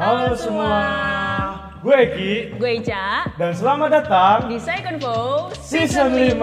Halo 0.00 0.32
semua, 0.32 0.80
gue 1.84 1.92
Eki 1.92 2.56
Gue 2.56 2.80
Ica 2.80 3.28
dan 3.36 3.52
selamat 3.52 4.00
datang 4.00 4.48
di 4.48 4.56
Second 4.56 4.96
Vow 4.96 5.52
season 5.60 6.16
5. 6.16 6.40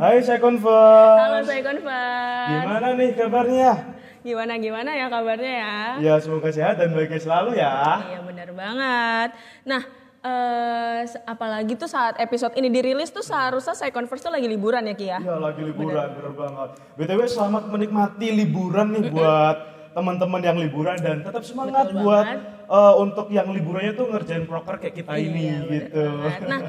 Hai 0.00 0.24
Convert. 0.40 1.16
Halo 1.28 1.44
Second 1.44 1.80
Vow 1.84 2.48
Gimana 2.48 2.88
nih 2.96 3.10
kabarnya? 3.20 4.00
Gimana 4.22 4.54
gimana 4.56 4.90
ya 4.92 5.06
kabarnya 5.08 5.52
ya? 5.56 5.76
Ya 6.00 6.14
semoga 6.16 6.48
sehat 6.48 6.78
dan 6.78 6.90
bahagia 6.90 7.18
selalu 7.18 7.50
ya. 7.54 7.74
Iya 8.06 8.20
benar 8.22 8.48
banget. 8.52 9.28
Nah, 9.64 9.82
eh, 10.22 11.00
se- 11.04 11.22
apalagi 11.24 11.74
tuh 11.74 11.86
saat 11.86 12.14
episode 12.16 12.54
ini 12.54 12.68
dirilis 12.68 13.10
tuh 13.10 13.20
seharusnya 13.20 13.74
Second 13.74 14.06
First 14.06 14.22
tuh 14.22 14.30
lagi 14.30 14.46
liburan 14.46 14.86
ya 14.86 14.94
Ki 14.94 15.06
ya? 15.08 15.18
Iya 15.18 15.36
lagi 15.36 15.62
liburan, 15.64 16.06
bener 16.12 16.32
banget. 16.32 16.68
BTW 16.96 17.20
selamat 17.26 17.64
menikmati 17.68 18.26
liburan 18.32 18.86
nih 18.92 19.10
buat 19.10 19.56
teman-teman 19.92 20.40
yang 20.40 20.56
liburan 20.56 20.96
dan 20.96 21.20
tetap 21.20 21.42
semangat 21.42 21.90
Betul 21.90 22.00
buat 22.00 22.24
banget. 22.24 22.40
eh, 22.70 22.94
untuk 22.96 23.26
yang 23.28 23.48
liburannya 23.48 23.92
tuh 23.92 24.06
ngerjain 24.08 24.46
proker 24.46 24.78
kayak 24.78 24.94
kita 24.96 25.12
ini 25.14 25.42
Iya, 25.42 25.58
bener 25.58 25.82
gitu. 25.84 26.02
banget. 26.16 26.40
Nah, 26.46 26.60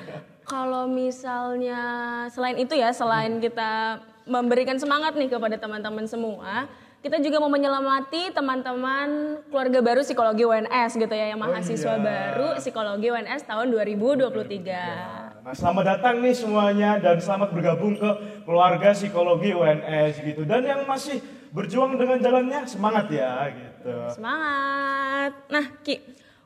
kalau 0.44 0.84
misalnya 0.88 1.82
selain 2.28 2.58
itu 2.58 2.74
ya, 2.74 2.90
selain 2.90 3.38
kita 3.38 4.02
memberikan 4.24 4.76
semangat 4.76 5.14
nih 5.14 5.30
kepada 5.30 5.56
teman-teman 5.56 6.04
semua, 6.04 6.68
kita 7.04 7.20
juga 7.20 7.44
mau 7.44 7.52
menyelamati 7.52 8.32
teman-teman 8.32 9.36
keluarga 9.52 9.84
baru 9.84 10.08
psikologi 10.08 10.48
UNS 10.48 10.96
gitu 10.96 11.12
ya, 11.12 11.36
yang 11.36 11.40
mahasiswa 11.44 12.00
iya. 12.00 12.02
baru 12.02 12.56
psikologi 12.64 13.12
UNS 13.12 13.44
tahun 13.44 13.68
2023. 13.76 15.44
Nah 15.44 15.52
selamat 15.52 15.84
datang 15.84 16.24
nih 16.24 16.32
semuanya 16.32 17.04
dan 17.04 17.20
selamat 17.20 17.52
bergabung 17.52 18.00
ke 18.00 18.10
keluarga 18.48 18.96
psikologi 18.96 19.52
UNS 19.52 20.24
gitu. 20.24 20.48
Dan 20.48 20.64
yang 20.64 20.88
masih 20.88 21.20
berjuang 21.52 22.00
dengan 22.00 22.24
jalannya 22.24 22.72
semangat 22.72 23.12
ya 23.12 23.52
gitu. 23.52 23.92
Semangat. 24.16 25.36
Nah, 25.52 25.66
Ki, 25.84 26.00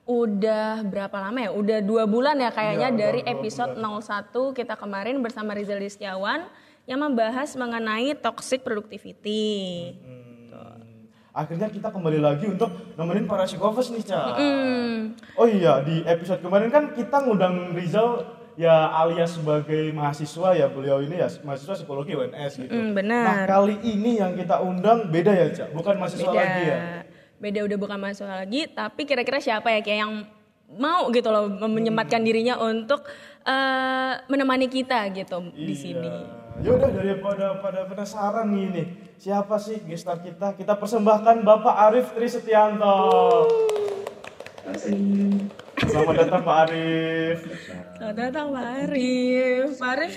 udah 0.09 0.81
berapa 0.81 1.17
lama 1.21 1.37
ya? 1.37 1.51
Udah 1.53 1.79
dua 1.85 2.09
bulan 2.09 2.33
ya 2.41 2.49
kayaknya 2.49 2.89
udah 2.89 2.97
dari 2.97 3.21
episode 3.29 3.77
01 3.77 4.57
kita 4.57 4.73
kemarin 4.73 5.21
bersama 5.21 5.53
Rizal 5.53 5.85
Setiawan 5.85 6.49
yang 6.89 7.05
membahas 7.05 7.53
mengenai 7.53 8.17
toxic 8.17 8.65
productivity. 8.65 9.93
Akhirnya 11.37 11.69
kita 11.69 11.93
kembali 11.93 12.17
lagi 12.17 12.49
untuk 12.49 12.97
nemenin 12.97 13.29
para 13.29 13.45
psikofes 13.45 13.93
nih 13.93 14.01
Ca. 14.09 14.33
Hmm, 14.33 15.13
Oh 15.37 15.45
iya, 15.45 15.85
di 15.85 16.01
episode 16.01 16.41
kemarin 16.41 16.73
kan 16.73 16.97
kita 16.97 17.21
ngundang 17.21 17.77
Rizal 17.77 18.25
ya 18.57 18.89
alias 18.89 19.37
sebagai 19.37 19.93
mahasiswa 19.93 20.57
ya 20.57 20.65
beliau 20.65 20.97
ini 20.97 21.21
ya 21.21 21.29
mahasiswa 21.45 21.77
psikologi 21.77 22.17
UNS 22.17 22.65
gitu. 22.65 22.73
mm, 22.73 22.89
benar. 22.97 23.21
Nah 23.21 23.37
kali 23.45 23.77
ini 23.85 24.17
yang 24.17 24.33
kita 24.33 24.57
undang 24.65 25.13
beda 25.13 25.29
ya 25.29 25.47
Cak, 25.53 25.77
bukan 25.77 25.93
mahasiswa 26.01 26.25
Beda. 26.25 26.41
lagi 26.41 26.63
ya. 26.65 26.77
Beda 27.37 27.59
udah 27.69 27.77
bukan 27.77 27.97
mahasiswa 28.01 28.33
lagi, 28.33 28.65
tapi 28.73 29.05
kira-kira 29.05 29.37
siapa 29.37 29.69
ya 29.69 29.85
kayak 29.85 29.99
yang 30.09 30.13
mau 30.73 31.05
gitu 31.13 31.29
loh 31.29 31.45
menyempatkan 31.69 32.25
dirinya 32.25 32.57
untuk 32.57 33.05
eh, 33.45 34.13
menemani 34.25 34.65
kita 34.65 35.05
gitu 35.13 35.53
di 35.53 35.77
sini. 35.77 36.09
Ya 36.57 36.73
udah 36.73 36.89
daripada 36.89 37.61
pada 37.61 37.85
penasaran 37.85 38.49
nih 38.49 38.65
nih 38.73 38.87
siapa 39.21 39.61
sih 39.61 39.77
gestar 39.85 40.17
kita? 40.25 40.57
Kita 40.57 40.73
persembahkan 40.73 41.45
Bapak 41.45 41.75
Arif 41.85 42.17
Tri 42.17 42.25
Setianto. 42.25 42.97
Selamat 45.85 46.25
datang 46.25 46.41
Pak 46.41 46.57
Arif. 46.65 47.45
Selamat 48.01 48.15
datang 48.17 48.49
Pak 48.57 48.65
Arif. 48.89 49.69
Pak 49.77 49.91
Arif, 50.01 50.13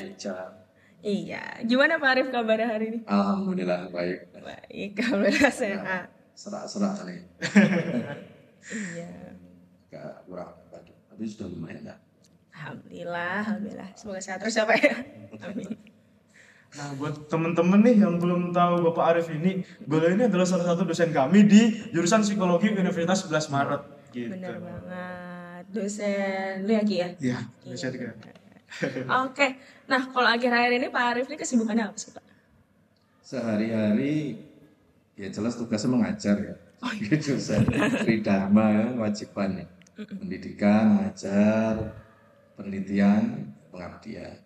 iya. 1.05 1.45
Gimana 1.61 2.01
Pak 2.01 2.09
Arif 2.09 2.27
kabarnya 2.33 2.73
hari 2.73 2.87
ini? 2.97 2.99
Alhamdulillah 3.05 3.93
baik. 3.93 4.33
Baik, 4.41 4.97
alhamdulillah 4.97 5.53
sehat. 5.53 6.09
Serak-serak 6.33 7.05
kali. 7.05 7.17
Iya. 8.97 9.37
Gak 9.93 10.25
kurang. 10.25 10.57
Tapi 10.73 11.23
sudah 11.29 11.53
lumayan 11.53 11.85
ya. 11.85 11.97
Alhamdulillah, 12.57 13.45
alhamdulillah. 13.45 13.89
Semoga 13.93 14.21
sehat 14.25 14.41
terus 14.41 14.57
ya 14.57 14.65
Pak 14.65 14.77
ya. 14.81 14.97
Amin. 15.45 15.90
Nah, 16.71 16.95
buat 16.95 17.27
temen-temen 17.27 17.83
nih 17.83 17.97
yang 18.07 18.15
belum 18.23 18.55
tahu 18.55 18.87
Bapak 18.91 19.05
Arif 19.15 19.27
ini, 19.35 19.67
beliau 19.83 20.15
ini 20.15 20.31
adalah 20.31 20.47
salah 20.47 20.71
satu 20.71 20.87
dosen 20.87 21.11
kami 21.11 21.43
di 21.43 21.91
jurusan 21.91 22.23
psikologi 22.23 22.71
Universitas 22.71 23.27
11 23.27 23.51
Maret. 23.51 23.83
Gitu. 24.15 24.31
Benar 24.31 24.57
banget. 24.63 25.65
Dosen 25.75 26.67
lu 26.67 26.71
ya 26.71 26.83
Ki 26.87 26.97
ya? 27.03 27.09
Iya, 27.19 27.39
dosen 27.67 27.91
kan. 27.99 28.17
Oke. 29.27 29.59
Nah, 29.91 30.03
kalau 30.15 30.31
akhir-akhir 30.31 30.73
ini 30.79 30.87
Pak 30.95 31.05
Arif 31.11 31.27
ini 31.27 31.37
kesibukannya 31.43 31.91
apa 31.91 31.99
sih 31.99 32.15
Pak? 32.15 32.25
Sehari-hari 33.27 34.39
ya 35.19 35.27
jelas 35.27 35.59
tugasnya 35.59 35.91
mengajar 35.91 36.39
ya. 36.39 36.55
Jurusan 37.19 37.69
Tridharma 38.07 38.67
ya, 38.73 38.85
kewajiban 38.97 39.51
ya. 39.61 39.67
Pendidikan, 40.01 40.97
mengajar, 40.97 41.93
penelitian, 42.57 43.53
pengabdian. 43.69 44.40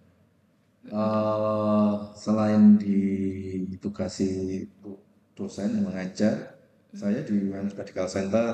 Eh, 0.84 1.92
selain 2.12 2.76
ditugasi 2.76 4.28
do- 4.84 5.00
dosen 5.32 5.80
yang 5.80 5.88
mengajar, 5.88 6.60
saya 6.92 7.24
di 7.24 7.34
UNS 7.50 7.72
Medical 7.80 8.04
Center 8.06 8.46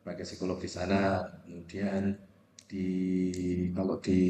sebagai 0.00 0.24
psikolog 0.28 0.58
di 0.60 0.68
sana. 0.68 1.24
Kemudian 1.48 2.12
di 2.68 2.86
kalau 3.72 3.96
di 4.04 4.20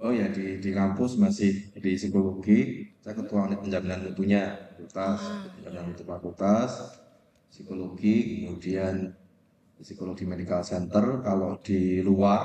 oh 0.00 0.12
ya 0.14 0.30
di 0.30 0.62
di 0.62 0.70
kampus 0.70 1.18
masih 1.18 1.74
di 1.74 1.90
psikologi, 1.98 2.86
saya 3.02 3.14
ketua 3.18 3.50
unit 3.50 3.60
penjaminan 3.66 4.00
mutunya 4.06 4.42
fakultas, 4.78 5.20
penjaminan 5.58 5.84
mutu 5.90 6.04
fakultas, 6.06 6.70
psikologi, 7.50 8.46
kemudian 8.46 9.10
psikologi 9.82 10.24
medical 10.24 10.62
center. 10.62 11.20
Kalau 11.26 11.58
di 11.60 12.00
luar, 12.00 12.42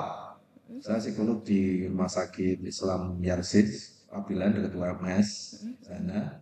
saya 0.82 1.00
psikolog 1.02 1.46
di 1.46 1.86
rumah 1.90 2.10
sakit 2.10 2.58
Islam 2.66 3.22
Yarsid, 3.22 3.70
Pabilan 4.16 4.56
dekat 4.56 4.80
UMS 4.80 5.28
sana. 5.84 6.40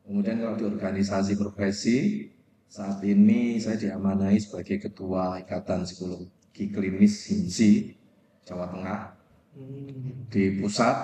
Kemudian 0.00 0.40
kalau 0.40 0.56
di 0.56 0.64
organisasi 0.64 1.36
profesi, 1.36 2.24
saat 2.72 3.04
ini 3.04 3.60
saya 3.60 3.76
diamanai 3.76 4.40
sebagai 4.40 4.88
ketua 4.88 5.36
Ikatan 5.44 5.84
Psikologi 5.84 6.72
Klinis 6.72 7.28
HIMSI 7.28 7.72
Jawa 8.48 8.72
Tengah. 8.72 9.00
Di 10.32 10.56
pusat, 10.56 10.96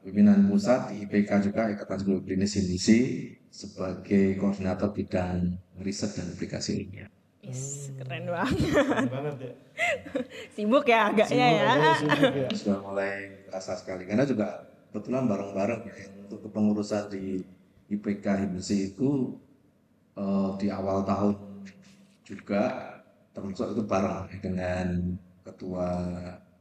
pimpinan 0.00 0.48
pusat 0.48 0.96
di 0.96 1.04
IPK 1.04 1.52
juga 1.52 1.68
Ikatan 1.68 1.96
Psikologi 2.00 2.24
Klinis 2.32 2.56
HIMSI 2.56 3.00
sebagai 3.52 4.40
koordinator 4.40 4.96
bidang 4.96 5.60
riset 5.84 6.16
dan 6.16 6.32
aplikasi 6.32 6.88
ilmiah. 6.88 7.12
Is, 7.44 7.92
keren 8.00 8.32
banget. 8.32 8.56
Keren 8.64 9.08
banget 9.12 9.34
ya. 9.44 9.52
Sibuk 10.56 10.88
ya 10.88 11.12
agaknya 11.12 11.46
ya. 11.52 11.72
Sibuk, 12.00 12.16
sibuk 12.16 12.32
ya. 12.32 12.48
sudah 12.56 12.78
mulai 12.80 13.44
terasa 13.44 13.76
sekali 13.76 14.08
karena 14.08 14.24
juga 14.24 14.69
kebetulan 14.90 15.30
bareng-bareng 15.30 15.86
ya 15.86 16.10
untuk 16.26 16.50
kepengurusan 16.50 17.14
di 17.14 17.38
IPK 17.94 18.26
HIMSI 18.26 18.76
itu 18.94 19.38
eh, 20.18 20.50
di 20.58 20.66
awal 20.66 21.06
tahun 21.06 21.62
juga 22.26 22.90
termasuk 23.30 23.78
itu 23.78 23.86
bareng 23.86 24.26
ya, 24.26 24.38
dengan 24.42 25.14
ketua 25.46 25.86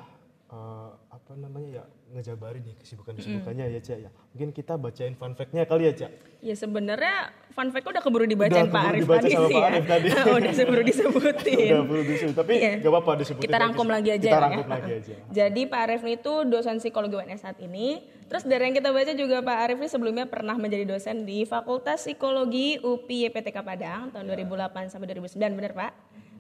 eh, 0.51 0.91
apa 1.15 1.33
namanya 1.39 1.69
ya 1.79 1.85
ngejabarin 2.15 2.63
nih 2.67 2.75
kesibukan-kesibukannya 2.83 3.71
ya 3.71 3.81
Cak 3.83 3.99
ya. 4.03 4.11
Mungkin 4.35 4.51
kita 4.51 4.75
bacain 4.75 5.15
fun 5.15 5.39
fact-nya 5.39 5.63
kali 5.63 5.87
ya 5.87 5.95
Cak. 5.95 6.11
Ya 6.43 6.55
sebenarnya 6.59 7.31
fun 7.55 7.71
fact 7.71 7.87
udah 7.87 8.03
keburu 8.03 8.27
dibacain 8.27 8.67
Udah 8.67 8.75
Pak 8.75 8.83
keburu 8.83 8.91
Arif 8.91 9.03
dibaca 9.07 9.23
tadi 9.23 9.31
sama 9.31 9.47
sih 9.47 9.55
Pak 9.55 9.71
ya. 9.71 9.81
Tadi. 9.87 10.09
udah 10.43 10.53
keburu 10.59 10.83
disebutin. 10.83 11.71
Udah 11.71 11.83
perlu 11.87 12.03
disebut, 12.05 12.35
tapi 12.35 12.55
Iya. 12.59 12.73
gak 12.83 12.91
apa-apa 12.91 13.13
disebutin. 13.23 13.47
Kita 13.47 13.59
rangkum 13.63 13.87
lagi 13.87 14.11
aja 14.11 14.27
Kita 14.27 14.35
ya, 14.35 14.43
rangkum 14.43 14.67
ya. 14.67 14.75
lagi 14.75 14.91
aja. 14.99 15.15
Jadi 15.39 15.61
Pak 15.71 15.81
Arif 15.87 16.01
ini 16.03 16.17
tuh 16.19 16.39
dosen 16.51 16.77
psikologi 16.83 17.15
UNS 17.15 17.41
saat 17.47 17.59
ini. 17.63 17.89
Terus 18.27 18.43
dari 18.43 18.63
yang 18.67 18.75
kita 18.75 18.91
baca 18.91 19.13
juga 19.15 19.37
Pak 19.39 19.59
Arif 19.63 19.77
ini 19.79 19.89
sebelumnya 19.91 20.25
pernah 20.27 20.59
menjadi 20.59 20.83
dosen 20.83 21.23
di 21.23 21.47
Fakultas 21.47 22.03
Psikologi 22.03 22.83
UPI 22.83 23.31
YPTK 23.31 23.59
Padang 23.63 24.11
tahun 24.11 24.25
2008 24.35 24.91
sampai 24.91 25.07
2009, 25.15 25.55
benar 25.55 25.73
Pak? 25.79 25.93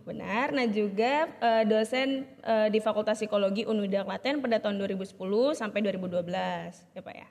Benar. 0.05 0.53
Nah 0.53 0.69
juga 0.69 1.29
eh, 1.41 1.65
dosen 1.65 2.29
eh, 2.45 2.69
di 2.69 2.79
Fakultas 2.79 3.17
Psikologi 3.17 3.65
Unuda 3.65 4.05
Klaten 4.05 4.45
pada 4.45 4.61
tahun 4.61 4.77
2010 4.77 5.17
sampai 5.57 5.81
2012, 5.81 6.29
ya 6.95 7.03
Pak 7.03 7.17
ya. 7.17 7.29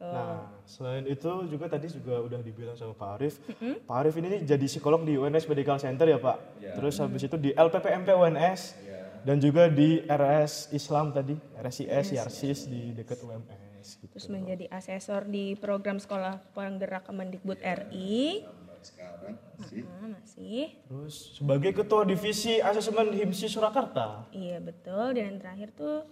Nah, 0.00 0.48
selain 0.64 1.04
itu 1.04 1.28
juga 1.44 1.68
tadi 1.68 1.92
juga 1.92 2.24
udah 2.24 2.40
dibilang 2.40 2.72
sama 2.72 2.96
Pak 2.96 3.10
Arif. 3.20 3.36
Pak 3.84 3.96
Arif 4.00 4.16
ini 4.16 4.40
jadi 4.48 4.64
psikolog 4.64 5.04
di 5.04 5.20
UNS 5.20 5.44
Medical 5.44 5.76
Center 5.76 6.08
ya 6.08 6.16
Pak. 6.16 6.56
Terus 6.56 6.96
habis 7.04 7.28
itu 7.28 7.36
di 7.36 7.52
LPPMP 7.52 8.08
UNS 8.16 8.80
dan 9.20 9.36
juga 9.36 9.68
di 9.68 10.00
RS 10.08 10.72
Islam 10.72 11.12
tadi, 11.12 11.36
RSIS, 11.60 12.16
Yarsis 12.16 12.64
di 12.64 12.96
dekat 12.96 13.20
UMS. 13.20 14.00
Gitu. 14.00 14.12
Terus 14.16 14.28
menjadi 14.32 14.64
asesor 14.72 15.28
di 15.28 15.52
program 15.60 16.00
sekolah 16.00 16.40
penggerak 16.56 17.04
Kemendikbud 17.04 17.60
RI. 17.60 18.44
Sekarang 18.82 19.34
sih 19.62 19.82
Nah, 19.82 20.08
masih. 20.12 20.72
Terus 20.84 21.14
sebagai 21.34 21.72
ketua 21.72 22.02
divisi 22.02 22.58
asesmen 22.58 23.10
HIMSI 23.10 23.46
Surakarta. 23.46 24.24
Iya 24.30 24.58
betul. 24.58 25.12
Dan 25.12 25.24
yang 25.26 25.38
terakhir 25.38 25.68
tuh 25.72 26.04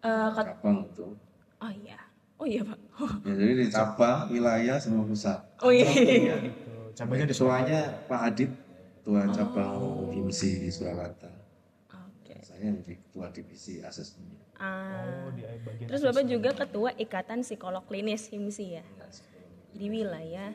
eh, 0.00 0.28
ket- 0.32 0.48
cabang 0.52 0.84
itu 0.84 1.06
Oh 1.58 1.70
iya. 1.70 1.98
Oh 2.38 2.46
iya 2.46 2.62
pak. 2.62 2.78
ya 3.26 3.32
jadi 3.34 3.52
di 3.56 3.66
cabang 3.68 4.18
wilayah 4.28 4.76
sama 4.76 5.02
pusat 5.02 5.38
Oh 5.60 5.70
iya. 5.70 5.86
Gitu. 6.38 6.70
Cabangnya 6.94 7.26
di 7.26 7.34
ketuanya 7.34 7.80
Pak 8.04 8.20
Adit 8.24 8.50
ketua 8.98 9.22
cabang 9.28 9.72
HIMSI 10.10 10.50
di 10.58 10.68
Surakarta 10.68 11.30
Oke. 11.88 12.34
saya 12.40 12.68
menjadi 12.68 12.98
ketua 12.98 13.26
divisi 13.30 13.78
asesmen 13.80 14.34
Ah. 14.58 15.06
Oh, 15.22 15.30
di 15.30 15.46
bagian 15.46 15.86
Terus 15.86 16.02
Bapak 16.02 16.26
juga 16.26 16.50
ketua 16.50 16.90
Ikatan 16.92 17.46
Psikolog 17.46 17.86
Klinis 17.86 18.26
HIMSI 18.26 18.66
ya. 18.72 18.84
Di 19.70 19.86
wilayah 19.86 20.50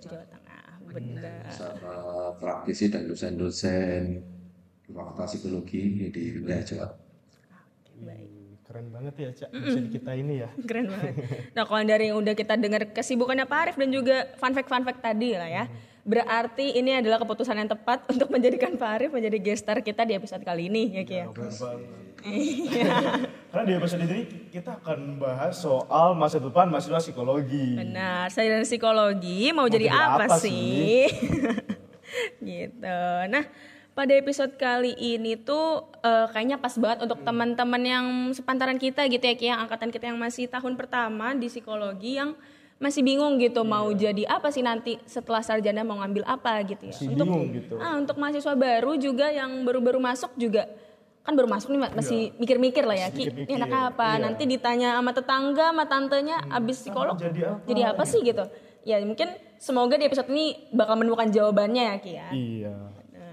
Jawa 0.00 0.24
Tengah. 0.24 0.47
Benar. 0.92 1.48
sama 1.52 1.94
praktisi 2.40 2.88
dan 2.88 3.04
dosen-dosen 3.04 4.24
fakultas 4.88 5.36
psikologi 5.36 6.08
di 6.08 6.40
wilayah 6.40 6.64
Jawa 6.64 6.88
Baik. 7.98 8.28
keren 8.68 8.86
banget 8.92 9.14
ya 9.16 9.30
Cak 9.32 9.50
dosen 9.52 9.88
kita 9.88 10.12
ini 10.12 10.44
ya. 10.44 10.48
Keren 10.68 10.92
banget. 10.92 11.14
Nah 11.56 11.64
kalau 11.64 11.82
dari 11.88 12.12
yang 12.12 12.20
udah 12.20 12.36
kita 12.36 12.54
dengar 12.60 12.84
kesibukannya 12.92 13.48
Pak 13.48 13.58
Arif 13.64 13.76
dan 13.80 13.88
juga 13.88 14.28
fun 14.36 14.52
fact-fun 14.52 14.84
fact 14.84 15.00
tadi 15.00 15.34
lah 15.40 15.48
ya. 15.48 15.64
Berarti 16.04 16.76
ini 16.76 17.00
adalah 17.00 17.16
keputusan 17.16 17.56
yang 17.56 17.68
tepat 17.68 18.04
untuk 18.12 18.28
menjadikan 18.28 18.76
Pak 18.76 18.90
Arif 19.00 19.10
menjadi 19.16 19.40
gestar 19.40 19.80
kita 19.80 20.04
di 20.04 20.12
episode 20.20 20.44
kali 20.44 20.68
ini 20.68 21.00
ya 21.00 21.02
Ki 21.08 21.16
ya. 21.16 21.26
Banget. 22.22 23.30
Karena 23.50 23.64
di 23.64 23.72
episode 23.80 24.02
ini 24.04 24.20
kita 24.52 24.76
akan 24.82 24.98
membahas 25.16 25.56
soal 25.56 26.12
masa 26.12 26.36
depan 26.36 26.68
mahasiswa 26.68 27.00
psikologi. 27.00 27.80
Benar, 27.80 28.28
sarjana 28.28 28.64
psikologi 28.66 29.50
mau, 29.56 29.64
jadi, 29.70 29.88
jadi 29.88 29.96
apa, 29.96 30.26
apa 30.28 30.36
sih? 30.36 31.08
gitu. 32.44 33.00
Nah, 33.32 33.44
pada 33.96 34.12
episode 34.14 34.54
kali 34.60 34.92
ini 34.94 35.40
tuh 35.40 35.88
eh, 36.04 36.26
kayaknya 36.28 36.60
pas 36.60 36.76
banget 36.76 37.08
untuk 37.08 37.24
teman-teman 37.24 37.82
yang 37.82 38.06
sepantaran 38.36 38.76
kita 38.76 39.08
gitu 39.08 39.24
ya, 39.24 39.56
yang 39.56 39.64
angkatan 39.64 39.88
kita 39.88 40.12
yang 40.12 40.20
masih 40.20 40.46
tahun 40.46 40.76
pertama 40.76 41.32
di 41.32 41.48
psikologi 41.48 42.20
yang 42.20 42.36
masih 42.78 43.02
bingung 43.02 43.42
gitu 43.42 43.66
mau 43.66 43.90
jadi 43.90 44.22
apa 44.30 44.54
sih 44.54 44.62
nanti 44.62 45.02
setelah 45.02 45.42
sarjana 45.42 45.82
mau 45.82 45.98
ngambil 45.98 46.22
apa 46.22 46.62
gitu 46.62 46.86
ya. 46.86 46.94
Masih 46.94 47.10
untuk 47.10 47.26
bingung 47.26 47.46
gitu. 47.58 47.74
ah, 47.82 47.98
untuk 47.98 48.16
mahasiswa 48.22 48.54
baru 48.54 48.94
juga 48.94 49.26
yang 49.34 49.66
baru-baru 49.66 49.98
masuk 49.98 50.30
juga 50.38 50.70
kan 51.28 51.36
baru 51.36 51.44
masuk 51.44 51.68
nih 51.76 51.80
masih 51.92 52.20
mikir-mikir 52.40 52.88
lah 52.88 52.96
ya 52.96 53.08
Ki 53.12 53.28
ini 53.28 53.60
anak 53.60 53.92
apa 53.92 54.16
nanti 54.16 54.48
ditanya 54.48 54.96
sama 54.96 55.12
tetangga 55.12 55.76
sama 55.76 55.84
tantenya 55.84 56.40
abis 56.48 56.88
psikolog 56.88 57.20
jadi 57.20 57.52
apa? 57.52 57.60
jadi 57.68 57.80
apa 57.92 58.02
sih 58.08 58.20
gitu 58.24 58.44
ya 58.88 58.96
mungkin 59.04 59.28
semoga 59.60 60.00
di 60.00 60.08
episode 60.08 60.32
ini 60.32 60.72
bakal 60.72 60.96
menemukan 60.96 61.28
jawabannya 61.28 61.82
ya 61.84 61.96
Ki 62.00 62.12
ya 62.16 62.28
Iya. 62.32 62.76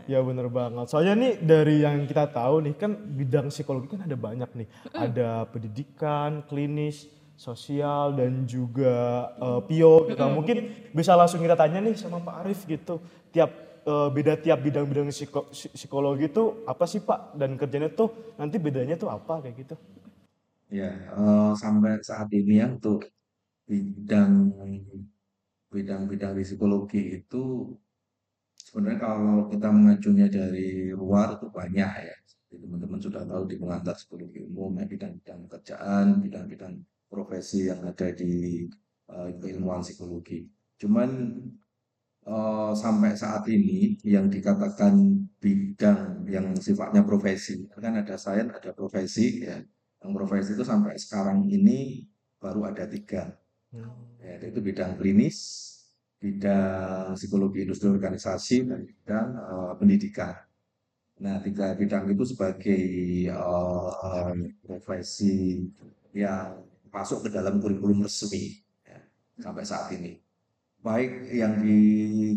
Ya 0.06 0.22
bener 0.22 0.54
banget. 0.54 0.86
Soalnya 0.86 1.18
nih 1.18 1.34
dari 1.42 1.82
yang 1.82 2.06
kita 2.06 2.30
tahu 2.30 2.62
nih 2.62 2.78
kan 2.78 2.94
bidang 2.94 3.50
psikologi 3.50 3.90
kan 3.90 4.06
ada 4.06 4.14
banyak 4.14 4.54
nih. 4.54 4.68
Ada 4.94 5.50
pendidikan, 5.50 6.46
klinis, 6.46 7.10
sosial 7.34 8.14
dan 8.14 8.46
juga 8.46 9.34
eh, 9.34 9.62
pio 9.66 10.06
gitu. 10.06 10.22
Mungkin 10.22 10.58
bisa 10.94 11.18
langsung 11.18 11.42
kita 11.42 11.58
tanya 11.58 11.82
nih 11.82 11.98
sama 11.98 12.22
Pak 12.22 12.36
Arif 12.46 12.70
gitu. 12.70 13.02
Tiap 13.34 13.50
eh, 13.92 14.08
beda 14.16 14.34
tiap 14.44 14.60
bidang-bidang 14.66 15.08
psiko- 15.14 15.50
psi- 15.54 15.72
psikologi 15.78 16.26
itu 16.32 16.44
apa 16.72 16.86
sih 16.92 17.02
Pak? 17.10 17.38
Dan 17.40 17.56
kerjanya 17.60 17.90
tuh 18.00 18.10
nanti 18.40 18.58
bedanya 18.66 18.96
tuh 19.00 19.10
apa 19.18 19.34
kayak 19.44 19.56
gitu? 19.62 19.76
Ya, 20.80 20.90
eh, 21.20 21.52
sampai 21.62 21.94
saat 22.08 22.30
ini 22.40 22.54
ya 22.62 22.66
untuk 22.76 23.00
bidang 23.70 24.34
bidang-bidang 25.74 26.34
di 26.38 26.44
psikologi 26.48 27.02
itu 27.22 27.44
sebenarnya 28.68 29.00
kalau 29.06 29.38
kita 29.52 29.68
mengajunya 29.78 30.28
dari 30.38 30.92
luar 31.00 31.28
itu 31.38 31.48
banyak 31.60 31.92
ya. 32.10 32.18
Teman-teman 32.56 33.00
sudah 33.04 33.24
tahu 33.28 33.44
di 33.52 33.56
pengantar 33.62 33.94
psikologi 34.00 34.40
umum 34.48 34.72
ya 34.80 34.86
bidang-bidang 34.88 35.40
pekerjaan, 35.48 36.06
bidang-bidang 36.24 36.74
profesi 37.12 37.68
yang 37.70 37.82
ada 37.84 38.08
di 38.16 38.64
eh, 39.14 39.30
keilmuan 39.42 39.82
psikologi. 39.86 40.40
Cuman 40.82 41.10
eh, 42.26 42.72
sampai 42.76 43.12
saat 43.18 43.44
ini 43.50 43.98
yang 44.06 44.28
dikatakan 44.30 44.94
bidang 45.40 46.26
yang 46.30 46.48
sifatnya 46.58 47.02
profesi 47.06 47.66
kan 47.78 47.94
ada 48.02 48.16
sains, 48.18 48.52
ada 48.54 48.72
profesi 48.74 49.46
ya. 49.46 49.58
Yang 50.02 50.12
profesi 50.18 50.50
itu 50.54 50.66
sampai 50.66 50.94
sekarang 51.02 51.50
ini 51.50 52.06
baru 52.38 52.70
ada 52.70 52.86
tiga 52.86 53.34
ya, 54.22 54.34
itu 54.42 54.60
bidang 54.62 54.96
klinis, 55.00 55.38
bidang 56.22 57.18
psikologi 57.18 57.66
industri 57.66 57.90
organisasi, 57.92 58.58
dan 58.70 58.80
bidang 58.86 59.28
eh, 59.36 59.74
pendidikan. 59.80 60.36
Nah, 61.16 61.40
tiga 61.40 61.72
bidang 61.80 62.12
itu 62.12 62.24
sebagai 62.36 62.82
eh, 63.32 64.34
profesi 64.66 65.64
yang 66.16 66.64
masuk 66.92 67.28
ke 67.28 67.30
dalam 67.36 67.60
kurikulum 67.60 68.04
resmi 68.08 68.56
ya, 68.88 69.00
sampai 69.44 69.64
saat 69.68 69.92
ini. 69.96 70.25
Baik 70.88 71.12
yang 71.42 71.54
di 71.66 71.78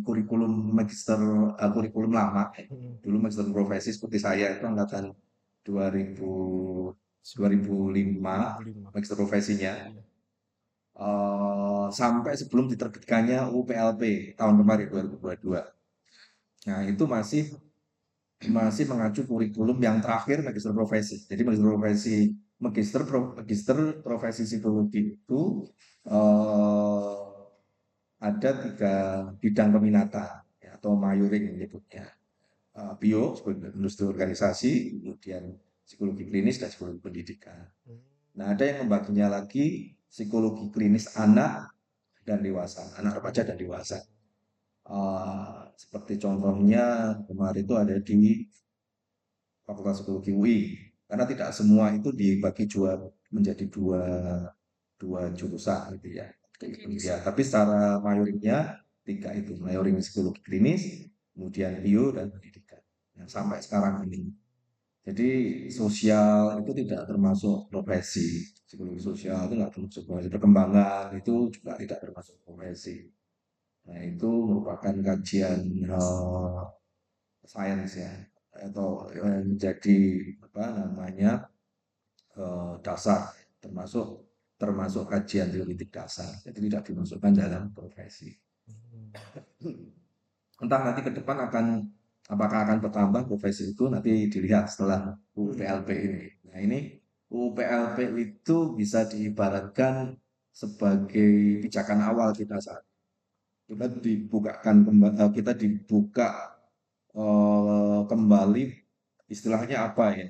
kurikulum 0.07 0.53
magister, 0.79 1.21
eh, 1.63 1.71
kurikulum 1.75 2.13
lama, 2.19 2.43
eh, 2.59 2.65
dulu 3.05 3.17
magister 3.25 3.47
profesi 3.57 3.89
seperti 3.97 4.19
saya 4.27 4.47
itu 4.57 4.65
angkatan 4.71 5.05
2000, 5.67 6.33
2005, 7.37 8.57
magister 8.95 9.17
profesinya. 9.21 9.73
Eh, 11.07 11.87
sampai 12.01 12.33
sebelum 12.41 12.67
diterbitkannya 12.73 13.41
UPLP 13.59 14.03
tahun 14.39 14.55
kemarin 14.61 14.87
2022. 14.91 15.63
Nah, 16.69 16.81
itu 16.93 17.05
masih 17.15 17.43
masih 18.59 18.85
mengacu 18.91 19.21
kurikulum 19.31 19.79
yang 19.87 19.97
terakhir 20.05 20.39
magister 20.47 20.73
profesi. 20.79 21.17
Jadi 21.31 21.43
magister 21.47 21.69
profesi 21.75 22.17
magister 22.65 23.03
pro- 23.09 23.35
magister 23.39 23.79
profesi 24.07 24.43
psikologi 24.49 25.01
itu 25.19 25.41
eh, 26.07 27.18
ada 28.19 28.51
tiga 28.59 28.95
bidang 29.39 29.71
peminatan 29.75 30.43
ya, 30.59 30.75
atau 30.75 30.99
mayuring 30.99 31.55
menyebutnya. 31.55 32.11
Eh, 32.75 32.95
bio 32.99 33.35
sebagai 33.39 33.75
industri 33.75 34.05
organisasi, 34.07 35.03
kemudian 35.03 35.55
psikologi 35.83 36.25
klinis 36.27 36.59
dan 36.63 36.69
psikologi 36.71 37.01
pendidikan. 37.03 37.67
Nah, 38.39 38.55
ada 38.55 38.63
yang 38.67 38.87
membaginya 38.87 39.41
lagi 39.41 39.95
psikologi 40.11 40.71
klinis 40.71 41.15
anak 41.19 41.75
dan 42.23 42.43
dewasa, 42.43 42.95
anak 42.99 43.19
remaja 43.23 43.43
dan 43.47 43.57
dewasa. 43.59 43.99
Eh, 44.89 45.61
seperti 45.79 46.19
contohnya 46.23 47.19
kemarin 47.27 47.63
itu 47.63 47.75
ada 47.77 47.97
di 48.03 48.47
Fakultas 49.69 50.01
Psikologi 50.01 50.33
UI, 50.33 50.61
karena 51.05 51.25
tidak 51.29 51.51
semua 51.53 51.93
itu 51.93 52.09
dibagi 52.09 52.65
dua 52.65 52.97
menjadi 53.29 53.65
dua 53.69 54.03
dua 54.97 55.29
jurusan 55.37 56.01
gitu 56.01 56.19
ya. 56.19 56.27
Ya, 56.99 57.23
tapi 57.23 57.47
secara 57.47 58.03
mayoringnya 58.03 58.83
tiga 59.07 59.31
itu, 59.31 59.55
mayoring 59.63 60.03
psikologi 60.03 60.43
klinis, 60.43 60.83
kemudian 61.31 61.79
bio 61.79 62.11
dan 62.11 62.35
pendidikan. 62.35 62.83
Nah, 63.15 63.31
sampai 63.31 63.63
sekarang 63.63 64.03
ini. 64.11 64.35
Jadi 65.07 65.31
sosial 65.73 66.61
itu 66.61 66.85
tidak 66.85 67.09
termasuk 67.09 67.71
profesi. 67.73 68.45
Psikologi 68.67 69.01
sosial 69.01 69.49
itu 69.49 69.55
tidak 69.57 69.73
termasuk 69.73 70.03
profesi. 70.05 70.29
Perkembangan 70.29 71.07
itu 71.17 71.35
juga 71.49 71.79
tidak 71.79 71.99
termasuk 72.03 72.37
profesi. 72.45 73.09
Nah, 73.89 73.99
itu 74.05 74.29
merupakan 74.29 74.95
kajian 75.01 75.61
eh, 75.89 76.63
sains 77.49 77.93
ya 77.97 78.13
atau 78.53 79.09
eh, 79.15 79.41
menjadi 79.47 79.99
apa 80.45 80.65
namanya 80.77 81.49
eh, 82.37 82.73
dasar 82.85 83.33
termasuk 83.65 84.28
termasuk 84.59 85.07
kajian 85.07 85.55
teoritik 85.55 85.95
dasar. 85.95 86.29
Jadi 86.43 86.59
tidak 86.67 86.83
dimasukkan 86.91 87.33
dalam 87.33 87.71
profesi. 87.71 88.35
Entah 90.59 90.81
nanti 90.83 91.01
ke 91.07 91.15
depan 91.15 91.47
akan 91.47 91.67
apakah 92.29 92.67
akan 92.67 92.79
bertambah 92.83 93.23
profesi 93.31 93.71
itu 93.71 93.87
nanti 93.87 94.27
dilihat 94.27 94.67
setelah 94.67 95.15
UPLP 95.39 95.89
ini. 95.95 96.23
Nah, 96.51 96.59
ini 96.59 96.79
UPLP 97.31 97.99
itu 98.19 98.75
bisa 98.75 99.07
diibaratkan 99.07 100.19
sebagai 100.51 101.63
pijakan 101.63 102.03
awal 102.03 102.35
kita 102.35 102.59
saat 102.59 102.83
kita 103.69 103.87
dibukakan 104.01 104.77
eh, 104.91 105.31
kita 105.31 105.53
dibuka 105.55 106.57
eh, 107.15 108.01
kembali 108.09 108.65
istilahnya 109.29 109.93
apa 109.93 110.17
ya 110.17 110.29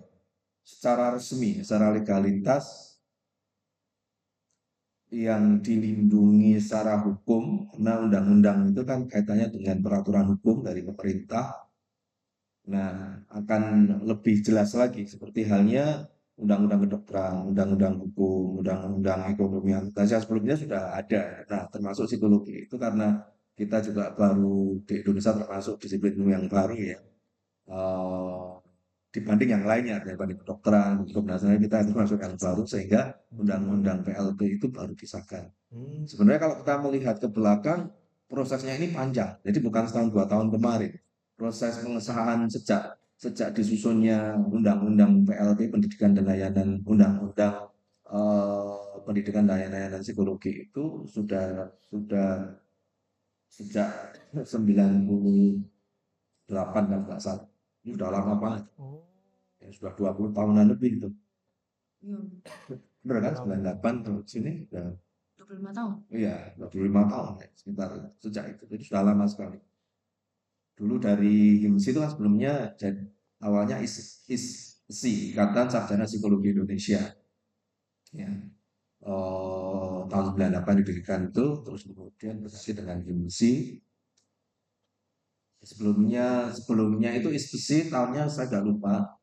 secara 0.66 1.16
resmi 1.16 1.62
secara 1.62 1.94
legalitas 1.94 2.97
yang 5.08 5.64
dilindungi 5.64 6.60
secara 6.60 7.00
hukum, 7.00 7.72
karena 7.72 8.04
undang-undang 8.04 8.58
itu 8.72 8.82
kan 8.84 9.08
kaitannya 9.08 9.48
dengan 9.48 9.80
peraturan 9.80 10.36
hukum 10.36 10.60
dari 10.60 10.84
pemerintah. 10.84 11.64
Nah, 12.68 13.24
akan 13.32 13.62
lebih 14.04 14.44
jelas 14.44 14.76
lagi 14.76 15.08
seperti 15.08 15.48
halnya 15.48 16.04
undang-undang 16.36 16.86
kedokteran, 16.86 17.50
undang-undang 17.50 17.98
hukum, 17.98 18.60
undang-undang 18.62 19.32
ekonomi 19.32 19.74
yang 19.74 19.88
sebelumnya 19.90 20.54
sudah 20.54 20.94
ada. 20.94 21.42
Nah, 21.50 21.62
termasuk 21.72 22.06
psikologi 22.06 22.68
itu 22.68 22.76
karena 22.76 23.24
kita 23.58 23.82
juga 23.82 24.14
baru 24.14 24.78
di 24.86 25.02
Indonesia 25.02 25.34
termasuk 25.34 25.82
disiplin 25.82 26.14
yang 26.28 26.46
baru 26.46 26.76
ya. 26.78 26.98
Uh, 27.68 28.60
dibanding 29.08 29.50
yang 29.56 29.64
lainnya 29.64 29.96
dibanding 30.04 30.38
kedokteran, 30.44 31.00
hukum 31.08 31.24
nasional 31.24 31.56
kita 31.56 31.80
itu 31.84 31.92
masuk 31.96 32.18
yang 32.20 32.36
baru 32.36 32.62
sehingga 32.68 33.16
undang-undang 33.32 34.04
PLP 34.04 34.60
itu 34.60 34.68
baru 34.68 34.92
disahkan. 34.92 35.48
Hmm. 35.72 36.04
Sebenarnya 36.04 36.40
kalau 36.44 36.54
kita 36.60 36.74
melihat 36.84 37.16
ke 37.16 37.28
belakang 37.32 37.88
prosesnya 38.28 38.76
ini 38.76 38.92
panjang, 38.92 39.40
jadi 39.40 39.58
bukan 39.64 39.88
setahun 39.88 40.12
dua 40.12 40.28
tahun 40.28 40.52
kemarin. 40.52 40.92
Proses 41.38 41.80
pengesahan 41.80 42.44
sejak 42.52 42.98
sejak 43.18 43.50
disusunnya 43.56 44.36
undang-undang 44.36 45.24
PLP 45.26 45.72
pendidikan 45.72 46.14
dan 46.14 46.28
layanan 46.28 46.84
undang-undang 46.86 47.66
uh, 48.06 49.02
pendidikan 49.08 49.48
dan 49.48 49.72
layanan 49.72 50.04
psikologi 50.04 50.68
itu 50.68 51.08
sudah 51.08 51.72
sudah 51.88 52.52
sejak 53.48 53.88
98 54.36 55.64
kalau 56.52 57.04
nggak 57.08 57.22
salah. 57.22 57.47
Ini 57.88 57.96
sudah 57.96 58.10
lama 58.12 58.36
banget. 58.36 58.64
Oh. 58.76 59.00
Ya, 59.64 59.72
sudah 59.72 59.96
20 59.96 60.36
tahunan 60.36 60.68
lebih 60.76 61.00
itu. 61.00 61.08
Iya. 62.04 62.20
Benar 63.00 63.20
kan? 63.24 63.34
98 63.80 64.04
ke 64.04 64.12
sini 64.28 64.68
sudah 64.68 64.92
25 65.40 65.72
tahun. 65.72 65.92
Iya, 66.12 66.36
25 66.60 67.08
tahun 67.08 67.32
ya, 67.40 67.48
sekitar 67.56 67.90
sejak 68.20 68.44
itu. 68.52 68.64
Jadi 68.68 68.82
sudah 68.84 69.02
lama 69.08 69.24
sekali. 69.24 69.56
Dulu 70.76 71.00
dari 71.00 71.64
HIMSI 71.64 71.88
itu 71.96 72.00
kan 72.04 72.12
sebelumnya 72.12 72.76
jadi 72.76 73.08
awalnya 73.40 73.80
is, 73.80 74.22
is 74.28 74.76
si 74.84 75.32
Ikatan 75.32 75.72
Sarjana 75.72 76.04
Psikologi 76.04 76.52
Indonesia. 76.52 77.00
Ya. 78.12 78.28
Oh, 79.00 80.04
tahun 80.12 80.36
98 80.36 80.80
didirikan 80.84 81.32
itu, 81.32 81.64
terus 81.64 81.88
kemudian 81.88 82.44
berkasi 82.44 82.76
dengan 82.76 83.00
HIMSI, 83.00 83.80
sebelumnya 85.62 86.50
sebelumnya 86.54 87.10
itu 87.14 87.28
ISPC 87.30 87.90
tahunnya 87.90 88.30
saya 88.30 88.46
nggak 88.50 88.64
lupa. 88.66 89.18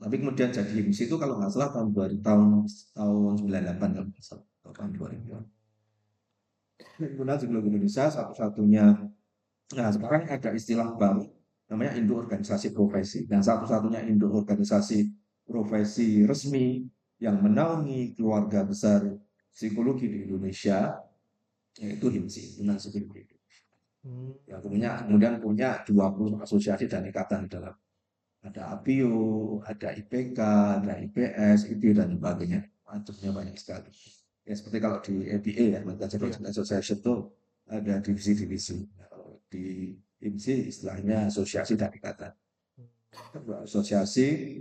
Tapi 0.00 0.16
kemudian 0.16 0.48
jadi 0.48 0.72
HIMSI 0.72 1.12
itu 1.12 1.16
kalau 1.20 1.36
nggak 1.36 1.52
salah 1.52 1.76
tahun 1.76 1.92
2000 1.92 2.24
tahun 2.24 2.64
tahun 2.96 3.32
98 3.44 3.96
kalau 4.00 4.08
nggak 4.08 4.24
salah 4.24 4.44
tahun 4.72 4.90
2000 4.96 5.60
Himpunan 7.00 7.36
Psikologi 7.36 7.68
Indonesia 7.68 8.04
satu-satunya. 8.08 8.86
Nah 9.76 9.88
sekarang 9.92 10.24
ada 10.32 10.50
istilah 10.56 10.96
baru 10.96 11.28
namanya 11.68 11.94
induk 12.00 12.26
organisasi 12.26 12.72
profesi. 12.72 13.28
Dan 13.28 13.44
satu-satunya 13.44 14.02
induk 14.08 14.32
organisasi 14.32 15.04
profesi 15.44 16.24
resmi 16.24 16.82
yang 17.20 17.44
menaungi 17.44 18.16
keluarga 18.16 18.64
besar 18.64 19.04
psikologi 19.52 20.08
di 20.08 20.18
Indonesia 20.24 20.96
yaitu 21.76 22.08
HIMSI 22.08 22.56
Himpunan 22.56 22.80
Psikologi. 22.80 23.39
Ya, 24.48 24.56
punya, 24.64 25.04
kemudian 25.04 25.36
punya 25.44 25.84
20 25.84 26.40
asosiasi 26.40 26.88
dan 26.88 27.04
ikatan 27.04 27.44
dalam 27.52 27.76
ada 28.40 28.72
APIO, 28.72 29.60
ada 29.68 29.92
IPK, 29.92 30.40
ada 30.80 30.96
IPS, 31.04 31.68
IP 31.68 31.92
dan 31.92 32.16
sebagainya. 32.16 32.64
Macamnya 32.88 33.30
banyak 33.36 33.56
sekali. 33.60 33.92
Ya 34.48 34.56
seperti 34.56 34.78
kalau 34.80 34.98
di 35.04 35.28
ABA 35.28 35.64
ya, 35.76 35.80
Manchester 35.84 36.24
yeah. 36.24 36.48
Association 36.48 36.96
itu 37.04 37.14
ada 37.68 38.00
divisi-divisi. 38.00 38.88
Nah, 38.96 39.36
di 39.52 39.92
IMSI 40.24 40.72
istilahnya 40.72 41.28
asosiasi 41.28 41.76
dan 41.76 41.92
ikatan. 41.92 42.32
Hmm. 42.80 43.62
Asosiasi 43.68 44.58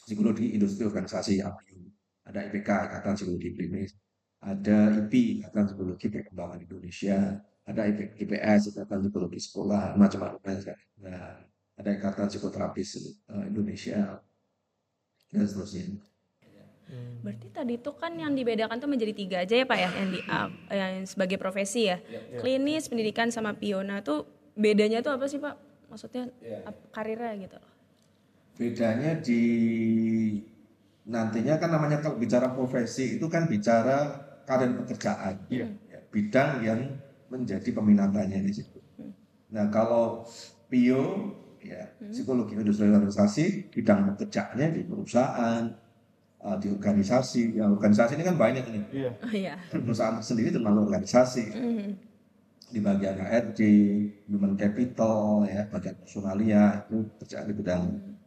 Psikologi 0.00 0.56
Industri 0.56 0.88
Organisasi 0.88 1.44
APIO. 1.44 1.92
Ada 2.24 2.48
IPK, 2.48 2.68
Ikatan 2.88 3.12
Psikologi 3.20 3.50
Klinis. 3.52 3.92
Ada 4.40 4.96
IP, 5.04 5.44
Ikatan 5.44 5.68
Psikologi 5.68 6.06
Perkembangan 6.08 6.58
Indonesia 6.64 7.36
ada 7.70 7.86
IPS, 8.18 8.74
ikatan 8.74 9.06
psikologi 9.06 9.38
sekolah, 9.38 9.94
macam-macam 9.94 10.74
Nah, 11.00 11.38
ada 11.78 11.90
ikatan 11.96 12.28
psikoterapis 12.28 13.22
uh, 13.30 13.46
Indonesia 13.46 14.20
dan 15.30 15.44
seterusnya. 15.46 15.96
Hmm. 16.90 17.22
Berarti 17.22 17.48
tadi 17.54 17.78
itu 17.78 17.90
kan 17.94 18.18
yang 18.18 18.34
dibedakan 18.34 18.82
tuh 18.82 18.90
menjadi 18.90 19.14
tiga 19.14 19.36
aja 19.46 19.54
ya 19.62 19.64
Pak 19.64 19.78
ya 19.78 19.90
yang 19.94 20.08
di 20.10 20.20
uh, 20.26 20.50
yang 20.74 21.06
sebagai 21.06 21.38
profesi 21.38 21.86
ya. 21.86 22.02
ya. 22.10 22.42
Klinis, 22.42 22.90
pendidikan 22.90 23.30
sama 23.30 23.54
piona 23.54 24.02
tuh 24.02 24.26
bedanya 24.58 24.98
tuh 24.98 25.14
apa 25.14 25.30
sih 25.30 25.38
Pak? 25.38 25.54
Maksudnya 25.86 26.26
ya. 26.42 26.66
karirnya 26.90 27.46
gitu. 27.46 27.58
Bedanya 28.58 29.14
di 29.22 29.42
nantinya 31.06 31.62
kan 31.62 31.70
namanya 31.70 32.02
kalau 32.02 32.18
bicara 32.18 32.50
profesi 32.50 33.16
itu 33.16 33.26
kan 33.30 33.46
bicara 33.46 34.26
karir 34.42 34.74
pekerjaan. 34.82 35.46
Ya. 35.46 35.70
Bidang 36.10 36.50
yang 36.66 36.80
menjadi 37.30 37.70
peminatannya 37.70 38.42
di 38.42 38.52
situ. 38.52 38.78
Nah 39.54 39.66
kalau 39.70 40.26
Pio 40.70 41.34
ya 41.60 41.82
hmm. 42.00 42.10
psikologi 42.10 42.56
industri 42.56 42.88
organisasi 42.88 43.68
bidang 43.68 44.14
pekerjaannya 44.14 44.66
di 44.74 44.82
perusahaan 44.86 45.64
uh, 46.40 46.56
di 46.56 46.72
organisasi 46.72 47.60
ya 47.60 47.68
organisasi 47.68 48.16
ini 48.16 48.24
kan 48.24 48.36
banyak 48.40 48.64
ini 48.72 48.80
yeah. 48.90 49.12
oh, 49.20 49.32
yeah. 49.32 49.56
perusahaan 49.68 50.18
sendiri 50.24 50.56
termasuk 50.56 50.88
organisasi 50.88 51.44
mm. 51.52 51.88
di 52.72 52.80
bagian 52.80 53.20
HRD 53.20 53.60
human 54.32 54.56
capital 54.56 55.44
ya 55.44 55.68
bagian 55.68 56.00
personalia 56.00 56.80
itu 56.88 57.04
kerjaan 57.20 57.44
di 57.44 57.54
bidang 57.54 57.82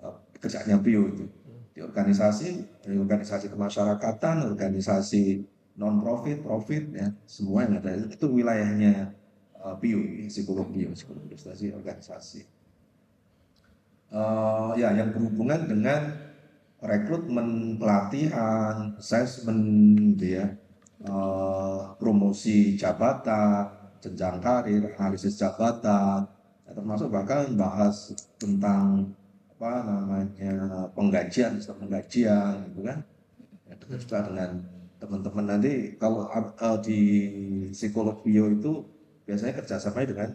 uh, 0.05 0.13
pekerjaannya 0.37 0.77
Pio 0.85 1.03
itu 1.09 1.25
di 1.73 1.81
organisasi 1.81 2.49
di 2.85 2.97
organisasi 3.01 3.49
kemasyarakatan 3.49 4.45
organisasi 4.45 5.41
non 5.77 5.97
profit 6.01 6.41
profit 6.41 6.83
ya. 6.93 7.07
Semua 7.25 7.65
yang 7.65 7.81
ada. 7.81 7.91
Itu 7.97 8.29
wilayahnya 8.29 9.13
uh, 9.61 9.75
PIO 9.77 10.29
psikolog 10.29 10.69
PIO 10.69 10.93
psikolog 10.93 11.23
prestasi 11.25 11.73
organisasi. 11.73 12.41
Uh, 14.13 14.77
ya 14.77 14.93
yang 14.93 15.09
berhubungan 15.09 15.65
dengan 15.65 16.13
rekrutmen 16.83 17.79
pelatihan 17.81 18.93
assessment 18.99 20.19
ya. 20.21 20.53
Uh, 21.03 21.91
promosi 21.99 22.79
jabatan 22.79 23.67
jenjang 23.99 24.39
karir 24.39 24.95
analisis 24.95 25.35
jabatan 25.35 26.23
ya, 26.63 26.71
termasuk 26.71 27.11
bahkan 27.11 27.51
bahas 27.59 28.15
tentang 28.39 29.11
apa 29.55 29.83
namanya 29.83 30.55
penggajian 30.91 31.59
sistem 31.59 31.87
penggajian 31.87 32.67
gitu 32.71 32.81
kan. 32.87 32.99
Ya, 33.67 33.75
dengan 34.27 34.51
teman-teman 35.03 35.45
nanti 35.51 35.99
kalau 35.99 36.31
uh, 36.31 36.77
di 36.79 36.99
psikolog 37.75 38.23
bio 38.23 38.47
itu 38.47 38.87
biasanya 39.27 39.59
kerjasama 39.59 40.07
dengan 40.07 40.31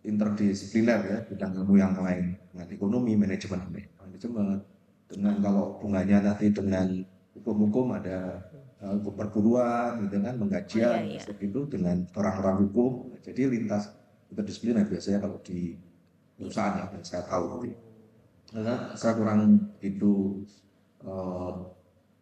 interdisipliner 0.00 1.00
ya 1.04 1.18
bidang 1.28 1.52
ilmu 1.60 1.76
yang 1.76 1.92
lain. 2.00 2.40
Dengan 2.48 2.66
ekonomi 2.72 3.12
manajemen. 3.20 3.60
Manajemen. 4.00 4.64
Dengan 5.12 5.34
kalau 5.44 5.76
hubungannya 5.76 6.24
nanti 6.24 6.48
dengan 6.48 7.04
hukum-hukum 7.36 8.00
ada 8.00 8.40
uh, 8.80 8.96
perburuan 8.96 10.08
gitu 10.08 10.16
kan 10.24 10.34
menggajian 10.40 10.96
oh, 10.96 11.04
iya, 11.04 11.20
iya. 11.20 11.44
itu 11.44 11.60
dengan 11.68 12.08
orang-orang 12.16 12.64
hukum. 12.64 13.12
Jadi 13.20 13.44
lintas 13.44 13.92
interdisipliner 14.32 14.88
biasanya 14.88 15.20
kalau 15.20 15.36
di 15.44 15.76
perusahaan 16.40 16.80
yang 16.80 17.04
saya 17.04 17.28
tahu. 17.28 17.68
Karena 18.50 18.96
saya 18.96 19.12
kurang 19.20 19.68
itu 19.84 20.42
uh, 21.04 21.79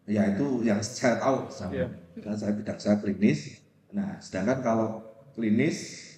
ya 0.08 0.22
itu 0.32 0.64
yang 0.64 0.80
saya 0.80 1.20
tahu 1.20 1.52
sama. 1.52 1.76
Yeah. 1.76 1.90
karena 2.18 2.34
saya 2.34 2.52
bidang 2.56 2.78
saya 2.80 2.96
klinis. 2.98 3.60
Nah 3.92 4.16
sedangkan 4.18 4.58
kalau 4.64 4.88
klinis 5.36 6.08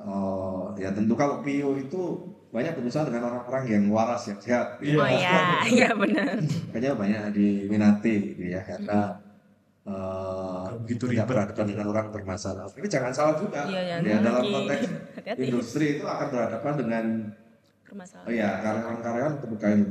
uh, 0.00 0.74
ya 0.80 0.90
tentu 0.90 1.14
kalau 1.14 1.44
PIO 1.44 1.76
itu 1.78 2.02
banyak 2.48 2.72
berusaha 2.80 3.04
dengan 3.04 3.28
orang-orang 3.28 3.64
yang 3.68 3.84
waras 3.92 4.24
yang 4.32 4.40
sehat. 4.40 4.80
Oh 4.80 5.04
ya 5.04 5.60
iya 5.76 5.92
benar. 5.92 6.40
Kayaknya 6.72 6.92
banyak 6.96 7.22
diminati 7.36 8.14
gitu 8.32 8.42
ya. 8.48 8.64
Karena 8.64 9.20
uh, 9.84 10.72
begitu 10.82 11.04
tidak 11.12 11.28
berhadapan 11.28 11.66
dengan 11.68 11.86
orang 11.92 12.06
bermasalah. 12.08 12.64
Tapi 12.72 12.88
jangan 12.88 13.12
salah 13.12 13.36
juga. 13.36 13.68
Iya, 13.68 13.80
ya, 13.84 13.96
ya 14.00 14.16
dalam 14.24 14.42
konteks 14.48 14.82
industri 15.36 16.00
itu 16.00 16.04
akan 16.08 16.26
berhadapan 16.32 16.72
dengan 16.80 17.04
permasalahan. 17.84 18.26
Oh 18.28 18.32
ya 18.32 18.50
karyawan-karyawan 18.64 19.34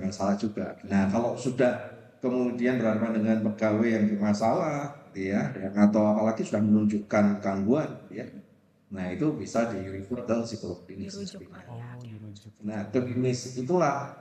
bermasalah 0.01 0.35
juga. 0.41 0.77
Nah 0.89 1.05
kalau 1.13 1.37
sudah 1.37 1.96
kemudian 2.19 2.81
berhadapan 2.81 3.21
dengan 3.21 3.37
pegawai 3.51 3.87
yang 3.87 4.05
bermasalah, 4.15 5.09
ya, 5.13 5.53
yang 5.57 5.73
atau 5.75 6.03
apalagi 6.15 6.45
sudah 6.45 6.61
menunjukkan 6.61 7.41
gangguan, 7.43 7.89
ya. 8.09 8.25
Nah 8.87 9.11
itu 9.11 9.35
bisa 9.35 9.67
di 9.67 9.83
refer 9.83 10.23
ke 10.23 10.35
psikolog 10.47 10.79
klinis. 10.87 11.13
Oh, 11.67 11.81
nah 12.63 12.87
klinis 12.87 13.59
itulah. 13.59 14.15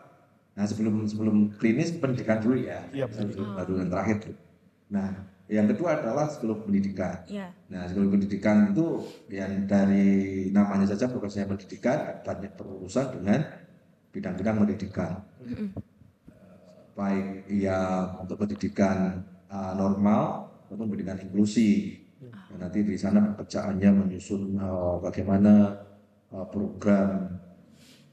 Nah 0.59 0.65
sebelum 0.67 1.07
sebelum 1.07 1.55
klinis 1.55 1.95
pendidikan 1.95 2.43
dulu 2.43 2.59
ya, 2.59 2.83
ya 2.91 3.07
baru 3.07 3.79
yang 3.79 3.91
terakhir. 3.93 4.35
Nah 4.91 5.37
yang 5.47 5.71
kedua 5.71 6.03
adalah 6.03 6.27
psikolog 6.27 6.67
pendidikan. 6.67 7.23
Ya. 7.31 7.55
Nah, 7.71 7.87
psikolog 7.87 8.19
pendidikan 8.19 8.75
itu 8.75 9.07
yang 9.31 9.71
dari 9.71 10.51
namanya 10.51 10.91
saja 10.91 11.07
fokusnya 11.07 11.47
pendidikan 11.47 12.19
banyak 12.27 12.51
berurusan 12.59 13.15
dengan 13.15 13.47
bidang-bidang 14.11 14.59
pendidikan. 14.59 15.23
Baik 16.97 17.45
ya 17.53 18.09
untuk 18.17 18.41
pendidikan 18.41 19.21
uh, 19.53 19.77
normal 19.77 20.49
maupun 20.73 20.89
pendidikan 20.89 21.21
inklusi. 21.21 22.01
Ya, 22.17 22.33
nanti 22.57 22.81
di 22.81 22.97
sana 22.97 23.37
pekerjaannya 23.37 23.91
menyusun 23.93 24.57
uh, 24.57 24.97
bagaimana 25.05 25.77
uh, 26.33 26.49
program 26.49 27.37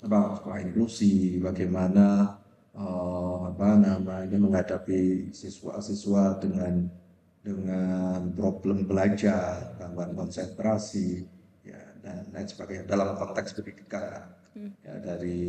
apa 0.04 0.36
sekolah 0.36 0.60
inklusi, 0.68 1.40
bagaimana 1.40 2.36
uh, 2.76 3.56
apa 3.56 3.80
namanya 3.80 4.36
menghadapi 4.36 5.32
siswa-siswa 5.32 6.44
dengan 6.44 6.92
dengan 7.40 8.36
problem 8.36 8.84
belajar, 8.84 9.80
gangguan 9.80 10.12
konsentrasi, 10.12 11.24
ya, 11.64 11.80
dan 12.04 12.28
lain 12.36 12.48
sebagainya 12.52 12.84
dalam 12.84 13.16
konteks 13.16 13.56
pendidikan 13.56 14.43
ya, 14.56 14.94
dari 15.02 15.40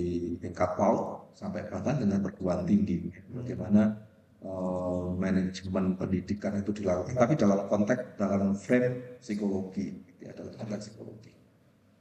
tingkat 0.41 0.77
PAUD 0.77 1.33
sampai 1.37 1.67
bahkan 1.69 2.01
dengan 2.01 2.25
perguruan 2.25 2.65
tinggi. 2.65 3.11
Bagaimana 3.33 3.95
uh, 4.45 5.13
manajemen 5.17 5.97
pendidikan 5.99 6.57
itu 6.59 6.71
dilakukan, 6.73 7.15
tapi 7.15 7.35
dalam 7.37 7.67
konteks 7.69 8.17
dalam 8.17 8.57
frame 8.57 9.21
psikologi, 9.21 10.01
ya, 10.21 10.33
dalam 10.33 10.53
konteks 10.57 10.91
psikologi. 10.91 11.33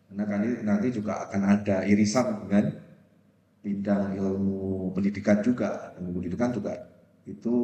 Karena 0.09 0.23
kan 0.29 0.41
nanti 0.61 0.87
juga 0.93 1.25
akan 1.25 1.41
ada 1.41 1.87
irisan 1.89 2.45
dengan 2.45 2.65
bidang 3.63 4.19
ilmu 4.19 4.91
pendidikan 4.93 5.39
juga, 5.39 5.95
ilmu 5.97 6.19
pendidikan 6.19 6.51
juga 6.51 6.73
itu 7.23 7.55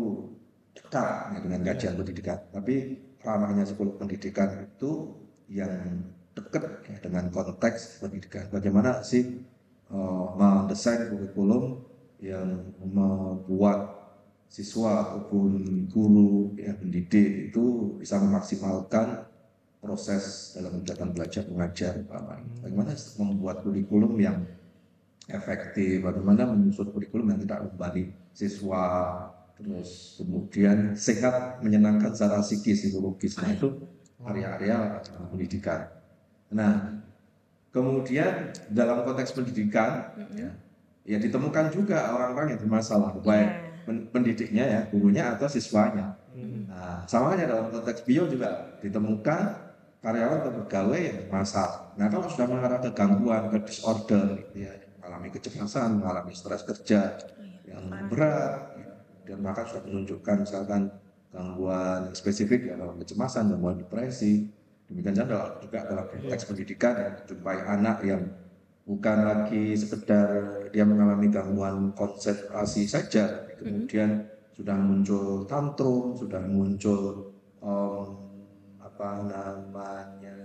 dekat 0.72 1.36
ya, 1.36 1.40
dengan 1.44 1.60
kajian 1.68 1.94
pendidikan. 2.00 2.40
Tapi 2.50 2.76
ranahnya 3.20 3.68
psikolog 3.68 4.00
pendidikan 4.00 4.64
itu 4.64 5.14
yang 5.52 6.08
dekat 6.40 6.64
ya, 6.88 6.98
dengan 7.04 7.28
konteks 7.28 8.00
pendidikan. 8.00 8.48
Bagaimana 8.48 9.04
sih 9.04 9.44
uh, 9.92 10.36
mendesain 10.40 11.12
kurikulum 11.12 11.84
yang 12.20 12.76
membuat 12.80 14.00
siswa 14.50 15.06
ataupun 15.06 15.86
guru 15.94 16.58
yang 16.58 16.76
mendidik 16.82 17.54
itu 17.54 17.96
bisa 18.02 18.18
memaksimalkan 18.18 19.30
proses 19.80 20.56
dalam 20.58 20.82
kegiatan 20.84 21.10
belajar 21.16 21.44
mengajar 21.48 21.94
Bagaimana 22.60 22.92
membuat 23.22 23.64
kurikulum 23.64 24.20
yang 24.20 24.44
efektif, 25.30 26.04
bagaimana 26.04 26.50
menyusun 26.50 26.90
kurikulum 26.92 27.32
yang 27.32 27.40
tidak 27.46 27.70
membebani 27.70 28.12
siswa, 28.34 28.86
terus 29.56 30.20
kemudian 30.20 30.98
sehat 30.98 31.62
menyenangkan 31.64 32.12
secara 32.12 32.42
psikis 32.42 32.84
psikologis. 32.84 33.38
Nah 33.40 33.54
itu 33.54 33.70
area-area 34.26 35.00
pendidikan 35.32 35.99
nah 36.50 36.98
kemudian 37.70 38.50
dalam 38.74 39.06
konteks 39.06 39.38
pendidikan 39.38 40.10
ya, 40.34 40.50
ya 41.06 41.18
ditemukan 41.22 41.70
juga 41.70 42.14
orang-orang 42.14 42.58
yang 42.58 42.62
bermasalah 42.66 43.14
baik 43.22 43.70
pendidiknya 44.14 44.66
ya 44.66 44.82
gurunya 44.90 45.34
atau 45.34 45.50
siswanya. 45.50 46.18
Nah 46.70 47.06
sama 47.10 47.34
aja 47.34 47.50
dalam 47.50 47.74
konteks 47.74 48.06
bio 48.06 48.30
juga 48.30 48.78
ditemukan 48.82 49.42
karyawan 50.00 50.38
atau 50.46 50.54
pegawai 50.64 51.00
yang 51.02 51.18
bermasalah. 51.26 51.94
Nah 51.98 52.08
kalau 52.08 52.30
sudah 52.30 52.48
mengarah 52.48 52.80
ke 52.82 52.90
gangguan 52.94 53.50
ke 53.50 53.58
disorder 53.66 54.28
ya 54.54 54.72
mengalami 55.02 55.30
kecemasan 55.34 56.02
mengalami 56.02 56.34
stres 56.38 56.62
kerja 56.62 57.18
yang 57.66 57.90
berat 58.10 58.78
dan 59.26 59.46
bahkan 59.46 59.66
sudah 59.66 59.84
menunjukkan 59.86 60.36
misalkan 60.42 60.90
gangguan 61.30 62.10
spesifik 62.18 62.74
ya 62.74 62.76
kecemasan, 62.78 63.54
gangguan 63.54 63.78
depresi. 63.82 64.50
Demikian 64.90 65.14
juga 65.22 65.62
juga 65.62 65.80
dalam 65.86 66.06
konteks 66.10 66.50
pendidikan 66.50 66.94
ya, 66.98 67.10
jumpai 67.30 67.62
anak 67.62 68.02
yang 68.02 68.26
bukan 68.90 69.18
lagi 69.22 69.78
sekedar 69.78 70.28
dia 70.74 70.82
mengalami 70.82 71.30
gangguan 71.30 71.94
konsentrasi 71.94 72.90
saja, 72.90 73.46
kemudian 73.62 74.26
sudah 74.58 74.74
muncul 74.74 75.46
tantrum, 75.46 76.18
sudah 76.18 76.42
muncul 76.42 77.30
um, 77.62 78.34
apa 78.82 79.30
namanya 79.30 80.42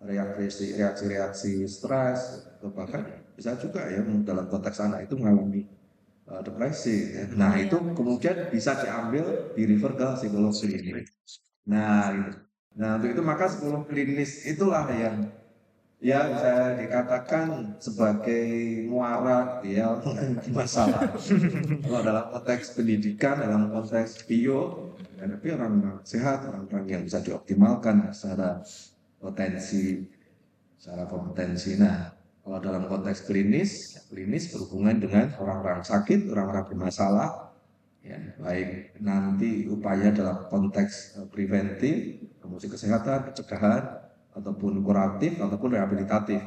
reaksi 0.00 0.72
reaksi 0.80 1.68
stres 1.68 2.48
atau 2.56 2.72
bahkan 2.72 3.04
bisa 3.36 3.52
juga 3.60 3.84
ya 3.84 4.00
dalam 4.24 4.48
konteks 4.48 4.80
anak 4.80 5.04
itu 5.04 5.20
mengalami 5.20 5.68
uh, 6.32 6.40
depresi. 6.40 7.20
Ya. 7.20 7.28
Nah 7.36 7.52
iya, 7.52 7.68
itu 7.68 7.76
kemudian 7.92 8.48
bisa 8.48 8.80
diambil 8.80 9.52
di 9.52 9.62
refer 9.68 9.92
ke 9.92 10.06
psikolog 10.24 10.56
klinis. 10.56 11.12
Nah, 11.66 12.14
itu. 12.14 12.45
Nah 12.76 13.00
untuk 13.00 13.16
itu 13.16 13.22
maka 13.24 13.48
psikolog 13.48 13.88
klinis 13.88 14.44
itulah 14.44 14.84
yang 14.92 15.32
ya 15.96 16.28
bisa 16.28 16.76
dikatakan 16.76 17.76
sebagai 17.80 18.46
muara 18.88 19.64
ya 19.64 19.96
masalah. 20.56 21.08
Kalau 21.80 22.00
dalam 22.04 22.24
konteks 22.36 22.76
pendidikan, 22.76 23.40
dalam 23.40 23.72
konteks 23.72 24.28
bio, 24.28 24.92
tapi 25.16 25.48
orang 25.56 26.04
sehat, 26.04 26.44
orang-orang 26.44 26.84
yang 26.86 27.02
bisa 27.02 27.24
dioptimalkan 27.24 28.12
secara 28.12 28.60
potensi, 29.16 30.04
secara 30.76 31.08
kompetensi. 31.08 31.80
Nah, 31.80 32.12
kalau 32.44 32.58
dalam 32.60 32.84
konteks 32.86 33.24
klinis, 33.24 33.96
ya, 33.96 34.00
klinis 34.12 34.52
berhubungan 34.52 35.00
dengan 35.00 35.32
orang-orang 35.40 35.80
sakit, 35.80 36.28
orang-orang 36.28 36.64
bermasalah, 36.68 37.50
ya, 38.04 38.20
baik 38.38 39.00
nanti 39.00 39.64
upaya 39.72 40.12
dalam 40.12 40.44
konteks 40.52 41.24
preventif, 41.32 42.20
promosi 42.46 42.70
kesehatan, 42.70 43.34
pencegahan, 43.34 43.82
ataupun 44.38 44.78
kuratif, 44.86 45.42
ataupun 45.42 45.74
rehabilitatif, 45.74 46.38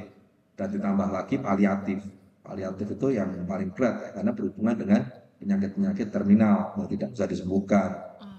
dan 0.56 0.68
ditambah 0.72 1.10
lagi 1.12 1.36
paliatif. 1.44 2.00
Paliatif 2.40 2.88
itu 2.96 3.08
yang 3.12 3.44
paling 3.44 3.76
berat, 3.76 3.96
ya, 4.00 4.10
karena 4.16 4.32
berhubungan 4.32 4.76
dengan 4.80 5.02
penyakit-penyakit 5.44 6.08
terminal 6.08 6.80
yang 6.80 6.88
tidak 6.88 7.10
bisa 7.12 7.26
disembuhkan, 7.28 7.90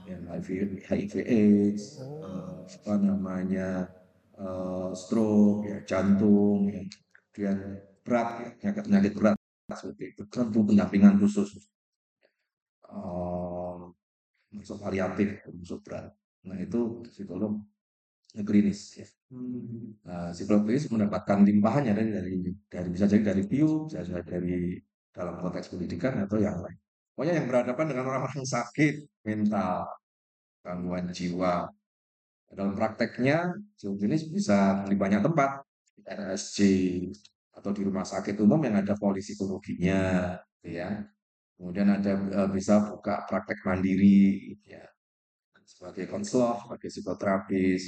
ya, 0.09 0.17
HIV, 0.17 0.49
HIV 0.89 1.15
AIDS, 1.21 2.01
eh, 2.01 2.57
apa 2.81 2.95
namanya, 2.97 3.93
eh, 4.41 4.91
stroke, 4.97 5.69
ya, 5.69 5.79
jantung, 5.85 6.73
ya, 6.73 6.81
kemudian 7.13 7.57
berat, 8.01 8.29
ya, 8.41 8.49
penyakit-penyakit 8.57 9.13
berat 9.13 9.37
seperti 9.71 10.17
itu, 10.17 10.23
tentu 10.33 10.65
pendampingan 10.65 11.21
khusus. 11.21 11.61
Eh, 12.89 13.81
masuk 14.51 14.79
paliatif, 14.83 15.45
masuk 15.47 15.85
berat. 15.87 16.20
Nah 16.47 16.57
itu 16.61 17.05
psikolog 17.09 17.61
klinis 18.47 18.81
ya. 18.97 19.07
Nah, 20.07 20.31
psikolog 20.35 20.63
klinis 20.67 20.87
mendapatkan 20.91 21.39
limpahannya 21.43 21.93
dari, 21.95 22.11
dari 22.15 22.35
dari 22.71 22.89
bisa 22.91 23.07
jadi 23.11 23.35
dari 23.35 23.43
bio, 23.47 23.87
bisa 23.91 24.07
jadi 24.07 24.23
dari 24.23 24.79
dalam 25.11 25.43
konteks 25.43 25.75
pendidikan 25.75 26.15
atau 26.25 26.39
yang 26.39 26.59
lain. 26.63 26.79
Pokoknya 27.15 27.35
yang 27.43 27.47
berhadapan 27.51 27.87
dengan 27.91 28.05
orang-orang 28.09 28.47
sakit 28.47 28.95
mental, 29.27 29.87
gangguan 30.63 31.11
jiwa. 31.11 31.69
Dalam 32.51 32.75
prakteknya, 32.75 33.55
psikolog 33.75 33.99
klinis 33.99 34.27
bisa 34.27 34.87
di 34.87 34.97
banyak 34.99 35.23
tempat, 35.23 35.63
di 35.95 36.03
RSC 36.07 36.59
atau 37.55 37.71
di 37.75 37.83
rumah 37.85 38.07
sakit 38.07 38.35
umum 38.41 38.59
yang 38.67 38.83
ada 38.83 38.95
polipsikologinya, 38.99 40.35
gitu 40.59 40.69
ya. 40.81 41.03
Kemudian 41.61 41.89
ada 41.93 42.13
eh, 42.17 42.49
bisa 42.51 42.75
buka 42.89 43.27
praktek 43.29 43.59
mandiri, 43.69 44.55
gitu 44.55 44.67
ya 44.81 44.90
sebagai 45.71 46.05
konselor, 46.11 46.59
sebagai 46.67 46.89
psikoterapis, 46.91 47.83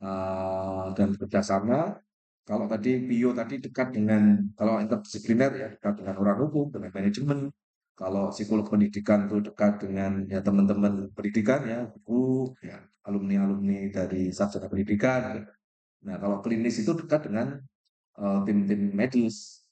uh, 0.00 0.96
dan 0.96 1.12
bekerjasama. 1.12 2.00
Kalau 2.42 2.66
tadi 2.66 2.98
bio 3.06 3.30
tadi 3.30 3.62
dekat 3.62 3.94
dengan 3.94 4.40
kalau 4.58 4.82
interdisipliner 4.82 5.52
ya 5.54 5.68
dekat 5.78 5.94
dengan 6.00 6.14
orang 6.18 6.38
hukum, 6.48 6.72
dengan 6.74 6.90
manajemen. 6.90 7.38
Kalau 7.92 8.32
psikolog 8.32 8.66
pendidikan 8.66 9.28
itu 9.28 9.52
dekat 9.52 9.84
dengan 9.84 10.24
ya 10.26 10.40
teman-teman 10.40 11.12
pendidikan 11.12 11.60
ya, 11.68 11.80
guru, 12.02 12.50
ya 12.64 12.80
alumni-alumni 13.04 13.92
dari 13.92 14.32
sarjana 14.32 14.66
pendidikan. 14.66 15.44
Nah 16.02 16.16
kalau 16.18 16.42
klinis 16.42 16.82
itu 16.82 16.96
dekat 16.98 17.30
dengan 17.30 17.62
uh, 18.18 18.42
tim-tim 18.42 18.90
medis, 18.90 19.62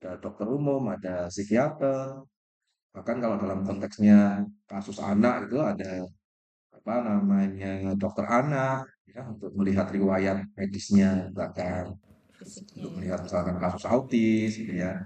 ada 0.00 0.16
dokter 0.18 0.46
umum, 0.48 0.88
ada 0.88 1.28
psikiater, 1.28 2.24
bahkan 2.92 3.16
kalau 3.24 3.36
dalam 3.40 3.64
konteksnya 3.64 4.44
kasus 4.68 5.00
anak 5.00 5.48
itu 5.48 5.56
ada 5.56 6.04
apa 6.76 6.94
namanya 7.08 7.96
dokter 7.96 8.26
anak 8.28 8.84
ya 9.08 9.24
untuk 9.28 9.52
melihat 9.56 9.88
riwayat 9.88 10.44
medisnya 10.56 11.32
bahkan 11.32 11.96
Fisiknya. 12.36 12.74
untuk 12.82 12.92
melihat 12.98 13.20
misalkan 13.24 13.56
kasus 13.62 13.84
autis 13.88 14.52
gitu 14.60 14.74
ya. 14.76 14.98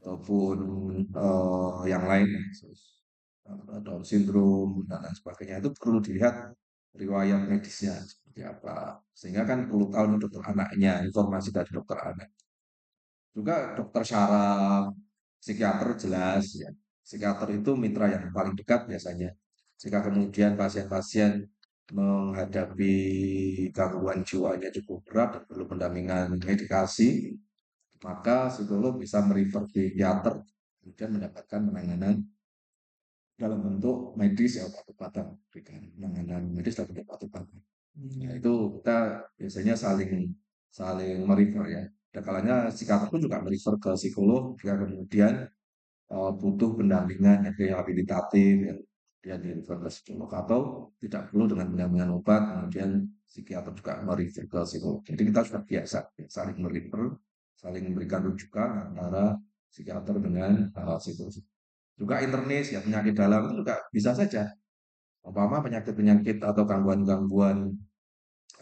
Ataupun 0.00 0.58
eh, 1.06 1.78
yang 1.92 2.04
lain 2.08 2.28
kasus 2.50 3.04
eh, 3.46 3.80
Down 3.84 4.02
syndrome 4.02 4.88
dan 4.88 5.04
lain 5.04 5.14
sebagainya. 5.14 5.60
Itu 5.60 5.70
perlu 5.76 6.00
dilihat 6.00 6.56
riwayat 6.96 7.40
medisnya 7.46 7.94
seperti 8.00 8.40
apa. 8.48 8.98
Sehingga 9.12 9.44
kan 9.44 9.68
perlu 9.68 9.92
tahu 9.92 10.16
dokter 10.18 10.42
anaknya 10.50 11.04
informasi 11.04 11.52
dari 11.52 11.70
dokter 11.70 11.98
anak. 12.00 12.28
Juga 13.36 13.76
dokter 13.76 14.02
syaraf 14.08 14.90
psikiater 15.40 15.96
jelas 16.00 16.44
ya 16.56 16.70
psikiater 17.04 17.48
itu 17.56 17.74
mitra 17.74 18.06
yang 18.10 18.30
paling 18.30 18.54
dekat 18.54 18.86
biasanya 18.86 19.32
Jika 19.80 20.04
kemudian 20.04 20.60
pasien-pasien 20.60 21.48
menghadapi 21.96 22.94
gangguan 23.72 24.20
jiwanya 24.22 24.68
cukup 24.68 25.00
berat 25.08 25.28
dan 25.40 25.42
perlu 25.48 25.64
pendampingan 25.64 26.36
medikasi, 26.36 27.32
maka 28.04 28.52
psikolog 28.52 29.00
bisa 29.00 29.24
merefer 29.24 29.64
psikiater 29.72 30.44
kemudian 30.80 31.10
mendapatkan 31.16 31.60
penanganan 31.64 32.24
dalam 33.36 33.60
bentuk 33.64 34.16
medis 34.20 34.60
ya 34.60 34.68
obat-obatan 34.68 35.32
berikan 35.48 35.80
penanganan 35.96 36.42
medis 36.52 36.76
bentuk 36.76 37.04
obat-obatan. 37.08 37.60
Nah, 38.20 38.32
itu 38.36 38.52
kita 38.80 38.96
biasanya 39.36 39.74
saling 39.76 40.32
saling 40.68 41.24
merefer 41.24 41.64
ya. 41.68 41.82
Dan 42.10 42.20
kalanya 42.26 42.54
psikiater 42.68 43.08
pun 43.08 43.20
juga 43.22 43.40
merefer 43.40 43.80
ke 43.80 43.90
psikolog 43.96 44.56
jika 44.60 44.76
kemudian 44.76 45.48
uh, 46.10 46.32
butuh 46.34 46.76
pendampingan 46.76 47.46
yang 47.46 47.54
rehabilitatif 47.56 48.54
ya, 48.66 48.74
dia 49.20 49.36
di 49.36 49.52
refer 49.52 49.76
ke 49.84 49.88
psikolog 49.92 50.30
atau 50.32 50.60
tidak 50.96 51.28
perlu 51.28 51.44
dengan 51.44 51.66
pendampingan 51.72 52.10
obat 52.16 52.42
kemudian 52.56 52.90
psikiater 53.28 53.72
juga 53.76 54.00
merefer 54.02 54.44
ke 54.48 54.58
psikolog. 54.66 55.00
Jadi 55.06 55.22
kita 55.28 55.40
sudah 55.46 55.62
biasa 55.62 55.98
saling 56.26 56.58
merefer, 56.58 57.14
saling 57.54 57.84
memberikan 57.92 58.26
rujukan 58.26 58.90
antara 58.90 59.36
psikiater 59.70 60.18
dengan 60.18 60.72
uh, 60.74 60.98
psikolog. 60.98 61.32
Juga 62.00 62.24
internis 62.24 62.72
ya 62.72 62.80
penyakit 62.80 63.12
dalam 63.12 63.40
itu 63.46 63.54
juga 63.60 63.76
bisa 63.92 64.16
saja. 64.16 64.48
Umpama 65.20 65.60
penyakit-penyakit 65.60 66.40
atau 66.40 66.64
gangguan-gangguan 66.64 67.76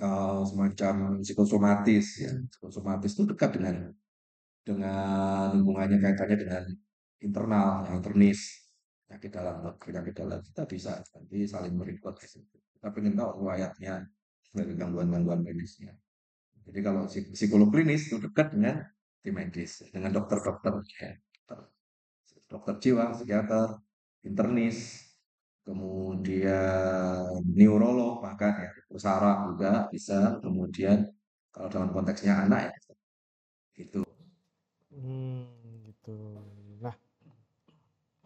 uh, 0.02 0.42
semacam 0.42 1.22
psikosomatis 1.22 2.06
ya. 2.18 2.34
Psikosomatis 2.50 3.14
itu 3.14 3.24
dekat 3.30 3.54
dengan 3.54 3.94
dengan 4.66 5.54
hubungannya 5.54 6.02
kaitannya 6.02 6.36
dengan 6.36 6.62
internal, 7.22 7.86
yang 7.88 8.00
internis, 8.00 8.70
penyakit 9.06 9.30
dalam, 9.34 9.56
penyakit 9.78 10.14
dalam. 10.14 10.38
Kita 10.44 10.62
bisa 10.68 10.92
nanti 11.00 11.36
saling 11.48 11.74
mereport 11.74 12.16
Kita 12.20 12.88
ingin 12.94 13.14
tahu 13.18 13.30
riwayatnya 13.42 13.94
dari 14.54 14.72
gangguan-gangguan 14.78 15.42
medisnya. 15.42 15.92
Jadi 16.68 16.80
kalau 16.84 17.08
psikolog 17.08 17.72
klinis 17.72 18.12
itu 18.12 18.20
dekat 18.20 18.52
dengan 18.52 18.84
tim 19.24 19.34
medis, 19.34 19.82
dengan 19.88 20.12
dokter-dokter, 20.12 20.84
ya, 21.00 21.10
dokter, 22.48 22.74
jiwa, 22.80 23.16
psikiater, 23.16 23.80
internis, 24.24 25.08
kemudian 25.68 27.28
neurolog 27.44 28.24
bahkan 28.24 28.56
ya 28.56 28.70
saraf 28.96 29.52
juga 29.52 29.84
bisa 29.92 30.40
kemudian 30.40 31.04
kalau 31.52 31.68
dalam 31.68 31.92
konteksnya 31.92 32.48
anak 32.48 32.72
ya 32.72 32.76
itu. 33.84 34.00
Hmm, 34.88 35.44
gitu 35.84 36.16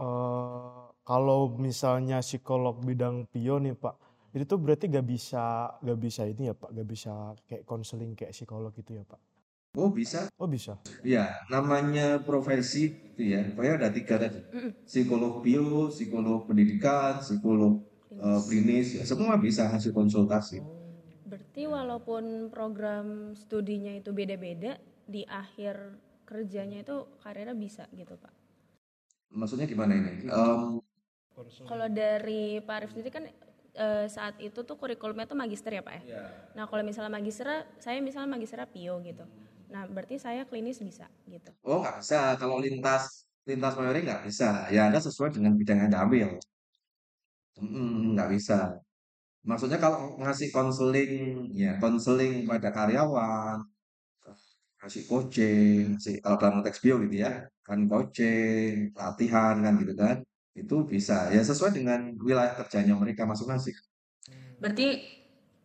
uh, 0.02 0.90
kalau 1.06 1.54
misalnya 1.54 2.18
psikolog 2.18 2.82
bidang 2.82 3.30
pio 3.30 3.62
nih 3.62 3.78
pak 3.78 3.94
itu 4.34 4.44
tuh 4.48 4.58
berarti 4.58 4.90
gak 4.90 5.06
bisa 5.06 5.76
gak 5.78 5.98
bisa 6.00 6.26
ini 6.26 6.50
ya 6.50 6.54
pak 6.58 6.74
gak 6.74 6.88
bisa 6.88 7.36
kayak 7.46 7.62
konseling 7.62 8.18
kayak 8.18 8.34
psikolog 8.34 8.74
gitu 8.74 8.98
ya 8.98 9.04
pak 9.06 9.20
Oh 9.72 9.88
bisa. 9.88 10.28
Oh 10.36 10.44
bisa. 10.44 10.76
Ya, 11.00 11.32
namanya 11.48 12.20
profesi 12.20 12.92
itu 12.92 13.32
ya. 13.32 13.40
Pokoknya 13.56 13.80
ada 13.80 13.88
tiga 13.88 14.20
tadi. 14.20 14.44
Psikolog 14.84 15.40
bio, 15.40 15.88
psikolog 15.88 16.44
pendidikan, 16.44 17.24
psikolog 17.24 17.80
uh, 18.20 18.40
klinis, 18.44 19.00
ya 19.00 19.08
semua 19.08 19.40
bisa 19.40 19.72
hasil 19.72 19.96
konsultasi. 19.96 20.60
Berarti 21.24 21.64
walaupun 21.64 22.52
program 22.52 23.32
studinya 23.32 23.96
itu 23.96 24.12
beda-beda, 24.12 24.76
di 25.08 25.24
akhir 25.24 25.96
kerjanya 26.28 26.84
itu 26.84 27.08
karirnya 27.24 27.56
bisa 27.56 27.88
gitu 27.96 28.20
pak? 28.20 28.41
Maksudnya 29.32 29.66
gimana 29.66 29.96
ini? 29.96 30.28
Um, 30.28 30.84
kalau 31.64 31.88
dari 31.88 32.60
Pak 32.60 32.74
Arif 32.76 32.90
sendiri 32.92 33.10
kan 33.10 33.24
uh, 33.76 34.06
saat 34.06 34.36
itu 34.38 34.60
tuh 34.62 34.76
kurikulumnya 34.76 35.24
tuh 35.24 35.36
magister 35.36 35.72
ya 35.72 35.80
pak 35.80 36.04
ya. 36.04 36.20
Yeah. 36.20 36.28
Nah 36.52 36.64
kalau 36.68 36.84
misalnya 36.84 37.08
magister, 37.08 37.48
saya 37.80 37.98
misalnya 38.04 38.36
magister 38.36 38.60
pio 38.68 39.00
gitu. 39.00 39.24
Nah, 39.72 39.88
berarti 39.88 40.20
saya 40.20 40.44
klinis 40.44 40.84
bisa 40.84 41.08
gitu. 41.24 41.48
Oh, 41.64 41.80
nggak 41.80 42.04
bisa. 42.04 42.36
Kalau 42.36 42.60
lintas 42.60 43.24
lintas 43.48 43.72
mayori 43.74 44.04
nggak 44.04 44.28
bisa. 44.28 44.68
Ya, 44.68 44.92
Anda 44.92 45.00
sesuai 45.00 45.32
dengan 45.32 45.56
bidang 45.56 45.80
yang 45.80 45.88
Anda 45.88 46.00
ambil. 46.04 46.28
Hmm, 47.56 48.12
nggak 48.12 48.30
bisa. 48.36 48.76
Maksudnya 49.42 49.80
kalau 49.80 50.20
ngasih 50.20 50.52
konseling, 50.54 51.50
ya 51.56 51.80
konseling 51.80 52.46
pada 52.46 52.70
karyawan, 52.70 53.64
ngasih 54.82 55.02
coaching, 55.06 55.94
ngasih, 55.94 56.18
kalau 56.18 56.36
dalam 56.42 56.54
konteks 56.60 56.82
bio 56.82 56.98
gitu 57.06 57.22
ya, 57.22 57.46
kan 57.62 57.86
coaching, 57.86 58.90
latihan 58.98 59.54
kan 59.62 59.74
gitu 59.78 59.94
kan, 59.94 60.16
itu 60.58 60.76
bisa. 60.82 61.30
Ya 61.30 61.40
sesuai 61.46 61.70
dengan 61.70 62.18
wilayah 62.18 62.58
kerjanya 62.58 62.98
mereka 62.98 63.22
masing-masing. 63.22 63.78
Berarti 64.58 65.06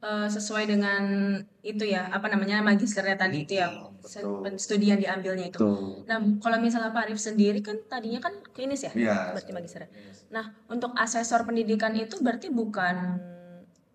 uh, 0.01 0.27
sesuai 0.29 0.69
dengan 0.69 1.03
itu 1.65 1.83
ya 1.85 2.09
apa 2.13 2.29
namanya 2.29 2.61
magisternya 2.61 3.17
tadi 3.17 3.45
itu 3.45 3.57
ya 3.57 3.73
studi 4.61 4.93
yang 4.93 5.01
diambilnya 5.01 5.49
itu. 5.49 5.57
Betul. 5.57 6.05
Nah 6.05 6.17
kalau 6.39 6.57
misalnya 6.61 6.93
Pak 6.93 7.09
Arif 7.09 7.19
sendiri 7.19 7.59
kan 7.65 7.77
tadinya 7.89 8.21
kan 8.21 8.33
klinis 8.53 8.85
ya, 8.85 8.91
ya. 8.93 9.33
berarti 9.33 9.51
magisternya. 9.51 9.89
Nah 10.29 10.53
untuk 10.69 10.93
asesor 10.95 11.43
pendidikan 11.43 11.93
itu 11.97 12.21
berarti 12.21 12.53
bukan 12.53 13.19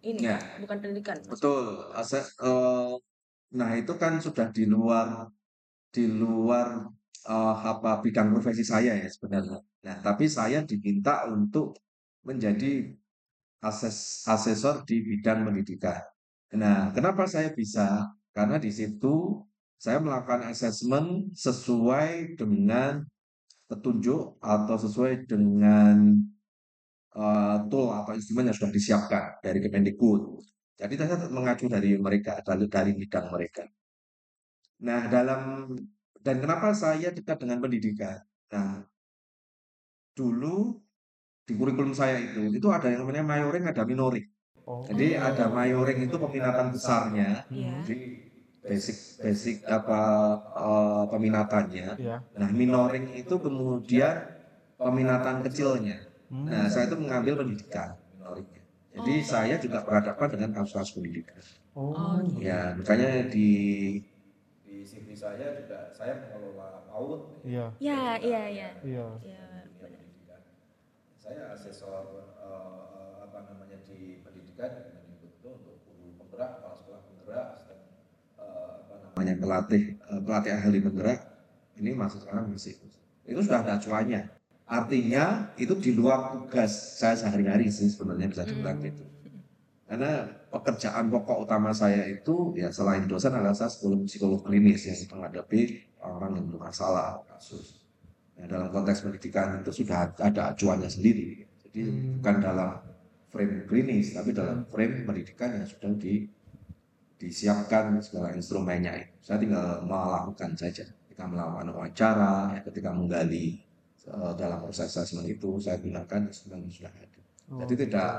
ini 0.02 0.26
ya. 0.26 0.38
bukan 0.58 0.82
pendidikan. 0.82 1.22
Betul. 1.30 1.94
Ases, 1.94 2.34
uh, 2.42 2.98
nah 3.52 3.76
itu 3.76 3.92
kan 4.00 4.16
sudah 4.18 4.48
di 4.50 4.64
luar 4.64 5.28
di 5.92 6.08
luar 6.08 6.88
uh, 7.28 7.56
apa 7.60 8.00
bidang 8.00 8.32
profesi 8.32 8.64
saya 8.64 8.96
ya 8.96 9.08
sebenarnya. 9.08 9.60
Nah 9.84 9.96
tapi 10.00 10.24
saya 10.28 10.64
diminta 10.64 11.28
untuk 11.28 11.76
menjadi 12.24 12.92
ases, 13.62 14.26
asesor 14.26 14.82
di 14.82 15.00
bidang 15.02 15.46
pendidikan. 15.46 16.02
Nah, 16.52 16.92
kenapa 16.92 17.24
saya 17.24 17.54
bisa? 17.54 18.12
Karena 18.34 18.58
di 18.58 18.68
situ 18.68 19.40
saya 19.78 20.02
melakukan 20.02 20.50
asesmen 20.50 21.32
sesuai 21.32 22.36
dengan 22.36 23.02
petunjuk 23.70 24.36
atau 24.42 24.76
sesuai 24.76 25.24
dengan 25.24 26.12
uh, 27.16 27.56
tool 27.72 27.88
atau 27.88 28.12
instrumen 28.12 28.52
yang 28.52 28.56
sudah 28.56 28.72
disiapkan 28.72 29.40
dari 29.40 29.64
Kemendikbud. 29.64 30.44
Jadi 30.76 30.94
saya 30.98 31.28
mengacu 31.28 31.68
dari 31.68 31.94
mereka, 32.00 32.40
dari, 32.42 32.66
dari 32.66 32.92
bidang 32.96 33.26
mereka. 33.30 33.64
Nah, 34.82 35.06
dalam 35.06 35.72
dan 36.22 36.36
kenapa 36.38 36.74
saya 36.74 37.10
dekat 37.10 37.38
dengan 37.42 37.62
pendidikan? 37.62 38.18
Nah, 38.50 38.82
dulu 40.12 40.82
di 41.42 41.58
kurikulum 41.58 41.92
saya 41.92 42.22
itu 42.22 42.54
itu 42.54 42.68
ada 42.70 42.86
yang 42.86 43.02
namanya 43.02 43.24
mayoring 43.26 43.64
ada 43.66 43.82
minoring 43.82 44.28
oh. 44.68 44.86
jadi 44.86 45.18
ada 45.18 45.50
mayoring 45.50 46.06
itu 46.06 46.16
peminatan 46.20 46.70
besarnya 46.70 47.42
yeah. 47.50 47.82
jadi 47.82 47.98
basic 48.62 48.98
basic 49.18 49.56
apa 49.66 50.00
uh, 50.54 51.04
peminatannya 51.10 51.98
yeah. 51.98 52.22
nah 52.38 52.48
minoring 52.54 53.10
itu 53.18 53.34
kemudian 53.42 54.22
peminatan 54.78 55.42
kecilnya 55.42 55.98
hmm. 56.30 56.46
nah 56.46 56.70
saya 56.70 56.86
itu 56.86 56.96
mengambil 57.00 57.42
pendidikan 57.42 57.98
jadi 58.92 59.14
oh. 59.18 59.24
saya 59.24 59.54
juga 59.56 59.78
berhadapan 59.84 60.28
dengan 60.36 60.50
kasus-kasus 60.60 60.92
pendidikan 61.00 61.40
oh. 61.72 62.20
ya 62.36 62.76
makanya 62.76 63.26
di 63.32 63.50
di 64.72 64.80
CV 64.88 65.14
saya 65.14 65.54
juga 65.54 65.92
saya 65.92 66.16
mengelola 66.18 66.82
PAUD. 66.90 67.44
Iya. 67.46 67.70
Iya 67.78 68.18
iya. 68.18 68.42
iya. 68.82 69.06
ya 69.22 69.42
saya 71.22 71.54
asesor 71.54 72.34
uh, 72.42 73.22
apa 73.22 73.46
namanya 73.46 73.78
di 73.86 74.20
pendidikan 74.26 74.90
itu 75.22 75.48
untuk 75.48 75.78
guru 75.86 76.18
penggerak 76.18 76.58
kepala 76.58 76.74
sekolah 76.74 77.00
penggerak 77.06 77.48
uh, 78.42 78.82
apa 78.82 78.94
namanya 79.06 79.34
pelatih 79.38 79.82
uh, 80.10 80.18
pelatih 80.18 80.52
ahli 80.58 80.78
penggerak 80.82 81.20
ini 81.78 81.94
masuk 81.94 82.26
sekarang 82.26 82.50
masih. 82.50 82.74
Itu 83.22 83.38
sudah 83.38 83.62
ada 83.62 83.78
acuannya 83.78 84.41
artinya 84.72 85.52
itu 85.60 85.76
di 85.76 85.92
luar 85.92 86.32
tugas 86.32 86.96
saya 86.96 87.12
sehari-hari 87.12 87.68
sih 87.68 87.92
sebenarnya 87.92 88.32
bisa 88.32 88.42
dibilang 88.48 88.80
hmm. 88.80 88.86
gitu 88.88 89.04
karena 89.84 90.24
pekerjaan 90.48 91.12
pokok 91.12 91.44
utama 91.44 91.76
saya 91.76 92.08
itu 92.08 92.56
ya 92.56 92.72
selain 92.72 93.04
dosen 93.04 93.36
adalah 93.36 93.52
saya 93.52 93.68
psikolog, 93.68 94.08
psikolog 94.08 94.40
klinis 94.40 94.88
yang 94.88 94.96
menghadapi 95.12 95.84
orang 96.00 96.40
yang 96.40 96.48
bermasalah 96.48 97.20
kasus 97.28 97.82
Ya, 98.42 98.50
dalam 98.50 98.74
konteks 98.74 99.06
pendidikan 99.06 99.62
itu 99.62 99.70
sudah 99.70 100.10
ada 100.18 100.50
acuannya 100.50 100.90
sendiri. 100.90 101.46
Jadi 101.62 101.80
hmm. 101.86 102.18
bukan 102.18 102.36
dalam 102.42 102.70
frame 103.30 103.70
klinis, 103.70 104.18
tapi 104.18 104.34
dalam 104.34 104.66
frame 104.66 105.06
pendidikan 105.06 105.62
yang 105.62 105.62
sudah 105.62 105.94
di, 105.94 106.26
disiapkan 107.22 108.02
segala 108.02 108.34
instrumennya. 108.34 108.98
Saya 109.22 109.38
tinggal 109.38 109.86
melakukan 109.86 110.58
saja. 110.58 110.82
Ketika 111.06 111.22
melakukan 111.30 111.70
wawancara, 111.70 112.58
ya, 112.58 112.60
ketika 112.66 112.90
menggali 112.90 113.61
dalam 114.10 114.58
proses 114.62 114.90
assessment 114.90 115.26
itu, 115.28 115.58
saya 115.62 115.78
gunakan 115.78 116.20
instrumen 116.26 116.66
yang 116.66 116.72
sudah 116.72 116.92
ada. 116.92 117.20
Oh. 117.50 117.58
Jadi 117.62 117.74
tidak 117.86 118.10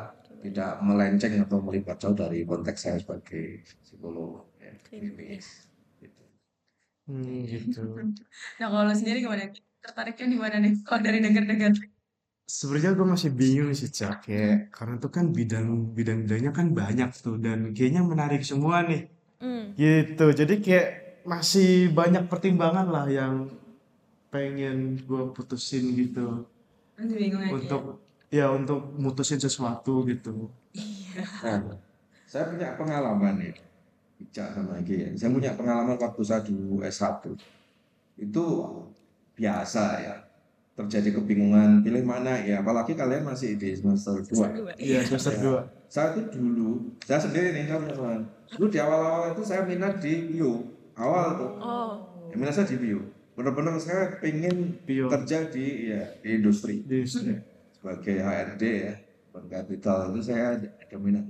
tidak 0.44 0.72
melenceng 0.84 1.34
atau 1.40 1.60
melibat 1.64 1.96
jauh 2.00 2.16
dari 2.16 2.44
konteks 2.44 2.80
saya 2.84 2.98
sebagai 3.00 3.64
psikolog 3.84 4.44
ya, 4.60 4.72
klinis. 4.86 5.72
Gitu. 6.00 6.24
Hmm, 7.08 7.44
gitu. 7.48 7.82
Nah 8.60 8.68
kalau 8.72 8.94
sendiri 8.94 9.24
gimana? 9.24 9.52
tertariknya 9.84 10.26
di 10.32 10.40
mana 10.40 10.58
nih? 10.64 10.74
Kalau 10.88 11.02
dari 11.04 11.20
dengar-dengar. 11.20 11.72
sebenarnya 12.44 12.92
gue 12.94 13.08
masih 13.08 13.32
bingung 13.40 13.72
sih 13.72 13.88
cak 13.90 14.28
kayak 14.28 14.58
karena 14.76 14.94
itu 15.00 15.10
kan 15.10 15.26
bidang 15.32 15.68
bidang 15.96 16.28
bidangnya 16.28 16.52
kan 16.52 16.68
banyak 16.76 17.10
tuh 17.16 17.36
dan 17.40 17.72
kayaknya 17.76 18.02
menarik 18.04 18.42
semua 18.44 18.84
nih 18.84 19.02
Hmm. 19.44 19.76
gitu 19.76 20.26
jadi 20.32 20.54
kayak 20.66 20.88
masih 21.28 21.92
banyak 21.92 22.24
pertimbangan 22.32 22.88
lah 22.88 23.06
yang 23.12 23.34
pengen 24.34 24.98
gue 24.98 25.24
putusin 25.38 25.94
gitu 25.94 26.50
untuk 27.54 28.02
ya 28.34 28.50
untuk 28.50 28.82
mutusin 28.98 29.38
sesuatu 29.38 30.02
gitu 30.10 30.50
Nah, 31.46 31.78
saya 32.26 32.50
punya 32.50 32.74
pengalaman 32.74 33.38
nih, 33.38 33.54
Ica 34.18 34.50
sama 34.50 34.82
Egi 34.82 34.96
ya. 34.98 35.10
Saya 35.14 35.30
punya 35.30 35.52
pengalaman 35.54 35.98
waktu 36.02 36.22
saya 36.26 36.42
dulu 36.42 36.82
S1. 36.82 37.38
Itu 38.18 38.46
biasa 39.38 39.84
ya, 40.02 40.16
terjadi 40.74 41.22
kebingungan 41.22 41.86
pilih 41.86 42.02
mana 42.02 42.42
ya, 42.42 42.66
apalagi 42.66 42.98
kalian 42.98 43.26
masih 43.26 43.58
di 43.58 43.78
semester 43.78 44.26
2. 44.26 44.34
Dua. 44.34 44.74
iya 44.82 45.06
semester 45.06 45.38
dua 45.38 45.62
Saya 45.86 46.18
itu 46.18 46.26
dulu, 46.34 46.90
saya 47.06 47.22
sendiri 47.22 47.54
nih 47.54 47.70
teman-teman. 47.70 48.26
Dulu 48.58 48.66
di 48.74 48.82
awal-awal 48.82 49.38
itu 49.38 49.46
saya 49.46 49.62
minat 49.62 50.02
di 50.02 50.34
bio, 50.34 50.66
awal 50.98 51.38
tuh. 51.38 51.52
Oh. 51.62 51.94
Ya, 52.34 52.36
minat 52.42 52.58
saya 52.58 52.66
di 52.66 52.82
bio. 52.82 53.13
Benar-benar 53.34 53.82
saya 53.82 54.14
pengen 54.22 54.78
Bio. 54.86 55.10
kerja 55.10 55.50
di 55.50 55.90
ya 55.90 56.06
di 56.22 56.38
industri 56.38 56.86
di 56.86 57.02
sebagai 57.04 58.16
HRD 58.22 58.64
ya 58.64 58.94
Bank 59.34 59.50
Capital 59.50 60.14
itu 60.14 60.22
saya 60.22 60.62
ada 60.62 60.98
minat 61.02 61.26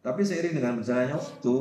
tapi 0.00 0.24
seiring 0.24 0.56
dengan 0.56 0.80
berjalannya 0.80 1.16
waktu 1.16 1.56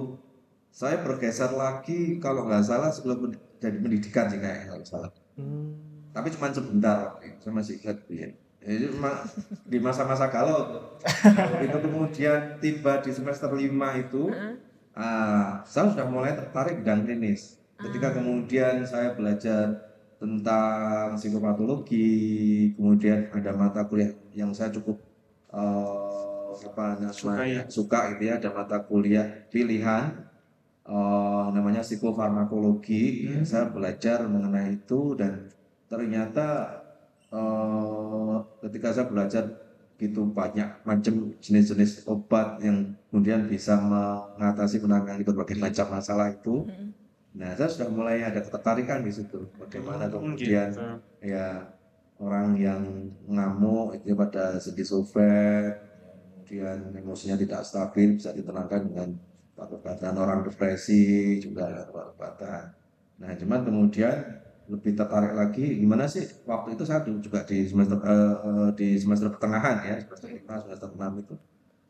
saya 0.72 1.04
bergeser 1.04 1.52
lagi 1.52 2.18
kalau 2.24 2.48
nggak 2.48 2.64
salah 2.64 2.90
sebelum 2.90 3.36
jadi 3.60 3.78
pendidikan 3.78 4.32
sih 4.32 4.40
kayaknya 4.40 4.66
kalau 4.72 4.80
nggak 4.80 4.92
salah 4.92 5.12
Hmm. 5.34 5.74
tapi 6.14 6.30
cuma 6.30 6.54
sebentar 6.54 7.18
saya 7.42 7.54
masih 7.58 7.82
ingat 7.82 7.98
ya. 8.06 8.30
Jadi 8.62 8.86
di 9.66 9.78
masa-masa 9.82 10.30
galau 10.30 10.62
tuh. 10.70 10.84
itu 11.66 11.78
kemudian 11.82 12.62
tiba 12.62 13.02
di 13.02 13.10
semester 13.10 13.50
5 13.50 13.66
itu 13.98 14.30
ah, 14.94 15.66
saya 15.66 15.90
sudah 15.90 16.06
mulai 16.06 16.38
tertarik 16.38 16.86
bidang 16.86 17.02
klinis 17.10 17.58
ketika 17.84 18.16
kemudian 18.16 18.84
saya 18.88 19.12
belajar 19.14 19.92
tentang 20.18 21.20
psikopatologi 21.20 22.08
kemudian 22.80 23.28
ada 23.36 23.52
mata 23.52 23.84
kuliah 23.84 24.16
yang 24.32 24.56
saya 24.56 24.72
cukup 24.72 24.96
eh, 25.52 26.50
apa 26.54 26.82
namanya 26.96 27.12
Suka 27.12 27.44
ya. 27.44 27.62
suka 27.68 28.00
gitu 28.16 28.24
ya 28.30 28.40
ada 28.40 28.50
mata 28.56 28.78
kuliah 28.80 29.28
pilihan 29.52 30.16
eh, 30.88 31.46
namanya 31.52 31.84
psikofarmakologi 31.84 33.28
Hmm. 33.28 33.44
saya 33.44 33.68
belajar 33.68 34.24
mengenai 34.26 34.80
itu 34.80 35.20
dan 35.20 35.52
ternyata 35.92 36.80
eh, 37.30 38.36
ketika 38.64 38.96
saya 38.96 39.08
belajar 39.12 39.44
gitu 40.00 40.26
banyak 40.32 40.68
macam 40.84 41.32
jenis-jenis 41.40 42.08
obat 42.10 42.60
yang 42.60 42.92
kemudian 43.08 43.46
bisa 43.48 43.78
mengatasi 43.80 44.82
menangani 44.84 45.24
berbagai 45.24 45.56
macam 45.56 45.86
masalah 45.94 46.32
itu. 46.34 46.64
Hmm. 46.68 46.92
Nah, 47.34 47.50
saya 47.58 47.70
sudah 47.70 47.90
mulai 47.90 48.22
ada 48.22 48.40
ketertarikan 48.46 49.02
di 49.02 49.10
situ. 49.10 49.50
Bagaimana 49.58 50.06
Hmm, 50.06 50.14
kemudian 50.14 50.70
gitu. 50.70 50.86
ya 51.26 51.66
orang 52.22 52.54
yang 52.58 52.82
ngamuk 53.26 53.98
itu 53.98 54.14
pada 54.14 54.62
skizofren, 54.62 55.74
kemudian 56.38 56.94
emosinya 56.94 57.36
tidak 57.40 57.66
stabil 57.66 58.18
bisa 58.18 58.30
ditenangkan 58.38 58.82
dengan 58.90 59.10
obat-obatan 59.58 60.14
orang 60.18 60.40
depresi 60.46 61.38
juga 61.42 61.90
obat-obatan. 61.90 62.64
Nah, 63.22 63.32
cuman 63.38 63.60
kemudian 63.66 64.16
lebih 64.64 64.96
tertarik 64.96 65.34
lagi 65.36 65.76
gimana 65.76 66.08
sih 66.08 66.24
waktu 66.48 66.80
itu 66.80 66.84
saya 66.88 67.04
juga 67.04 67.44
di 67.44 67.68
semester 67.68 68.00
eh, 68.00 68.70
di 68.80 68.96
semester 68.96 69.28
pertengahan 69.28 69.84
ya 69.84 69.96
semester 70.00 70.32
5 70.32 70.64
semester 70.64 70.88
6 70.88 71.20
itu 71.20 71.36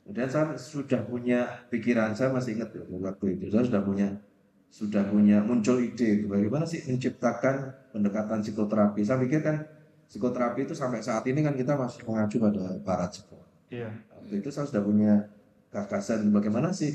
kemudian 0.03 0.29
saya 0.33 0.45
sudah 0.57 1.01
punya 1.05 1.39
pikiran 1.69 2.17
saya 2.17 2.33
masih 2.33 2.57
ingat 2.57 2.73
ya, 2.73 2.81
waktu 2.89 3.37
itu 3.37 3.45
saya 3.53 3.61
sudah 3.69 3.81
punya 3.85 4.09
sudah 4.73 5.05
punya 5.05 5.37
muncul 5.45 5.77
ide 5.77 6.25
bagaimana 6.25 6.65
sih 6.65 6.81
menciptakan 6.89 7.69
pendekatan 7.93 8.41
psikoterapi? 8.41 9.05
Saya 9.05 9.21
pikir 9.21 9.45
kan 9.45 9.61
psikoterapi 10.09 10.65
itu 10.65 10.73
sampai 10.73 10.97
saat 11.05 11.21
ini 11.29 11.45
kan 11.45 11.53
kita 11.53 11.77
masih 11.77 12.01
mengacu 12.09 12.41
pada 12.41 12.73
barat 12.81 13.13
semua 13.13 13.45
iya. 13.69 13.93
Waktu 14.17 14.41
itu 14.41 14.49
saya 14.49 14.65
sudah 14.65 14.81
punya 14.81 15.29
gagasan 15.69 16.33
bagaimana 16.33 16.73
sih 16.73 16.89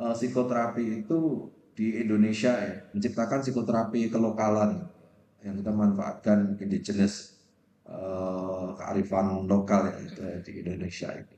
eh, 0.00 0.14
psikoterapi 0.16 1.04
itu 1.04 1.44
di 1.76 2.00
Indonesia 2.00 2.56
ya 2.56 2.88
menciptakan 2.96 3.44
psikoterapi 3.44 4.08
kelokalan 4.08 4.80
yang 5.44 5.60
kita 5.60 5.72
manfaatkan 5.76 6.56
indigenous 6.56 7.36
eh, 7.84 8.68
kearifan 8.80 9.44
lokal 9.44 9.92
ada 9.92 10.40
di 10.40 10.52
Indonesia 10.56 11.12
ini. 11.12 11.36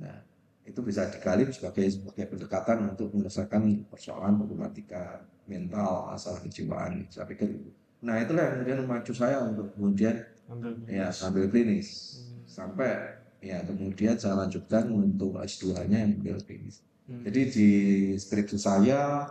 Nah 0.00 0.33
itu 0.64 0.80
bisa 0.80 1.04
digali 1.12 1.44
sebagai 1.52 1.84
sebagai 1.92 2.24
pendekatan 2.32 2.88
untuk 2.96 3.12
menyelesaikan 3.12 3.84
persoalan 3.92 4.40
problematika 4.40 5.20
mental 5.44 6.08
masalah 6.08 6.40
kejiwaan. 6.40 7.04
Saya 7.12 7.28
pikir. 7.28 7.52
Nah 8.00 8.16
itulah 8.20 8.48
yang 8.48 8.54
kemudian 8.60 8.78
memacu 8.84 9.12
saya 9.12 9.44
untuk 9.44 9.72
kemudian 9.76 10.24
ambil 10.48 10.76
ya 10.88 11.08
sambil 11.08 11.48
klinis 11.48 12.20
sampai 12.44 13.16
ya 13.40 13.64
kemudian 13.64 14.16
saya 14.16 14.44
lanjutkan 14.44 14.88
untuk 14.92 15.36
S2-nya 15.40 16.04
yang 16.04 16.12
ambil 16.20 16.36
klinis. 16.44 16.84
Hmm. 17.08 17.24
Jadi 17.24 17.40
di 17.52 17.68
skripsi 18.16 18.56
saya 18.56 19.28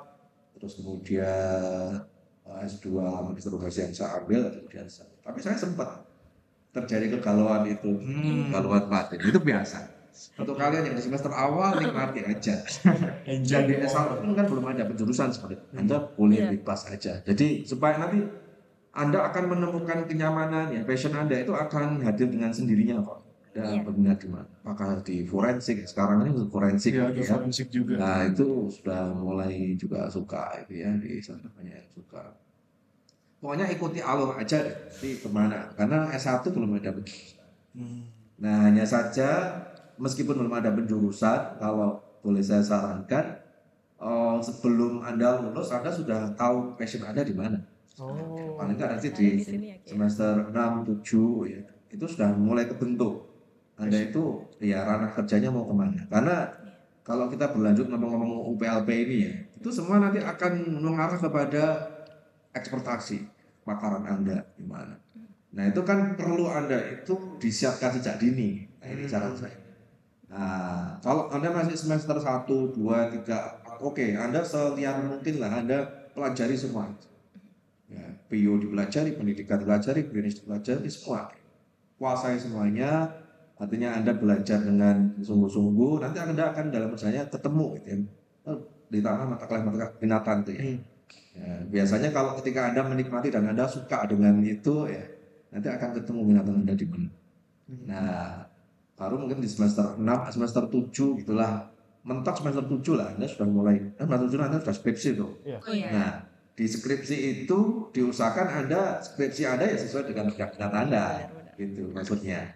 terus 0.57 0.77
kemudian 0.77 2.01
eh, 2.45 2.65
S2 2.69 2.87
magister 3.29 3.53
yang 3.57 3.93
saya 3.93 4.21
ambil 4.21 4.53
kemudian 4.53 4.85
saya, 4.85 5.09
tapi 5.25 5.41
saya 5.41 5.57
sempat 5.57 6.05
terjadi 6.73 7.17
kegalauan 7.17 7.65
itu 7.69 7.89
Hmm. 8.01 8.49
kegalauan 8.49 8.85
batin 8.89 9.21
itu 9.21 9.37
biasa 9.41 9.92
untuk 10.35 10.55
kalian 10.55 10.83
yang 10.85 10.95
di 10.95 11.01
semester 11.01 11.29
awal 11.29 11.73
nikmati 11.75 12.21
aja 12.21 12.55
dan 13.49 13.61
di 13.65 13.73
S1 13.75 14.21
pun 14.21 14.31
kan 14.31 14.45
belum 14.45 14.65
ada 14.67 14.85
penjurusan 14.85 15.29
seperti 15.29 15.57
itu. 15.57 15.65
Anda 15.75 15.97
boleh 16.13 16.37
Iya. 16.37 16.49
bebas 16.53 16.85
aja. 16.87 17.17
Jadi 17.21 17.65
supaya 17.65 17.97
nanti 17.97 18.21
Anda 18.91 19.25
akan 19.25 19.43
menemukan 19.49 20.05
kenyamanan 20.05 20.69
ya, 20.69 20.85
passion 20.85 21.11
Anda 21.11 21.41
itu 21.41 21.49
akan 21.49 22.01
hadir 22.01 22.29
dengan 22.29 22.53
sendirinya 22.53 23.01
kok. 23.01 23.25
Anda 23.53 23.73
Iya. 23.73 23.81
berminat 23.81 24.17
di 24.17 24.29
mana? 24.29 24.49
Apakah 24.61 25.01
di 25.01 25.25
forensik? 25.25 25.81
Sekarang 25.83 26.21
ini 26.23 26.45
forensik 26.45 26.93
Iya, 26.93 27.09
ada 27.09 27.17
ya. 27.17 27.29
forensik 27.33 27.67
juga. 27.69 27.97
Nah 27.97 28.25
itu 28.25 28.69
sudah 28.69 29.09
mulai 29.11 29.73
juga 29.73 30.05
suka 30.07 30.61
itu 30.61 30.77
ya 30.79 30.93
di 30.93 31.17
sana 31.17 31.49
banyak 31.51 31.73
yang 31.73 31.89
suka. 31.89 32.37
Pokoknya 33.37 33.67
ikuti 33.67 33.99
alur 33.99 34.37
aja 34.37 34.55
deh, 34.55 34.71
nanti 34.71 35.09
ke 35.19 35.27
mana? 35.27 35.67
Karena 35.75 36.07
S1 36.09 36.47
belum 36.47 36.77
ada 36.77 36.95
penjurusan. 36.95 37.47
Hmm. 37.75 38.01
Nah 38.39 38.69
hanya 38.69 38.85
saja 38.85 39.51
meskipun 39.97 40.45
belum 40.45 40.53
ada 40.53 40.73
penjurusan, 40.73 41.61
kalau 41.61 42.01
boleh 42.23 42.43
saya 42.43 42.63
sarankan, 42.63 43.39
eh, 43.99 44.37
sebelum 44.39 45.03
anda 45.03 45.39
lulus 45.43 45.71
anda 45.71 45.91
sudah 45.91 46.31
tahu 46.37 46.75
passion 46.79 47.03
anda 47.03 47.21
di 47.23 47.35
mana. 47.35 47.59
Oh. 48.01 48.09
Paling 48.57 48.73
nggak 48.73 48.89
nanti 48.97 49.07
Ada 49.13 49.17
di 49.21 49.27
di 49.37 49.43
sini 49.45 49.65
ya, 49.69 49.77
semester 49.85 50.49
6, 50.49 50.81
7 51.05 51.45
ya 51.45 51.61
itu 51.93 52.05
sudah 52.09 52.33
mulai 52.33 52.65
kebentuk. 52.65 53.29
Anda 53.77 54.01
itu 54.01 54.41
ya 54.57 54.81
ranah 54.81 55.13
kerjanya 55.13 55.53
mau 55.53 55.65
ke 55.65 55.73
mana? 55.77 56.01
Karena 56.09 56.49
kalau 57.05 57.29
kita 57.29 57.53
berlanjut 57.53 57.89
ngomong-ngomong 57.89 58.49
UPLP 58.53 58.89
ini 58.89 59.17
ya, 59.29 59.33
itu 59.61 59.69
semua 59.69 60.01
nanti 60.01 60.21
akan 60.21 60.81
mengarah 60.81 61.17
kepada 61.21 61.63
ekspektasi 62.53 63.29
pakaran 63.61 64.05
Anda 64.09 64.45
gimana. 64.57 64.97
Nah 65.53 65.63
itu 65.69 65.81
kan 65.85 66.17
perlu 66.17 66.49
Anda 66.49 66.81
itu 67.01 67.37
disiapkan 67.37 67.93
sejak 67.97 68.17
dini. 68.17 68.65
Nah 68.81 68.87
ini 68.89 69.03
cara 69.05 69.29
saya. 69.37 69.62
Nah 70.33 70.97
kalau 71.05 71.29
Anda 71.29 71.53
masih 71.53 71.77
semester 71.77 72.17
1, 72.17 72.73
2, 72.73 72.73
3, 73.21 73.85
oke 73.85 74.05
Anda 74.17 74.41
seliar 74.41 74.97
mungkin 75.05 75.37
lah 75.37 75.61
Anda 75.61 76.09
pelajari 76.17 76.57
semua. 76.57 76.89
Ya, 77.93 78.09
PIO 78.25 78.57
dipelajari, 78.57 79.13
pendidikan 79.13 79.61
dipelajari, 79.61 80.09
klinis 80.09 80.41
dipelajari, 80.41 80.89
semua. 80.89 81.29
Kuasai 82.01 82.41
semuanya, 82.41 83.05
artinya 83.61 83.93
Anda 83.93 84.17
belajar 84.17 84.65
dengan 84.65 85.13
sungguh-sungguh, 85.21 86.01
nanti 86.01 86.17
Anda 86.17 86.49
akan 86.49 86.73
dalam 86.73 86.89
perjalanannya 86.89 87.29
ketemu 87.29 87.65
gitu 87.77 87.87
ya. 87.93 87.97
Oh, 88.49 88.59
Ditambah 88.89 89.25
mata 89.25 89.45
kuliah 89.45 89.65
mata 89.65 89.85
minatan 90.01 90.37
tuh 90.41 90.53
ya. 90.57 90.63
Hmm. 90.65 90.79
Ya, 91.33 91.53
biasanya 91.69 92.09
kalau 92.13 92.37
ketika 92.41 92.73
Anda 92.73 92.85
menikmati 92.85 93.33
dan 93.33 93.49
Anda 93.49 93.65
suka 93.65 94.05
dengan 94.05 94.41
itu 94.41 94.89
ya, 94.89 95.05
nanti 95.53 95.69
akan 95.69 95.89
ketemu 95.97 96.21
minatan 96.25 96.65
Anda 96.65 96.73
di 96.77 96.85
mana. 96.85 97.09
Nah, 97.89 98.52
baru 99.03 99.19
mungkin 99.19 99.43
di 99.43 99.51
semester 99.51 99.99
6, 99.99 100.31
semester 100.31 100.63
7 100.71 101.19
gitulah. 101.19 101.67
Mentok 102.07 102.39
semester 102.39 102.63
7 102.63 102.99
lah, 102.99 103.07
Anda 103.15 103.27
sudah 103.27 103.47
mulai. 103.47 103.75
Kan 103.99 104.07
semester 104.07 104.27
7 104.31 104.47
Anda 104.47 104.57
sudah 104.63 104.75
skripsi 104.79 105.09
tuh. 105.19 105.31
Oh 105.43 105.75
iya. 105.75 105.87
Nah, 105.91 106.11
di 106.55 106.65
skripsi 106.67 107.15
itu 107.43 107.59
diusahakan 107.91 108.63
Anda 108.63 109.03
skripsi 109.03 109.43
Anda 109.43 109.67
ya 109.67 109.77
sesuai 109.79 110.11
dengan 110.11 110.31
minat 110.31 110.55
Anda. 110.71 111.03
Gitu 111.59 111.91
maksudnya. 111.91 112.55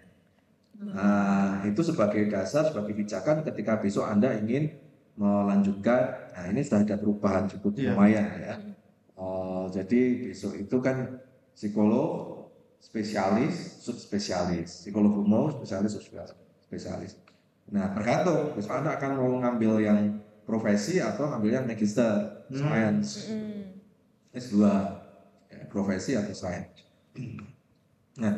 Nah, 0.78 1.64
itu 1.68 1.80
sebagai 1.84 2.30
dasar, 2.32 2.70
sebagai 2.70 2.96
pijakan 2.96 3.44
ketika 3.44 3.76
besok 3.82 4.08
Anda 4.08 4.36
ingin 4.40 4.72
melanjutkan. 5.18 6.32
Nah, 6.32 6.44
ini 6.48 6.60
sudah 6.64 6.86
ada 6.86 6.96
perubahan 6.96 7.44
cukup 7.50 7.76
Iya. 7.76 7.92
lumayan 7.92 8.26
ya. 8.38 8.54
Oh, 9.18 9.66
jadi 9.66 10.30
besok 10.30 10.54
itu 10.54 10.76
kan 10.78 11.18
psikolog, 11.50 12.37
spesialis, 12.80 13.82
subspesialis. 13.84 14.86
Psikolog 14.86 15.20
umum, 15.20 15.52
spesialis, 15.52 15.98
subspesialis. 15.98 17.18
Nah, 17.68 17.92
tergantung. 17.92 18.56
Besok 18.56 18.80
Anda 18.80 18.96
akan 18.96 19.10
mau 19.20 19.30
ngambil 19.44 19.72
yang 19.84 20.00
profesi 20.48 20.96
atau 21.04 21.28
ngambil 21.28 21.60
yang 21.60 21.66
magister, 21.68 22.44
science. 22.48 23.28
S2, 24.32 24.56
ya, 25.52 25.58
profesi 25.68 26.16
atau 26.16 26.32
science. 26.32 26.84
Nah, 28.18 28.34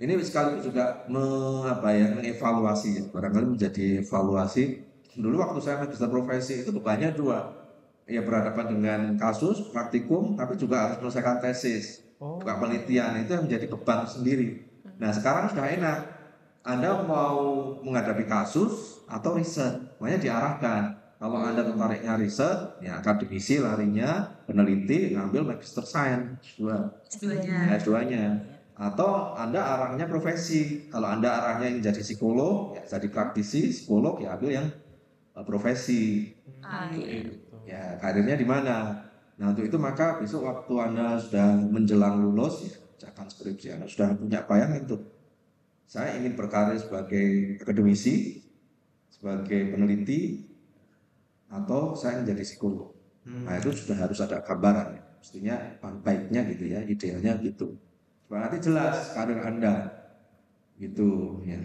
ini 0.00 0.16
sekaligus 0.24 0.64
juga 0.64 1.04
me, 1.04 1.20
apa 1.68 1.92
ya, 1.92 2.16
mengevaluasi, 2.16 2.88
ya. 2.96 3.04
barangkali 3.12 3.60
menjadi 3.60 4.00
evaluasi. 4.00 4.80
Dulu 5.20 5.36
waktu 5.36 5.60
saya 5.60 5.84
magister 5.84 6.08
profesi 6.08 6.64
itu 6.64 6.72
bebannya 6.72 7.12
dua. 7.12 7.52
Ya 8.08 8.24
berhadapan 8.24 8.72
dengan 8.72 9.00
kasus, 9.20 9.68
praktikum, 9.68 10.32
tapi 10.32 10.56
juga 10.56 10.80
harus 10.80 11.04
menyelesaikan 11.04 11.44
tesis. 11.44 12.07
Oh. 12.18 12.42
Juga 12.42 12.58
penelitian, 12.58 13.22
itu 13.22 13.30
yang 13.30 13.44
menjadi 13.46 13.66
beban 13.70 14.02
sendiri. 14.02 14.66
Nah 14.98 15.14
sekarang 15.14 15.50
sudah 15.54 15.66
enak. 15.70 15.98
Anda 16.66 17.00
mau 17.06 17.72
menghadapi 17.80 18.26
kasus 18.28 19.00
atau 19.08 19.38
riset, 19.38 19.96
makanya 19.96 20.20
diarahkan. 20.20 20.82
Kalau 21.18 21.38
Anda 21.42 21.66
tertariknya 21.66 22.14
riset, 22.18 22.78
ya 22.78 22.98
akademisi 23.02 23.58
larinya, 23.58 24.38
peneliti 24.46 25.14
ngambil 25.14 25.54
magister 25.54 25.82
science, 25.82 26.54
dua. 26.54 26.90
S2-nya. 27.10 27.74
S2-nya. 27.78 28.24
Atau 28.78 29.34
Anda 29.34 29.58
arahnya 29.58 30.06
profesi. 30.06 30.86
Kalau 30.90 31.10
Anda 31.10 31.42
arahnya 31.42 31.74
ingin 31.74 31.90
jadi 31.90 32.02
psikolog, 32.06 32.78
ya 32.78 32.86
jadi 32.86 33.10
praktisi, 33.10 33.74
psikolog 33.74 34.22
ya 34.22 34.38
ambil 34.38 34.50
yang 34.62 34.68
eh, 35.34 35.44
profesi. 35.46 36.34
Ah, 36.62 36.86
iya. 36.94 37.26
Ya, 37.66 37.82
karirnya 37.98 38.38
di 38.38 38.46
mana? 38.46 39.07
Nah, 39.38 39.54
untuk 39.54 39.64
itu 39.70 39.78
maka 39.78 40.18
besok 40.18 40.50
waktu 40.50 40.74
Anda 40.82 41.14
sudah 41.14 41.62
menjelang 41.70 42.18
lulus, 42.18 42.66
ya, 42.66 42.74
kerjakan 42.74 43.26
skripsi, 43.30 43.66
Anda 43.78 43.86
sudah 43.86 44.18
punya 44.18 44.42
bayangan 44.42 44.82
tuh. 44.90 45.02
Saya 45.86 46.18
ingin 46.18 46.34
berkarir 46.34 46.76
sebagai 46.76 47.56
akademisi, 47.62 48.42
sebagai 49.08 49.72
peneliti, 49.72 50.42
atau 51.48 51.94
saya 51.94 52.18
ingin 52.20 52.34
jadi 52.34 52.44
psikolog. 52.44 52.90
Nah, 53.28 53.54
itu 53.62 53.70
sudah 53.72 53.96
harus 53.96 54.18
ada 54.18 54.42
gambaran. 54.42 54.98
ya. 54.98 55.02
Mestinya 55.18 55.56
baiknya 56.02 56.40
gitu 56.50 56.64
ya, 56.74 56.80
idealnya 56.82 57.32
gitu. 57.38 57.78
Supaya 58.26 58.48
nanti 58.48 58.58
jelas 58.58 59.14
karir 59.14 59.38
Anda. 59.38 59.74
Gitu, 60.78 61.42
ya, 61.46 61.58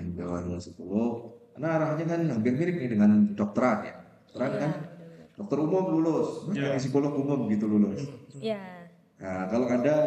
psikolog. 0.62 1.34
Karena 1.54 1.68
arahnya 1.78 2.06
kan 2.10 2.22
hampir 2.34 2.54
mirip 2.54 2.76
nih 2.82 2.90
dengan 2.98 3.34
dokteran 3.38 3.86
ya. 3.86 3.94
Dokteran 4.30 4.52
kan 4.58 4.72
dokter 5.34 5.58
umum 5.58 5.98
lulus, 5.98 6.46
jadi 6.54 6.78
psikolog 6.78 7.14
umum 7.18 7.50
gitu 7.50 7.66
lulus. 7.66 8.06
Ya. 8.38 8.86
Nah, 9.18 9.50
kalau 9.50 9.66
Anda 9.66 9.98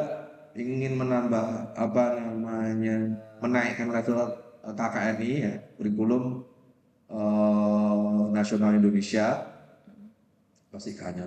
ingin 0.54 0.94
menambah 0.96 1.74
apa 1.74 2.04
namanya 2.22 2.96
menaikkan 3.42 3.90
level 3.90 4.16
eh, 4.62 4.74
KKNI 4.74 5.30
ya, 5.42 5.54
kurikulum 5.74 6.46
eh, 7.10 8.22
nasional 8.30 8.78
Indonesia 8.78 9.56
pasti 10.70 10.92
kanya 10.92 11.24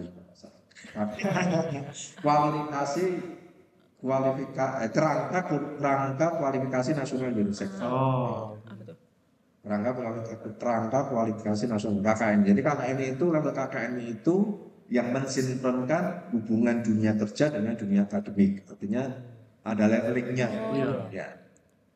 kualifikasi 2.23 3.05
kualifikasi 3.99 4.79
eh, 4.87 4.91
kerangka 4.95 5.39
kerangka 5.75 6.27
kualifikasi 6.39 6.89
nasional 6.95 7.35
Indonesia. 7.35 7.67
Oh. 7.83 8.55
Apa 9.69 9.99
tuh? 10.25 10.53
Kerangka 10.57 10.99
kualifikasi 11.13 11.63
nasional 11.69 12.01
KKN. 12.01 12.39
Jadi 12.41 12.59
KKN 12.65 12.97
itu 13.15 13.25
level 13.29 13.53
KKN 13.53 13.93
itu 14.01 14.35
yang 14.89 15.13
mensinkronkan 15.13 16.33
hubungan 16.33 16.81
dunia 16.81 17.13
kerja 17.13 17.53
dengan 17.53 17.77
dunia 17.77 18.09
akademik. 18.09 18.65
Artinya 18.65 19.05
ada 19.61 19.85
levelingnya. 19.85 20.47
Ya. 21.13 21.27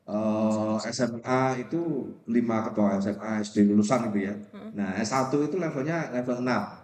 Eh, 0.03 0.75
SMA 0.91 1.63
itu 1.63 2.11
lima 2.27 2.67
ketua 2.67 2.99
SMA 2.99 3.39
SD 3.39 3.71
lulusan 3.71 4.11
gitu 4.11 4.19
ya. 4.29 4.35
Nah 4.75 4.99
S1 4.99 5.31
itu 5.31 5.55
levelnya 5.55 6.11
level 6.11 6.43
6 6.43 6.83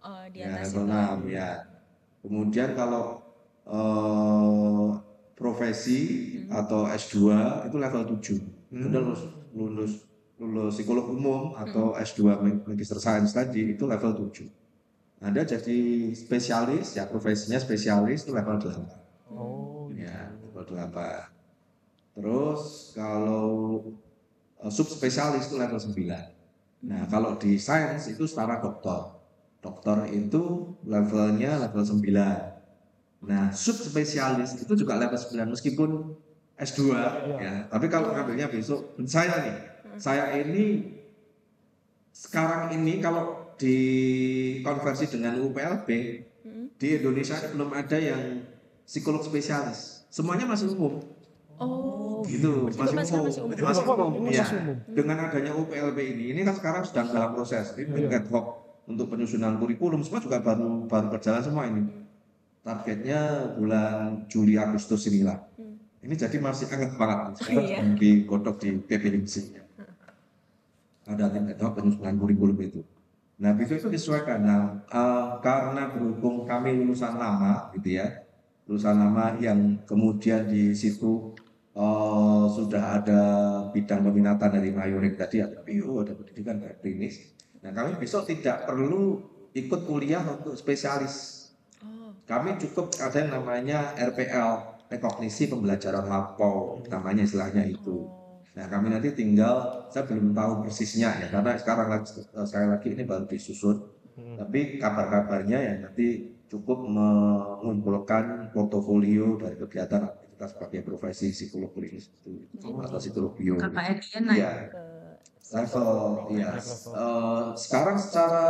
Oh, 0.00 0.24
di 0.32 0.40
ya 0.40 0.56
atas 0.56 0.72
level 0.72 0.86
itu. 0.86 1.28
6 1.28 1.34
ya. 1.34 1.50
Kemudian 2.22 2.68
kalau 2.78 3.20
eh, 3.66 4.88
profesi 5.34 6.00
atau 6.46 6.86
S2 6.86 7.16
itu 7.66 7.76
level 7.76 8.02
7. 8.06 8.38
Kemudian 8.70 9.02
lulus 9.02 9.22
lulus 9.50 9.92
lulus 10.40 10.80
psikolog 10.80 11.12
umum 11.12 11.52
atau 11.52 11.92
S2 11.92 12.20
mag- 12.24 12.64
magister 12.64 12.96
science 12.96 13.36
tadi 13.36 13.76
itu 13.76 13.84
level 13.84 14.32
7. 14.32 14.48
Anda 15.20 15.44
jadi 15.44 16.10
spesialis 16.16 16.96
ya 16.96 17.04
profesinya 17.04 17.60
spesialis 17.60 18.24
itu 18.24 18.32
level 18.32 18.56
8. 18.56 19.36
Oh. 19.36 19.92
Ya, 19.92 20.32
level 20.40 20.64
8. 20.64 22.16
Terus 22.16 22.96
kalau 22.96 23.84
eh, 24.64 24.72
subspesialis 24.72 25.52
itu 25.52 25.60
level 25.60 25.76
9. 25.76 26.88
Nah, 26.88 27.04
kalau 27.12 27.36
di 27.36 27.60
sains 27.60 28.08
itu 28.08 28.24
setara 28.24 28.64
doktor. 28.64 29.20
Dokter 29.60 30.08
itu 30.08 30.72
levelnya 30.88 31.60
level 31.68 31.84
9. 31.84 33.28
Nah, 33.28 33.52
subspesialis 33.52 34.56
itu 34.56 34.72
juga 34.72 34.96
level 34.96 35.20
9 35.20 35.52
meskipun 35.52 36.16
S2 36.56 36.80
ya. 37.36 37.68
Tapi 37.68 37.86
kalau 37.92 38.16
ngambilnya 38.16 38.48
besok 38.48 38.96
saya 39.04 39.44
nih, 39.44 39.69
saya 39.96 40.36
ini 40.38 40.94
sekarang 42.12 42.70
ini 42.76 43.00
kalau 43.00 43.54
dikonversi 43.56 45.08
dengan 45.08 45.40
UPLB 45.40 45.88
di 46.76 46.88
Indonesia 46.96 47.36
belum 47.52 47.70
ada 47.72 47.96
yang 47.96 48.44
psikolog 48.84 49.20
spesialis. 49.20 50.08
Semuanya 50.08 50.48
masih 50.48 50.72
umum. 50.74 51.00
Oh. 51.60 52.24
Gitu, 52.24 52.72
masih 52.72 52.96
masih- 52.96 53.14
umum. 53.16 53.24
masih 53.28 53.40
umum. 53.44 53.56
Masih 53.60 53.84
umum. 53.84 54.10
Ya. 54.32 54.42
masih 54.42 54.56
umum. 54.64 54.76
Dengan 54.88 55.16
adanya 55.28 55.52
UPLB 55.52 55.98
ini, 56.16 56.24
ini 56.32 56.40
kan 56.40 56.56
sekarang 56.56 56.82
sedang 56.88 57.12
dalam 57.12 57.36
proses. 57.36 57.76
Ini 57.76 58.08
Iya. 58.08 58.24
ad 58.24 58.26
hoc 58.32 58.46
untuk 58.88 59.12
penyusunan 59.12 59.60
kurikulum 59.60 60.00
semua 60.00 60.24
juga 60.24 60.40
baru 60.40 60.88
baru 60.88 61.06
berjalan 61.12 61.44
semua 61.44 61.68
ini. 61.68 61.84
Targetnya 62.60 63.52
bulan 63.56 64.24
Juli 64.28 64.56
Agustus 64.56 65.04
inilah. 65.08 65.36
Ini 66.00 66.16
jadi 66.16 66.36
masih 66.40 66.64
hangat 66.68 66.96
banget. 66.96 67.44
Sekarang 67.44 67.64
Iya. 67.68 67.78
digodok 67.96 68.56
di 68.56 68.80
PPMC. 68.80 69.59
Ada 71.08 71.32
tim 71.32 71.48
ad 71.48 71.60
hoc 71.60 71.72
penyusunan 71.80 72.16
kurikulum 72.20 72.58
itu. 72.60 72.80
Nah, 73.40 73.56
itu 73.56 73.72
itu 73.72 73.88
disesuaikan. 73.88 74.44
Nah, 74.44 74.60
eh, 74.84 75.26
karena 75.40 75.88
berhubung 75.88 76.44
kami 76.44 76.76
lulusan 76.76 77.16
lama, 77.16 77.72
gitu 77.72 77.96
ya, 77.96 78.06
lulusan 78.68 79.00
lama 79.00 79.32
yang 79.40 79.80
kemudian 79.88 80.44
di 80.44 80.76
situ 80.76 81.32
eh, 81.72 82.44
sudah 82.52 83.00
ada 83.00 83.22
bidang 83.72 84.04
peminatan 84.04 84.60
dari 84.60 84.70
mayorik 84.76 85.16
tadi, 85.16 85.40
ada 85.40 85.64
bio, 85.64 86.04
ada 86.04 86.12
pendidikan, 86.12 86.60
ada 86.60 86.76
klinis. 86.76 87.32
Nah, 87.64 87.72
kami 87.72 87.96
besok 87.96 88.28
tidak 88.28 88.68
perlu 88.68 89.24
ikut 89.56 89.80
kuliah 89.88 90.22
untuk 90.22 90.52
spesialis. 90.54 91.48
Oh. 91.80 92.12
Kami 92.28 92.60
cukup 92.60 92.92
ada 93.00 93.24
yang 93.24 93.40
namanya 93.40 93.96
RPL, 93.96 94.84
rekognisi 94.92 95.48
pembelajaran 95.48 96.04
lampau, 96.06 96.84
namanya 96.92 97.24
istilahnya 97.24 97.64
itu. 97.64 98.19
Nah, 98.50 98.66
kami 98.66 98.90
nanti 98.90 99.14
tinggal, 99.14 99.86
saya 99.94 100.04
belum 100.10 100.34
tahu 100.34 100.66
persisnya 100.66 101.10
ya, 101.22 101.26
karena 101.30 101.54
sekarang 101.54 101.88
lagi, 101.90 102.10
saya 102.46 102.66
lagi 102.66 102.88
ini 102.92 103.06
baru 103.06 103.24
disusun. 103.30 103.78
Tapi 104.20 104.76
kabar-kabarnya 104.76 105.58
ya 105.58 105.74
nanti 105.80 106.36
cukup 106.50 106.82
mengumpulkan 106.84 108.50
portofolio 108.50 109.38
dari 109.38 109.54
kegiatan 109.56 110.02
aktivitas 110.12 110.50
sebagai 110.58 110.80
profesi 110.82 111.30
psikolog 111.30 111.70
klinis 111.72 112.10
itu 112.10 112.42
atau 112.82 112.98
psikolog 112.98 113.32
bio. 113.38 113.54
KKN-nya 113.56 114.20
naik 114.20 114.36
Iya, 114.36 114.52
level, 115.54 115.90
iya. 116.34 116.50
Eh, 116.58 117.44
sekarang 117.54 117.96
secara 117.96 118.44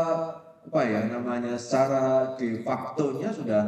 apa 0.61 0.81
ya 0.85 1.01
namanya, 1.07 1.55
secara 1.55 2.35
de 2.35 2.65
facto-nya 2.65 3.31
sudah 3.31 3.63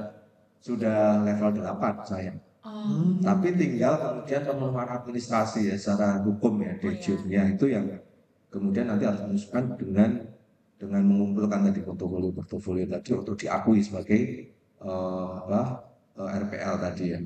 sudah 0.58 1.22
level 1.22 1.50
8 1.60 1.94
saya. 2.02 2.32
Oh, 2.62 3.18
Tapi 3.18 3.58
tinggal 3.58 3.98
kemudian 3.98 4.46
pemenuhan 4.46 4.86
administrasi 4.86 5.66
ya 5.66 5.74
secara 5.74 6.22
hukum 6.22 6.62
ya 6.62 6.78
ya 7.26 7.42
itu 7.50 7.66
yang 7.66 7.90
kemudian 8.54 8.86
nanti 8.86 9.02
harus 9.02 9.18
menyesuaikan 9.26 9.74
dengan 9.74 10.10
dengan 10.78 11.02
mengumpulkan 11.02 11.66
tadi 11.66 11.82
portofolio 11.82 12.30
portofolio 12.30 12.86
tadi 12.86 13.18
untuk 13.18 13.34
diakui 13.34 13.82
sebagai 13.82 14.20
eh, 14.78 15.28
apa 15.42 15.90
eh, 16.22 16.38
RPL 16.38 16.74
tadi 16.78 17.04
ya. 17.10 17.18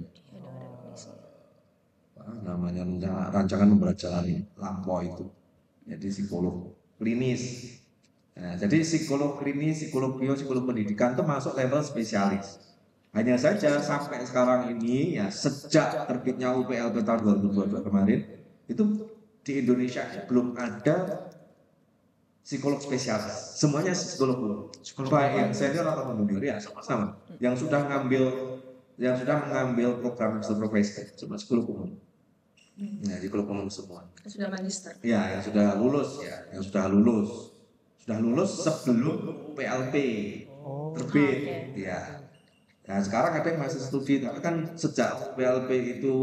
Apa 2.17 2.33
namanya 2.41 2.83
rancangan 3.29 3.69
pembelajaran 3.77 4.25
lampau 4.57 5.05
itu. 5.05 5.29
Jadi 5.85 6.07
psikolog 6.17 6.73
klinis. 6.97 7.77
Nah, 8.41 8.57
jadi 8.57 8.81
psikolog 8.81 9.37
klinis 9.37 9.85
psikolog 9.85 10.17
bio 10.17 10.33
psikolog 10.33 10.65
pendidikan 10.65 11.13
itu 11.13 11.25
masuk 11.29 11.53
level 11.61 11.85
spesialis 11.85 12.76
hanya 13.17 13.37
saja 13.41 13.81
sampai 13.81 14.21
sekarang 14.29 14.77
ini 14.77 15.17
ya 15.17 15.33
sejak 15.33 16.05
terbitnya 16.05 16.53
UPLP 16.53 17.01
tahun 17.01 17.41
2022 17.49 17.87
kemarin 17.89 18.21
itu 18.69 18.85
di 19.41 19.53
Indonesia 19.65 20.05
belum 20.29 20.53
ada 20.59 21.27
psikolog 22.45 22.79
spesialis. 22.79 23.59
Semuanya 23.59 23.97
psikolog 23.97 24.39
umum. 24.39 24.61
Baik 25.11 25.33
yang 25.35 25.51
senior 25.51 25.87
atau 25.89 26.13
junior 26.13 26.43
ya 26.45 26.57
sama-sama. 26.61 27.17
Yang 27.41 27.67
sudah 27.67 27.81
ngambil 27.89 28.25
yang 28.97 29.17
sudah 29.17 29.37
mengambil 29.49 29.99
program 30.01 30.41
master 30.41 30.57
profesi 30.57 31.05
cuma 31.17 31.37
10 31.41 31.65
umum. 31.67 31.91
Nah, 32.77 33.17
di 33.17 33.33
klub 33.33 33.49
umum 33.49 33.73
semua. 33.73 34.05
Sudah 34.29 34.53
magister. 34.53 34.93
Ya, 35.01 35.33
yang 35.33 35.41
sudah 35.41 35.81
lulus 35.81 36.21
ya, 36.21 36.45
yang 36.53 36.61
sudah 36.61 36.85
lulus. 36.93 37.57
Sudah 38.05 38.19
lulus 38.21 38.51
sebelum 38.61 39.53
PLP 39.57 39.95
Oh. 40.67 40.91
terbit. 40.99 41.79
Ya. 41.79 42.27
Nah, 42.87 42.99
sekarang 43.03 43.33
ada 43.43 43.49
yang 43.51 43.61
masih 43.63 43.83
studi, 43.83 44.23
tapi 44.23 44.39
kan 44.39 44.79
sejak 44.79 45.35
PLP 45.35 45.99
itu 45.99 46.15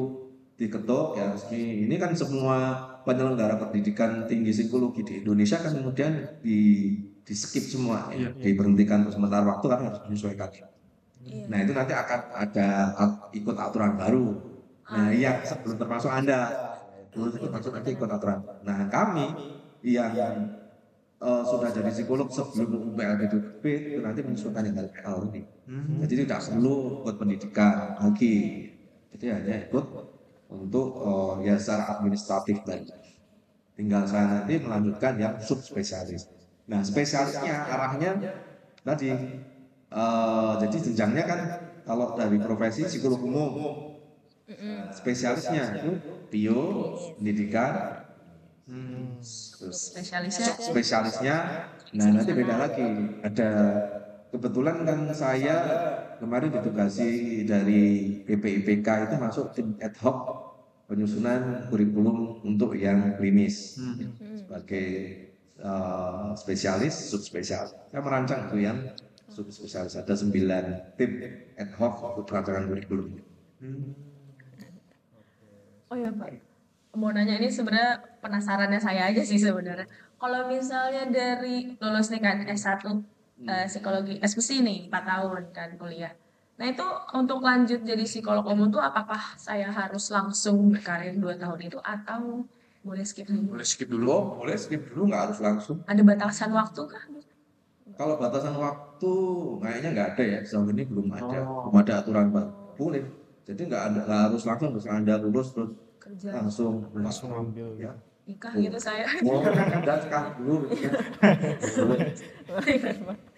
diketuk 0.56 1.20
ya 1.20 1.36
resmi. 1.36 1.84
Ini 1.88 1.96
kan 2.00 2.16
semua 2.16 2.58
penyelenggara 3.04 3.60
pendidikan 3.60 4.24
tinggi 4.30 4.56
psikologi 4.56 5.04
di 5.04 5.14
Indonesia 5.26 5.60
kan 5.60 5.76
kemudian 5.76 6.40
di 6.40 6.60
di 7.24 7.34
skip 7.36 7.64
semua 7.68 8.12
ya, 8.16 8.32
diberhentikan 8.36 9.04
untuk 9.04 9.16
sementara 9.16 9.44
waktu 9.48 9.66
karena 9.68 9.86
harus 9.92 10.02
menyesuaikan. 10.08 10.50
Nah, 11.52 11.58
itu 11.64 11.72
nanti 11.72 11.94
akan 11.96 12.20
ada 12.36 12.68
ikut 13.32 13.56
aturan 13.56 13.96
baru. 13.96 14.28
Nah, 14.88 15.10
yang 15.16 15.40
sebelum 15.44 15.80
termasuk 15.80 16.12
Anda, 16.12 16.52
belum 17.16 17.40
termasuk 17.40 17.72
nanti 17.76 17.96
ikut 17.96 18.08
aturan. 18.12 18.44
Nah, 18.64 18.88
kami 18.92 19.28
yang 19.84 20.63
eh, 21.24 21.44
sudah 21.48 21.70
jadi 21.72 21.90
psikolog 21.90 22.28
sebelum 22.28 22.94
PLP 23.00 23.22
itu 23.32 23.38
itu 23.64 24.00
nanti 24.04 24.20
menyesuaikan 24.20 24.68
yang 24.68 24.76
dari 24.76 24.90
PL 24.92 25.18
ini. 25.32 25.42
Jadi 26.04 26.14
tidak 26.28 26.40
perlu 26.52 26.76
buat 27.08 27.16
pendidikan 27.16 27.96
lagi. 27.96 28.36
Jadi 29.16 29.26
hanya 29.32 29.56
ikut 29.72 29.86
untuk 30.52 30.88
eh, 31.00 31.34
ya 31.48 31.56
secara 31.56 31.98
administratif 31.98 32.60
tadi. 32.68 32.92
Tinggal 33.74 34.06
saya 34.06 34.44
nanti 34.44 34.60
melanjutkan 34.62 35.18
yang 35.18 35.34
subspesialis. 35.42 36.30
Nah, 36.70 36.86
spesialisnya 36.86 37.56
arahnya 37.72 38.12
tadi 38.84 39.10
eh, 39.88 40.54
jadi 40.60 40.78
jenjangnya 40.92 41.24
kan 41.24 41.40
kalau 41.88 42.16
dari 42.20 42.40
profesi 42.40 42.84
psikolog 42.84 43.20
umum 43.24 43.52
spesialisnya 44.92 45.80
itu 45.80 45.92
bio 46.28 46.62
pendidikan 47.16 48.03
terus 48.64 49.92
Spesialisnya? 49.92 50.56
Spesialisnya? 50.56 51.38
Nah 51.94 52.08
nanti 52.16 52.32
beda 52.32 52.56
lagi. 52.58 52.90
Ada 53.22 53.50
kebetulan 54.32 54.88
kan 54.88 55.00
saya 55.12 55.56
kemarin 56.18 56.50
ditugasi 56.56 57.44
dari 57.44 58.24
PPIPK 58.24 58.88
itu 59.12 59.16
masuk 59.20 59.46
tim 59.52 59.76
ad 59.84 59.94
hoc 60.00 60.18
penyusunan 60.88 61.68
kurikulum 61.68 62.40
untuk 62.48 62.74
yang 62.80 63.20
klinis. 63.20 63.78
Sebagai 64.40 64.88
eh, 65.60 66.28
spesialis 66.40 66.96
subspesialis. 67.12 67.76
Saya 67.92 68.02
merancang 68.02 68.48
itu 68.48 68.64
yang 68.64 68.80
subspesialis. 69.28 70.00
Ada 70.00 70.24
sembilan 70.24 70.96
tim 70.96 71.12
ad 71.60 71.72
hoc 71.76 72.16
untuk 72.16 72.26
perancangan 72.32 72.72
kurikulum. 72.72 73.20
Oh 75.94 75.98
ya 76.00 76.10
Pak, 76.10 76.30
mau 76.94 77.10
nanya 77.10 77.42
ini 77.42 77.50
sebenarnya 77.50 78.22
penasarannya 78.22 78.78
saya 78.78 79.10
aja 79.10 79.22
sih 79.26 79.42
sebenarnya. 79.42 79.90
Kalau 80.22 80.46
misalnya 80.46 81.10
dari 81.10 81.74
lulus 81.82 82.14
nih 82.14 82.22
kan 82.22 82.38
S1 82.46 82.86
eh, 83.50 83.66
psikologi, 83.66 84.22
SPC 84.22 84.62
nih 84.62 84.80
4 84.94 85.04
tahun 85.04 85.42
kan 85.52 85.70
kuliah. 85.82 86.14
Nah 86.62 86.70
itu 86.70 86.86
untuk 87.18 87.42
lanjut 87.42 87.82
jadi 87.82 88.06
psikolog 88.06 88.46
umum 88.46 88.70
tuh 88.70 88.80
apakah 88.80 89.34
saya 89.42 89.74
harus 89.74 90.14
langsung 90.14 90.70
berkarir 90.70 91.18
2 91.18 91.34
tahun 91.42 91.60
itu 91.66 91.82
atau 91.82 92.46
boleh 92.84 93.06
skip 93.08 93.26
dulu? 93.32 93.56
boleh 93.56 93.64
skip 93.64 93.88
dulu 93.88 94.12
oh, 94.12 94.24
boleh 94.44 94.60
skip 94.60 94.92
dulu 94.92 95.08
nggak 95.08 95.22
harus 95.32 95.40
langsung 95.40 95.80
Ada 95.88 96.04
batasan 96.04 96.52
waktu 96.52 96.82
kah? 96.84 97.04
Kalau 97.96 98.20
batasan 98.20 98.60
waktu 98.60 99.12
kayaknya 99.64 99.90
nggak 99.96 100.08
ada 100.14 100.24
ya, 100.24 100.40
sejauh 100.44 100.68
ini 100.68 100.84
belum 100.84 101.08
ada, 101.16 101.48
belum 101.48 101.76
ada 101.80 101.94
aturan 102.04 102.28
baru. 102.34 102.52
Boleh. 102.76 103.06
Jadi 103.48 103.62
nggak 103.72 103.84
ada 103.88 104.00
nggak 104.04 104.22
harus 104.28 104.44
langsung, 104.44 104.70
misalnya 104.76 105.00
anda 105.00 105.16
lulus 105.24 105.56
terus 105.56 105.72
Kerja, 106.04 106.36
langsung 106.36 106.84
Langsung 106.92 107.32
ambil 107.32 107.80
ya. 107.80 107.96
nikah 108.28 108.52
gitu 108.60 108.76
saya. 108.80 109.08
Oh, 109.24 109.40
dan 109.40 109.72
nikah 109.80 110.36
dulu. 110.36 110.68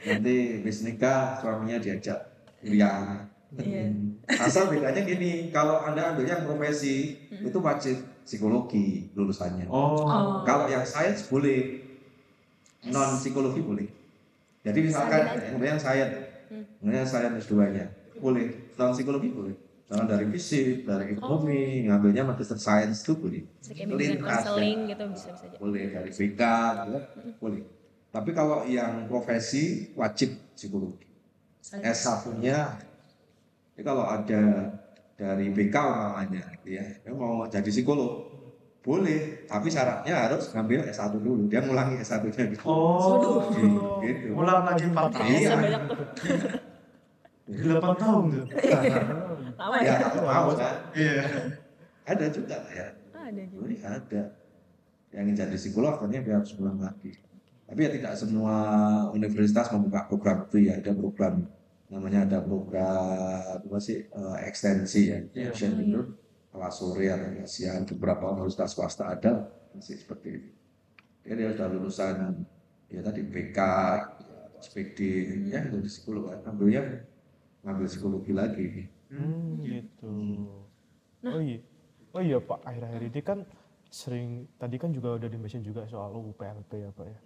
Nanti 0.09 0.36
bis 0.66 0.82
nikah 0.86 1.38
suaminya 1.41 1.78
diajak 1.78 2.18
kuliah. 2.61 3.26
Iya. 3.55 3.93
Asal 4.26 4.74
bedanya 4.74 5.01
gini, 5.05 5.53
kalau 5.53 5.86
anda 5.86 6.13
ambil 6.13 6.26
yang 6.26 6.43
profesi 6.45 7.18
itu 7.30 7.57
wajib 7.61 7.97
psikologi 8.26 9.13
lulusannya. 9.13 9.70
Oh. 9.70 10.41
Kalau 10.41 10.66
yang 10.66 10.82
sains 10.82 11.30
boleh, 11.30 11.86
non 12.89 13.16
psikologi 13.18 13.61
boleh. 13.61 13.88
Jadi 14.66 14.80
misalkan 14.89 15.22
kemudian 15.53 15.78
sains, 15.78 16.13
kemudian 16.82 17.05
sains 17.05 17.45
S2-nya 17.45 17.86
boleh, 18.18 18.74
non 18.76 18.91
psikologi 18.93 19.30
boleh. 19.30 19.55
Karena 19.86 20.18
dari 20.18 20.26
fisik, 20.34 20.82
dari 20.82 21.14
ekonomi, 21.14 21.86
ngambilnya 21.86 22.26
magister 22.26 22.58
sains 22.58 23.06
itu 23.06 23.14
boleh. 23.22 23.46
Lintas, 23.86 24.42
konseling 24.42 24.80
gitu 24.90 25.04
bisa 25.14 25.28
bisa 25.30 25.46
aja. 25.46 25.58
Boleh 25.62 25.84
dari 25.94 26.10
BK, 26.10 26.42
gitu 26.42 26.98
kan, 26.98 27.34
boleh. 27.38 27.64
Tapi 28.10 28.30
kalau 28.34 28.66
yang 28.66 29.06
profesi 29.06 29.94
wajib 29.94 30.34
psikologi. 30.58 31.06
S1-nya, 31.70 32.82
ini 33.78 33.82
kalau 33.86 34.10
ada 34.10 34.74
dari 35.14 35.54
BK 35.54 35.76
umpamanya, 35.78 36.42
gitu 36.58 36.70
ya, 36.82 36.86
dia 37.06 37.14
mau 37.14 37.46
jadi 37.46 37.70
psikolog, 37.70 38.26
boleh, 38.82 39.46
tapi 39.46 39.70
syaratnya 39.70 40.14
harus 40.18 40.50
ngambil 40.50 40.90
S1 40.90 41.14
dulu, 41.14 41.46
dia 41.46 41.62
ngulangi 41.62 42.02
S1-nya 42.02 42.58
dulu. 42.58 42.66
Oh, 42.66 43.54
gitu. 44.02 44.34
ulang 44.34 44.66
lagi 44.66 44.90
4 44.90 44.98
tahun. 45.14 45.30
Iya. 45.30 45.54
Banyak 45.54 45.82
tuh. 45.86 45.98
8 47.54 48.02
tahun 48.02 48.24
tuh. 48.34 48.46
Lama 49.56 49.76
Ya, 49.82 49.95
ya? 49.95 49.97
kan. 50.56 50.76
Iya. 50.95 51.24
Ada 52.06 52.26
juga 52.30 52.58
ya. 52.70 52.88
Ada 53.16 53.41
juga. 53.49 53.62
Oh, 53.64 53.70
iya, 53.72 53.88
ada. 53.97 54.22
Yang 55.16 55.22
ingin 55.26 55.36
jadi 55.36 55.56
psikolog 55.58 55.93
akhirnya 55.97 56.22
dia 56.22 56.36
harus 56.38 56.51
ulang 56.60 56.78
lagi. 56.78 57.12
Tapi 57.66 57.80
ya 57.82 57.89
tidak 57.89 58.14
semua 58.20 58.56
universitas 59.10 59.72
membuka 59.74 60.06
program 60.06 60.45
itu 60.45 60.58
ya. 60.70 60.78
Ada 60.78 60.91
program 60.93 61.47
namanya 61.86 62.26
ada 62.26 62.39
program 62.41 63.62
apa 63.62 63.78
sih 63.78 64.06
eh, 64.06 64.38
ekstensi 64.49 65.01
ya, 65.10 65.18
Iya. 65.34 65.53
extension 65.53 65.82
itu 65.82 66.01
kelas 66.49 66.74
sore 66.74 67.06
atau 67.10 67.45
siang 67.45 67.86
beberapa 67.95 68.34
universitas 68.34 68.74
swasta 68.74 69.10
ada 69.10 69.49
masih 69.74 69.97
seperti 69.97 70.28
itu. 70.34 70.49
Dia 71.26 71.34
dia 71.36 71.47
sudah 71.53 71.68
lulusan 71.74 72.16
ya 72.89 73.01
tadi 73.01 73.22
BK, 73.26 73.60
SPD, 74.62 74.99
ya 75.49 75.62
itu 75.66 75.78
di 75.82 75.89
psikolog 75.89 76.30
kan. 76.30 76.53
Ambilnya 76.53 77.06
ngambil 77.66 77.86
psikologi 77.89 78.34
lagi. 78.34 78.68
Hmm, 79.16 79.63
gitu. 79.63 80.16
Oh 81.26 81.41
iya. 81.41 81.59
Oh 82.16 82.24
iya 82.24 82.38
Pak, 82.39 82.59
akhir-akhir 82.63 83.01
ini 83.11 83.22
kan 83.24 83.39
sering 83.91 84.47
tadi 84.55 84.76
kan 84.80 84.91
juga 84.95 85.20
udah 85.20 85.28
di-mention 85.28 85.63
juga 85.63 85.84
soal 85.88 86.16
UPLP 86.16 86.72
ya 86.80 86.89
Pak 86.95 87.05
ya. 87.07 87.20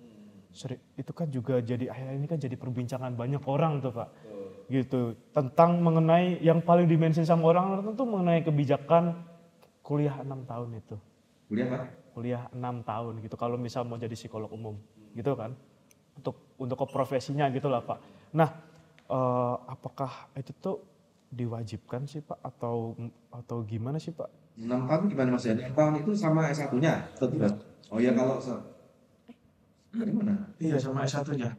Sering, 0.49 0.81
itu 0.97 1.11
kan 1.13 1.29
juga 1.29 1.61
jadi 1.61 1.93
akhir 1.93 2.17
ini 2.17 2.25
kan 2.25 2.41
jadi 2.41 2.57
perbincangan 2.57 3.13
banyak 3.13 3.43
orang 3.45 3.85
tuh 3.85 3.93
Pak. 3.93 4.09
Gitu. 4.69 5.13
Tentang 5.33 5.81
mengenai 5.81 6.41
yang 6.41 6.61
paling 6.61 6.89
di-mention 6.89 7.25
sama 7.25 7.53
orang 7.53 7.85
tentu 7.85 8.05
mengenai 8.05 8.41
kebijakan 8.41 9.13
kuliah 9.85 10.21
6 10.25 10.45
tahun 10.45 10.69
itu. 10.77 10.95
Kuliah 11.49 11.67
Pak? 11.69 11.81
Kuliah 12.13 12.43
6 12.49 12.81
tahun 12.85 13.13
gitu 13.21 13.35
kalau 13.37 13.57
misal 13.57 13.85
mau 13.85 13.97
jadi 14.01 14.13
psikolog 14.17 14.49
umum 14.49 14.77
gitu 15.13 15.37
kan. 15.37 15.53
Untuk 16.17 16.35
untuk 16.57 16.77
ke 16.81 16.85
profesinya 16.89 17.45
gitu 17.53 17.69
lah 17.69 17.85
Pak. 17.85 17.97
Nah, 18.33 18.49
eh, 19.05 19.55
apakah 19.69 20.33
itu 20.33 20.49
tuh 20.57 20.77
diwajibkan 21.29 22.03
sih 22.03 22.19
Pak 22.19 22.41
atau 22.41 22.97
atau 23.29 23.57
gimana 23.63 23.97
sih 23.97 24.11
Pak? 24.11 24.29
6 24.57 24.67
tahun 24.67 25.03
gimana 25.07 25.29
mas 25.31 25.45
ya? 25.45 25.55
6 25.55 25.71
tahun 25.71 25.93
itu 25.97 26.11
sama 26.11 26.49
S1-nya? 26.49 26.93
Atau 27.15 27.27
tidak? 27.29 27.53
Oh 27.87 27.97
ya 27.97 28.11
kalau 28.11 28.35
se- 28.37 28.65
dari 29.89 30.11
mana? 30.11 30.35
Iya 30.57 30.75
sama 30.75 31.01
S1-nya. 31.01 31.49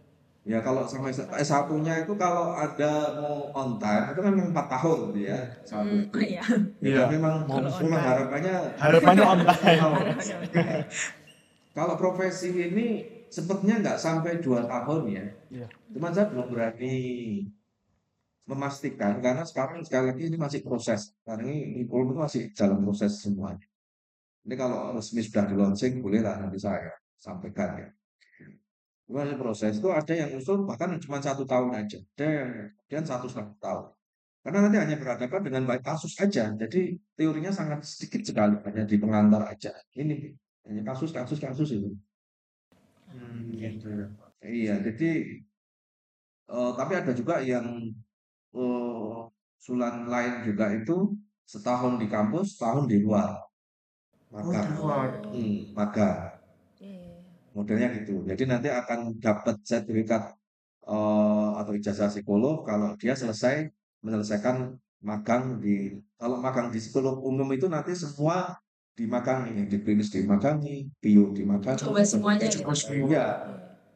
Ya 0.41 0.59
kalau 0.59 0.83
sama 0.85 1.09
S1-nya 1.13 1.95
itu 2.01 2.13
kalau 2.15 2.53
ada 2.53 2.93
mau 3.15 3.53
on 3.53 3.77
time 3.77 4.05
itu 4.11 4.21
kan 4.21 4.33
memang 4.33 4.51
4 4.51 4.67
tahun 4.71 4.99
gitu 5.09 5.21
ya. 5.27 5.39
Satu. 5.63 5.85
Hmm, 5.87 6.05
iya. 6.19 6.45
Ya, 6.81 6.89
Iya. 6.91 7.03
memang 7.09 7.35
memang 7.47 8.03
harapannya 8.03 8.55
Harapannya 8.77 9.25
on 9.25 9.41
time. 9.45 9.81
kalau 11.71 11.95
profesi 11.95 12.51
ini 12.51 12.87
sepertinya 13.31 13.79
nggak 13.81 13.99
sampai 13.99 14.43
2 14.43 14.67
tahun 14.67 15.03
ya. 15.09 15.25
Iya. 15.49 15.67
Cuman 15.93 16.11
saya 16.11 16.27
belum 16.29 16.47
berani 16.51 16.95
memastikan 18.51 19.23
karena 19.23 19.47
sekarang 19.47 19.87
sekali 19.87 20.11
lagi 20.11 20.23
ini 20.27 20.37
masih 20.37 20.61
proses. 20.67 21.15
Karena 21.23 21.47
ini 21.47 21.87
kurikulum 21.87 22.19
itu 22.19 22.21
masih 22.27 22.43
dalam 22.59 22.79
proses 22.83 23.23
semuanya. 23.23 23.67
Ini 24.43 24.55
kalau 24.59 24.97
resmi 24.99 25.23
sudah 25.23 25.45
di 25.47 25.55
launching 25.55 26.03
bolehlah 26.03 26.35
nanti 26.43 26.59
saya 26.59 26.91
sampaikan 27.15 27.71
ya. 27.79 27.89
Ini 29.11 29.35
proses 29.39 29.79
itu 29.79 29.91
ada 29.91 30.15
yang 30.15 30.31
usul 30.39 30.67
bahkan 30.67 30.95
cuma 31.03 31.19
satu 31.19 31.43
tahun 31.43 31.75
aja, 31.75 31.99
ada 31.99 32.27
yang 32.31 32.51
kemudian 32.87 33.05
satu 33.07 33.27
setengah 33.27 33.59
tahun. 33.59 33.87
Karena 34.41 34.59
nanti 34.65 34.79
hanya 34.81 34.97
berhadapan 34.97 35.41
dengan 35.45 35.63
baik 35.69 35.83
kasus 35.85 36.17
aja, 36.17 36.49
jadi 36.57 36.97
teorinya 37.13 37.53
sangat 37.53 37.85
sedikit 37.85 38.25
sekali, 38.25 38.57
hanya 38.65 38.89
di 38.89 38.97
pengantar 38.97 39.43
aja. 39.51 39.75
Ini 39.93 40.33
hanya 40.65 40.83
kasus, 40.95 41.13
kasus, 41.13 41.37
kasus 41.43 41.77
itu. 41.77 41.91
Hmm, 43.11 43.51
gitu. 43.53 43.91
Iya, 44.41 44.81
jadi 44.81 45.11
eh, 46.49 46.73
tapi 46.79 46.93
ada 46.97 47.13
juga 47.13 47.43
yang 47.45 47.67
eh, 48.55 49.17
usulan 49.61 50.09
lain 50.09 50.35
juga 50.47 50.73
itu 50.73 51.15
setahun 51.45 51.99
di 51.99 52.07
kampus, 52.07 52.57
setahun 52.57 52.87
di 52.87 53.03
luar. 53.03 53.37
Oh, 54.31 54.47
Magang. 54.47 54.67
di 54.67 54.75
luar. 54.79 55.09
Hmm, 55.27 55.57
magang. 55.75 56.19
Iya. 56.79 57.19
Modelnya 57.51 57.89
gitu. 57.99 58.23
Jadi 58.23 58.43
nanti 58.47 58.69
akan 58.71 59.19
dapat 59.19 59.59
sertifikat 59.67 60.33
eh, 60.87 61.51
atau 61.61 61.73
ijazah 61.75 62.09
psikolog 62.09 62.63
kalau 62.63 62.95
dia 62.95 63.19
selesai 63.19 63.69
menyelesaikan 64.01 64.79
magang 65.03 65.59
di 65.59 65.97
kalau 66.21 66.39
magang 66.39 66.71
di 66.71 66.79
psikolog 66.79 67.19
umum 67.25 67.49
itu 67.57 67.67
nanti 67.67 67.97
semua 67.97 68.55
dimakangi, 68.95 69.65
di 69.65 69.79
klinis 69.81 70.13
dimakangi, 70.13 70.93
bio 71.01 71.33
dimakangi. 71.33 71.81
Coba 71.81 72.05
semuanya 72.05 72.47
gitu. 72.47 72.69
Iya. 73.09 73.27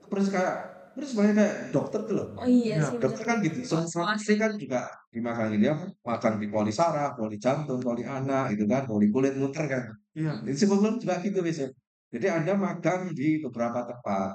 Persis 0.09 0.33
kayak 0.33 0.74
persis 0.95 1.11
sebenarnya 1.13 1.35
kayak 1.41 1.55
dokter 1.75 2.01
tuh 2.09 2.15
loh. 2.19 2.27
Oh 2.41 2.47
iya 2.49 2.75
Ya, 2.79 2.85
sih 2.89 2.97
Dokter 3.03 3.23
bener. 3.25 3.29
kan 3.29 3.37
gitu, 3.47 3.59
semua 3.67 4.07
pasti 4.15 4.33
kan 4.43 4.53
juga 4.63 4.81
dimakangi 5.15 5.57
dia 5.63 5.73
makan 6.09 6.33
di 6.43 6.47
poli 6.55 6.73
saraf, 6.75 7.11
poli 7.19 7.37
jantung, 7.45 7.81
poli 7.83 8.03
anak 8.07 8.55
gitu 8.55 8.65
kan, 8.73 8.83
poli 8.91 9.07
kulit 9.15 9.35
muter 9.41 9.65
kan. 9.71 9.85
Iya. 10.15 10.33
Jadi 10.47 10.55
psikolog 10.59 10.95
juga 11.03 11.15
gitu 11.25 11.39
biasanya. 11.47 11.71
Jadi 12.15 12.27
Anda 12.31 12.53
magang 12.55 13.03
di 13.19 13.43
beberapa 13.45 13.81
tempat, 13.91 14.31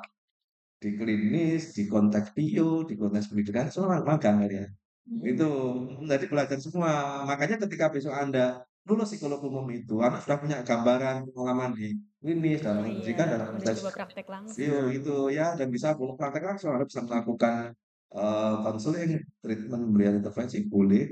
di 0.83 0.89
klinis, 0.99 1.63
di 1.77 1.83
konteks 1.93 2.29
bio, 2.37 2.83
di 2.89 2.95
konteks 3.01 3.31
pendidikan, 3.31 3.67
semua 3.73 3.99
magang 4.03 4.19
kalian. 4.43 4.69
Itu 5.31 5.49
jadi 6.05 6.25
belajar 6.31 6.57
semua. 6.61 7.23
Makanya 7.29 7.57
ketika 7.65 7.85
besok 7.93 8.13
Anda 8.15 8.63
lulus 8.87 9.07
psikolog 9.11 9.39
umum 9.43 9.67
itu, 9.71 9.99
Anda 10.05 10.17
sudah 10.23 10.37
punya 10.43 10.57
gambaran 10.65 11.15
pengalaman 11.35 11.71
di 11.77 11.87
klinis, 12.21 12.59
dalam 12.65 12.83
Oh, 12.83 12.85
pendidikan, 12.87 13.25
iya. 13.27 13.33
dalam 13.35 13.47
coba 13.59 13.91
praktek 13.97 14.27
langsung. 14.27 14.59
Iya 14.59 14.79
itu 14.97 15.15
ya 15.31 15.45
dan 15.59 15.67
bisa 15.75 15.87
boleh 15.99 16.15
praktek 16.19 16.43
langsung 16.49 16.69
Anda 16.75 16.85
bisa 16.89 17.01
melakukan 17.07 17.55
eh, 18.09 18.53
konseling, 18.65 19.11
treatment, 19.43 19.81
pemberian 19.85 20.15
intervensi 20.21 20.57
boleh. 20.65 21.05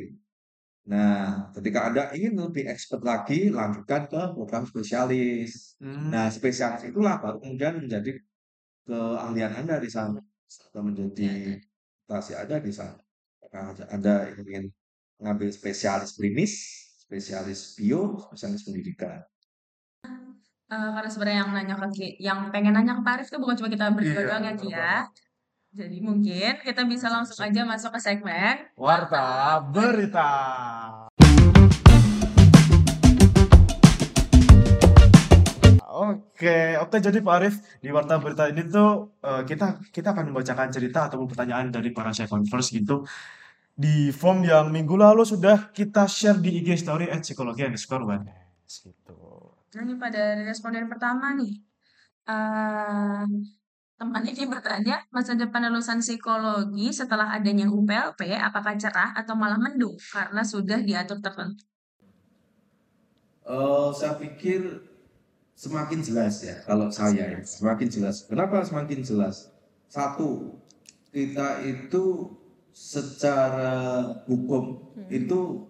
Nah, 0.88 1.52
ketika 1.52 1.80
Anda 1.92 2.04
ingin 2.16 2.34
lebih 2.40 2.64
expert 2.72 3.04
lagi, 3.04 3.52
lanjutkan 3.52 4.08
ke 4.08 4.22
program 4.36 4.64
spesialis. 4.64 5.76
Hmm. 5.84 6.08
Nah, 6.14 6.32
spesialis 6.32 6.88
itulah 6.88 7.20
baru 7.20 7.38
kemudian 7.44 7.84
menjadi 7.84 8.12
keahlian 8.88 9.52
Anda 9.60 9.76
di 9.84 9.90
sana 9.92 10.20
atau 10.72 10.82
menjadi 10.88 11.60
stasi 12.08 12.34
Anda 12.40 12.58
di 12.64 12.72
sana. 12.72 13.00
Nah, 13.52 13.76
Anda 13.92 14.32
ingin 14.40 14.72
mengambil 15.20 15.50
spesialis 15.52 16.16
klinis, 16.16 16.54
spesialis 17.08 17.80
bio, 17.80 18.20
spesialis 18.20 18.68
pendidikan. 18.68 19.24
Eh, 20.68 20.90
karena 20.92 21.08
sebenarnya 21.08 21.40
yang 21.40 21.52
nanya 21.56 21.76
ke 21.80 22.20
yang 22.20 22.40
pengen 22.52 22.76
nanya 22.76 23.00
ke 23.00 23.02
Pak 23.08 23.14
Arif 23.16 23.28
tuh 23.32 23.40
bukan 23.40 23.56
cuma 23.56 23.72
kita 23.72 23.88
berdua 23.96 24.12
Iya, 24.12 24.28
doang 24.28 24.44
ya 24.44 24.54
Ki 24.60 24.68
ya. 24.68 24.96
Jadi 25.72 25.98
mungkin 26.04 26.54
kita 26.60 26.84
bisa 26.84 27.08
langsung 27.08 27.40
aja 27.40 27.64
masuk 27.64 27.96
ke 27.96 28.00
segmen 28.04 28.68
Warta 28.76 29.64
berita. 29.72 30.32
Oke, 35.88 36.76
oke 36.76 36.98
jadi 37.00 37.24
Pak 37.24 37.36
Arif 37.40 37.56
di 37.80 37.88
Warta 37.88 38.20
Berita 38.20 38.52
ini 38.52 38.68
tuh 38.68 39.16
eh, 39.24 39.48
kita 39.48 39.80
kita 39.96 40.12
akan 40.12 40.36
membacakan 40.36 40.68
cerita 40.76 41.08
ataupun 41.08 41.32
pertanyaan 41.32 41.72
dari 41.72 41.96
para 41.96 42.12
chef 42.12 42.28
converse 42.28 42.76
gitu 42.76 43.08
di 43.78 44.10
form 44.10 44.42
yang 44.42 44.74
minggu 44.74 44.98
lalu 44.98 45.22
sudah 45.22 45.70
kita 45.70 46.10
share 46.10 46.42
di 46.42 46.58
IG 46.58 46.82
story 46.82 47.14
at 47.14 47.22
psikologi 47.22 47.62
underscore 47.62 48.10
wellness 48.10 48.82
gitu. 48.82 49.14
Nah, 49.78 49.82
ini 49.86 49.94
pada 50.02 50.34
responden 50.42 50.90
pertama 50.90 51.38
nih. 51.38 51.62
Eh, 52.26 53.24
teman 54.02 54.24
ini 54.26 54.50
bertanya, 54.50 55.06
masa 55.14 55.38
depan 55.38 55.70
lulusan 55.70 56.02
psikologi 56.02 56.90
setelah 56.90 57.38
adanya 57.38 57.70
UPLP, 57.70 58.34
apakah 58.42 58.74
cerah 58.82 59.14
atau 59.14 59.38
malah 59.38 59.62
mendung 59.62 59.94
karena 60.10 60.42
sudah 60.42 60.82
diatur 60.82 61.22
tertentu? 61.22 61.62
Eh, 63.46 63.90
saya 63.94 64.18
pikir 64.18 64.90
semakin 65.54 66.02
jelas 66.02 66.42
ya 66.42 66.66
kalau 66.66 66.90
saya 66.90 67.30
ya, 67.30 67.40
semakin 67.46 67.94
jelas. 67.94 68.26
Kenapa 68.26 68.66
semakin 68.66 69.06
jelas? 69.06 69.54
Satu, 69.86 70.58
kita 71.14 71.62
itu 71.62 72.34
secara 72.78 73.74
hukum 74.30 74.94
itu 75.10 75.66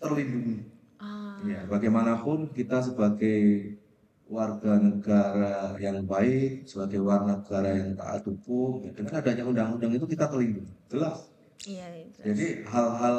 terlindungi. 0.00 0.64
Ah, 0.96 1.36
Ya, 1.44 1.68
bagaimanapun 1.68 2.48
kita 2.56 2.80
sebagai 2.80 3.76
warga 4.24 4.80
negara 4.80 5.76
yang 5.76 6.08
baik, 6.08 6.64
sebagai 6.64 7.04
warga 7.04 7.44
negara 7.44 7.76
yang 7.76 7.92
taat 7.92 8.24
hukum, 8.24 8.80
ya, 8.88 8.90
dengan 8.96 9.12
adanya 9.20 9.44
undang-undang 9.44 9.92
itu 9.92 10.06
kita 10.08 10.24
terlindungi. 10.32 10.72
Jelas. 10.88 11.28
iya 11.68 11.86
itu. 11.92 12.18
Jadi 12.24 12.46
hal-hal 12.66 13.16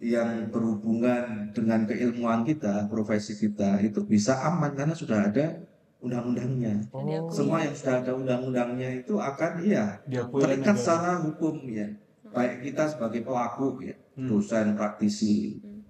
yang 0.00 0.48
berhubungan 0.48 1.52
dengan 1.52 1.84
keilmuan 1.84 2.46
kita, 2.46 2.88
profesi 2.88 3.36
kita 3.36 3.82
itu 3.84 4.00
bisa 4.06 4.38
aman 4.46 4.72
karena 4.72 4.94
sudah 4.96 5.28
ada 5.28 5.60
undang-undangnya. 6.00 6.88
Oh. 6.94 7.28
Semua 7.28 7.60
yang 7.60 7.76
sudah 7.76 8.00
ada 8.00 8.12
undang-undangnya 8.16 9.04
itu 9.04 9.20
akan 9.20 9.60
iya 9.60 10.00
terikat 10.08 10.76
secara 10.78 11.20
hukum 11.20 11.60
ya. 11.68 11.90
Baik 12.30 12.62
kita 12.62 12.86
sebagai 12.86 13.26
pelaku 13.26 13.82
ya, 13.82 13.94
Hmm. 14.14 14.28
dosen, 14.30 14.74
praktisi, 14.74 15.58
Hmm. 15.58 15.82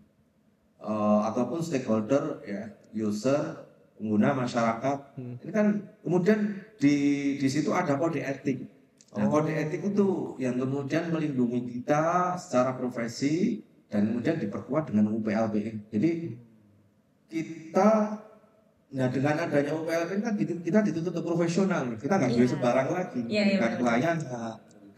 eh, 0.80 1.20
ataupun 1.28 1.60
stakeholder 1.60 2.40
ya, 2.42 2.64
user, 2.96 3.68
pengguna 4.00 4.32
masyarakat. 4.32 4.98
Hmm. 5.20 5.36
Ini 5.44 5.50
kan 5.52 5.66
kemudian 6.00 6.40
di 6.80 6.94
di 7.36 7.48
situ 7.48 7.68
ada 7.70 8.00
kode 8.00 8.24
etik. 8.24 8.64
Nah, 9.12 9.26
Oh. 9.26 9.40
kode 9.40 9.52
etik 9.52 9.82
itu 9.84 10.08
yang 10.38 10.56
kemudian 10.56 11.12
melindungi 11.12 11.60
kita 11.68 12.32
secara 12.38 12.72
profesi 12.72 13.60
dan 13.90 14.08
kemudian 14.08 14.38
diperkuat 14.38 14.88
dengan 14.88 15.12
UPLP. 15.12 15.54
Jadi 15.92 16.10
kita 17.28 17.90
Nah 18.90 19.06
dengan 19.06 19.38
adanya 19.38 19.70
UPLP 19.70 20.18
kan 20.18 20.34
kita, 20.34 20.82
dituntut 20.82 21.22
profesional, 21.22 21.86
kita 21.94 22.10
nggak 22.10 22.34
boleh 22.34 22.42
Iya. 22.42 22.54
sembarang 22.58 22.88
lagi, 22.90 23.20
Iya, 23.22 23.30
iya, 23.30 23.42
memberikan 23.46 23.70
benar. 23.70 23.78
pelayanan, 23.78 24.18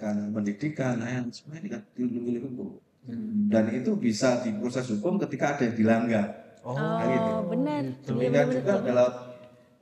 memberikan 0.03 0.35
pendidikan, 0.35 0.93
layanan 0.99 1.31
semua 1.31 1.55
ini 1.63 1.69
kan 1.71 1.81
dilindungi 1.95 2.29
oleh 2.35 2.43
hukum. 2.43 2.69
Hmm. 3.03 3.51
Dan 3.51 3.65
itu 3.75 3.91
bisa 3.99 4.43
diproses 4.43 4.87
hukum 4.91 5.19
ketika 5.23 5.55
ada 5.55 5.63
yang 5.67 5.75
dilanggar. 5.79 6.27
Oh, 6.63 6.75
gitu. 6.79 7.31
Oh, 7.31 7.43
benar. 7.51 7.83
gitu. 7.83 7.95
Iya, 7.95 8.07
Demikian 8.07 8.33
benar, 8.35 8.47
juga 8.55 8.73
benar. 8.79 8.87
dalam 8.87 9.11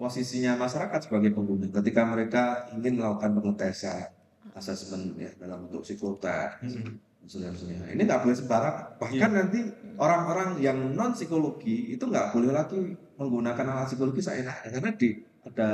posisinya 0.01 0.53
masyarakat 0.57 1.01
sebagai 1.05 1.31
pengguna, 1.37 1.69
ketika 1.69 2.03
mereka 2.09 2.43
ingin 2.73 2.97
melakukan 2.97 3.37
pengetesan, 3.37 4.09
asesmen 4.57 5.13
ya 5.21 5.29
dalam 5.37 5.69
bentuk 5.69 5.85
psikotes, 5.85 6.57
Hmm. 6.65 6.97
misalnya 7.21 7.53
ini 7.93 8.01
nggak 8.09 8.25
boleh 8.25 8.37
sembarang. 8.37 8.77
Bahkan 8.97 9.31
nanti 9.31 9.61
orang-orang 10.01 10.57
yang 10.65 10.97
non 10.97 11.13
psikologi 11.13 11.93
itu 11.93 12.01
nggak 12.01 12.33
boleh 12.33 12.49
lagi 12.49 12.81
menggunakan 13.21 13.65
alat 13.69 13.93
psikologi 13.93 14.25
seenaknya 14.25 14.73
karena 14.73 14.91
di 14.97 15.09
ada 15.45 15.69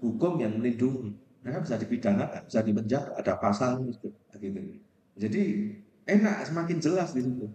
hukum 0.00 0.40
yang 0.40 0.56
melindungi. 0.56 1.12
Mereka 1.46 1.62
bisa 1.62 1.78
dipidana, 1.78 2.26
bisa 2.42 2.58
dipenjara, 2.58 3.14
ada 3.14 3.38
pasal 3.38 3.86
gitu. 3.86 4.10
gitu. 4.34 4.58
Jadi 5.14 5.42
enak, 6.10 6.42
semakin 6.42 6.82
jelas 6.82 7.14
di 7.14 7.22
situ. 7.22 7.46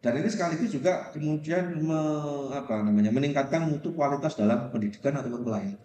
Dan 0.00 0.16
ini 0.16 0.32
sekaligus 0.32 0.72
juga 0.72 1.12
kemudian 1.12 1.76
me- 1.76 2.56
apa 2.56 2.80
namanya 2.80 3.12
meningkatkan 3.12 3.68
mutu 3.68 3.92
kualitas 3.92 4.32
dalam 4.32 4.72
pendidikan 4.72 5.12
ataupun 5.12 5.44
pelayanan. 5.44 5.76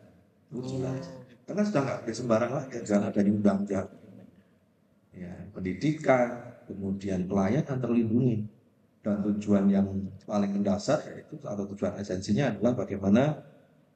Jelas. 0.63 1.11
Karena 1.43 1.61
sudah 1.67 1.81
nggak 1.83 2.15
sembarang 2.15 2.51
lagi 2.55 2.79
dengan 2.79 3.11
adanya 3.11 3.31
undang-undang. 3.35 3.87
Ya, 5.11 5.33
pendidikan, 5.51 6.27
kemudian 6.71 7.27
pelayanan 7.27 7.77
terlindungi. 7.83 8.47
Dan 9.03 9.19
tujuan 9.19 9.67
yang 9.67 9.83
paling 10.23 10.55
mendasar 10.55 11.03
yaitu 11.11 11.35
atau 11.43 11.67
tujuan 11.75 11.99
esensinya 11.99 12.55
adalah 12.55 12.71
bagaimana 12.87 13.35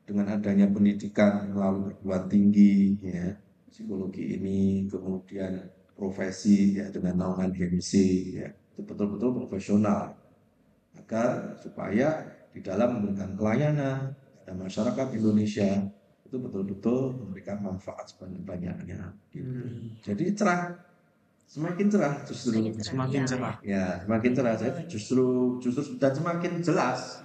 dengan 0.08 0.32
adanya 0.32 0.72
pendidikan 0.72 1.52
melalui 1.52 1.92
perguruan 2.00 2.32
tinggi, 2.32 2.96
ya, 3.04 3.28
psikologi 3.68 4.40
ini, 4.40 4.88
kemudian 4.88 5.68
profesi 5.92 6.80
ya 6.80 6.88
dengan 6.88 7.20
naungan 7.20 7.52
GMC, 7.52 7.92
ya, 8.40 8.48
itu 8.48 8.82
betul-betul 8.88 9.36
profesional 9.44 10.16
agar 10.96 11.60
supaya 11.60 12.24
di 12.56 12.64
dalam 12.64 12.98
memberikan 12.98 13.36
pelayanan 13.36 14.16
pada 14.42 14.54
masyarakat 14.56 15.08
Indonesia 15.20 15.92
itu 16.24 16.36
betul-betul 16.40 17.16
memberikan 17.20 17.60
manfaat 17.60 18.08
sebanyak-banyaknya. 18.16 19.12
gitu. 19.32 19.44
Hmm. 19.44 19.92
Jadi 20.04 20.24
cerah, 20.36 20.76
semakin 21.48 21.88
cerah 21.88 22.16
justru. 22.28 22.56
Semakin 22.56 22.72
cerah. 22.76 22.88
Semakin 22.88 23.22
cerah. 23.24 23.56
Ya, 23.64 23.88
semakin 24.04 24.32
cerah. 24.36 24.56
Jadi 24.56 24.82
justru 24.92 25.28
justru 25.64 25.96
dan 26.00 26.12
semakin 26.16 26.60
jelas 26.64 27.24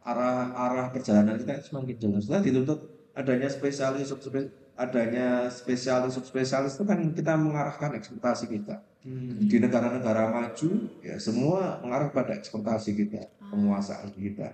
arah 0.00 0.52
arah 0.56 0.86
perjalanan 0.88 1.36
kita 1.36 1.60
semakin 1.60 1.96
jelas. 2.00 2.24
Nah, 2.26 2.40
dituntut 2.40 2.80
adanya 3.12 3.48
spesialis 3.50 4.08
subspesialis 4.08 4.54
adanya 4.80 5.44
spesialis 5.52 6.16
subspesialis 6.16 6.72
itu 6.78 6.84
kan 6.88 6.98
kita 7.12 7.36
mengarahkan 7.36 7.92
ekspektasi 7.96 8.46
kita 8.48 8.80
Hmm. 9.00 9.48
di 9.48 9.56
negara-negara 9.56 10.28
maju 10.28 10.70
ya 11.00 11.16
semua 11.16 11.80
mengarah 11.80 12.12
pada 12.12 12.36
ekspektasi 12.36 12.92
kita 12.92 13.32
penguasaan 13.48 14.12
kita 14.12 14.52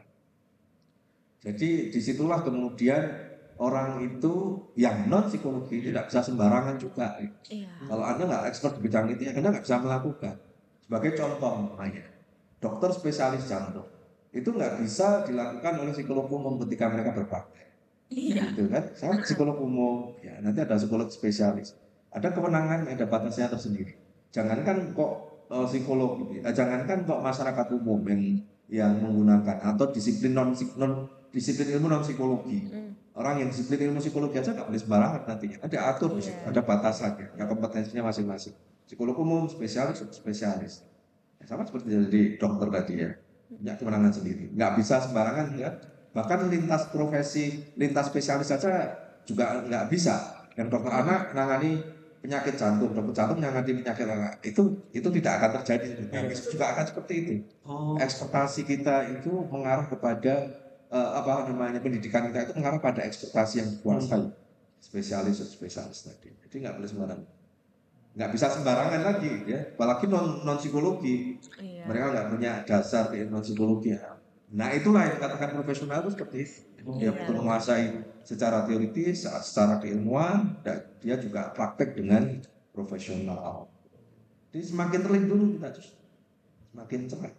jadi 1.43 1.91
di 1.91 1.99
situlah 1.99 2.47
kemudian 2.47 3.11
orang 3.59 4.07
itu 4.07 4.63
yang 4.79 5.11
non 5.11 5.27
psikologi 5.27 5.91
tidak 5.91 6.07
bisa 6.07 6.23
sembarangan 6.23 6.79
juga 6.79 7.19
Iya. 7.51 7.67
kalau 7.91 8.05
anda 8.07 8.23
nggak 8.23 8.45
expert 8.47 8.79
di 8.79 8.87
bidang 8.87 9.11
itu 9.11 9.27
anda 9.27 9.51
nggak 9.51 9.67
bisa 9.67 9.83
melakukan 9.83 10.35
Sebagai 10.87 11.19
contoh 11.19 11.75
namanya, 11.75 12.07
dokter 12.63 12.95
spesialis 12.95 13.51
jantung 13.51 13.91
itu 14.37 14.53
nggak 14.53 14.85
bisa 14.85 15.25
dilakukan 15.25 15.81
oleh 15.81 15.97
psikolog 15.97 16.29
umum 16.29 16.61
ketika 16.69 16.93
mereka 16.93 17.17
berpraktek. 17.17 17.67
Iya. 18.13 18.53
Gitu 18.53 18.69
kan? 18.69 18.85
Saya 18.93 19.17
psikolog 19.25 19.57
umum, 19.59 20.13
ya 20.21 20.39
nanti 20.45 20.61
ada 20.61 20.77
psikolog 20.77 21.09
spesialis. 21.09 21.73
Ada 22.13 22.37
kewenangan, 22.37 22.85
ada 22.85 23.05
batasnya 23.09 23.49
tersendiri. 23.49 23.97
Jangankan 24.31 24.93
kok 24.93 25.13
eh, 25.49 25.67
psikolog, 25.67 26.21
gitu 26.21 26.45
ya. 26.45 26.53
jangankan 26.53 27.09
kok 27.09 27.21
masyarakat 27.25 27.67
umum 27.75 28.01
yang 28.07 28.23
yang 28.67 28.93
menggunakan 28.99 29.63
atau 29.63 29.95
disiplin 29.95 30.35
non, 30.35 30.51
non 30.77 31.07
disiplin 31.31 31.79
ilmu 31.79 31.87
non 31.89 32.03
psikologi. 32.05 32.69
Orang 33.17 33.41
yang 33.41 33.49
disiplin 33.49 33.89
ilmu 33.89 34.05
psikologi 34.05 34.37
aja 34.37 34.53
nggak 34.53 34.69
boleh 34.69 34.81
sembarangan 34.81 35.21
nantinya. 35.25 35.59
Ada 35.65 35.79
atur, 35.97 36.21
situ, 36.21 36.37
ada 36.45 36.61
batasannya, 36.61 37.33
ya 37.33 37.45
kompetensinya 37.49 38.13
masing-masing. 38.13 38.53
Psikolog 38.85 39.17
umum, 39.17 39.49
spesialis, 39.49 40.05
spesialis. 40.13 40.85
Ya, 41.41 41.45
sama 41.49 41.65
seperti 41.65 41.91
jadi 41.91 42.23
dokter 42.37 42.69
tadi 42.71 42.93
ya, 43.03 43.11
punya 43.49 43.75
kewenangan 43.79 44.13
sendiri. 44.13 44.51
Nggak 44.53 44.73
bisa 44.79 45.03
sembarangan 45.03 45.47
ya. 45.59 45.71
Bahkan 46.17 46.49
lintas 46.49 46.89
profesi, 46.91 47.75
lintas 47.77 48.09
spesialis 48.11 48.49
saja 48.51 48.93
juga 49.29 49.63
nggak 49.67 49.87
bisa. 49.93 50.47
Yang 50.57 50.73
dokter 50.73 50.93
anak 50.93 51.37
menangani 51.37 51.79
penyakit 52.25 52.57
jantung, 52.57 52.91
dokter 52.97 53.13
jantung 53.13 53.39
menangani 53.39 53.73
penyakit 53.85 54.07
anak. 54.09 54.41
Itu 54.41 54.89
itu 54.91 55.09
tidak 55.21 55.33
akan 55.39 55.51
terjadi. 55.61 55.89
Yang 56.11 56.49
juga 56.51 56.73
akan 56.73 56.85
seperti 56.89 57.15
itu 57.23 57.33
Oh, 57.67 57.99
ekspektasi 57.99 58.63
kita 58.63 59.11
itu 59.11 59.43
mengarah 59.51 59.91
kepada 59.91 60.35
eh, 60.87 61.11
apa 61.19 61.51
namanya 61.51 61.83
pendidikan 61.83 62.31
kita 62.31 62.47
itu 62.47 62.55
mengarah 62.55 62.79
pada 62.79 63.03
ekspektasi 63.03 63.55
yang 63.59 63.69
dikuasai 63.75 64.31
spesialis 64.79 65.43
spesialis 65.43 66.07
tadi 66.07 66.31
jadi 66.47 66.55
nggak 66.63 66.75
boleh 66.79 66.89
sembarangan 66.89 67.27
nggak 68.17 68.31
bisa 68.33 68.49
sembarangan 68.49 69.03
lagi 69.05 69.45
ya. 69.45 69.61
Apalagi 69.77 70.09
non 70.09 70.41
non 70.43 70.57
psikologi 70.57 71.37
Iya. 71.61 71.85
mereka 71.85 72.07
nggak 72.11 72.27
punya 72.33 72.53
dasar 72.65 73.13
di 73.13 73.23
non 73.25 73.45
psikologi 73.45 73.93
ya. 73.93 74.17
nah 74.47 74.71
itulah 74.71 75.03
yang 75.03 75.19
dikatakan 75.19 75.53
profesional 75.55 76.01
itu 76.01 76.11
seperti 76.17 76.37
itu. 76.41 76.91
Dia 76.97 77.03
Iya. 77.03 77.11
betul 77.13 77.35
menguasai 77.37 77.85
secara 78.23 78.63
teoritis 78.65 79.27
secara 79.27 79.77
keilmuan 79.77 80.57
dan 80.63 80.87
dia 80.99 81.19
juga 81.19 81.51
praktek 81.51 81.93
dengan 81.95 82.41
profesional. 82.71 83.69
Jadi 84.51 84.65
semakin 84.65 85.01
terlindungi 85.03 85.47
kita 85.59 85.69
justru 85.75 85.99
semakin 86.73 87.01
cerah 87.05 87.35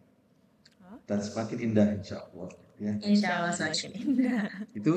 dan 1.08 1.20
semakin 1.24 1.58
indah 1.64 1.88
insya 1.96 2.22
Allah 2.22 2.50
ya. 2.78 2.92
Insya 3.02 3.30
Allah 3.40 3.54
semakin 3.56 3.92
indah. 3.98 4.44
itu 4.76 4.94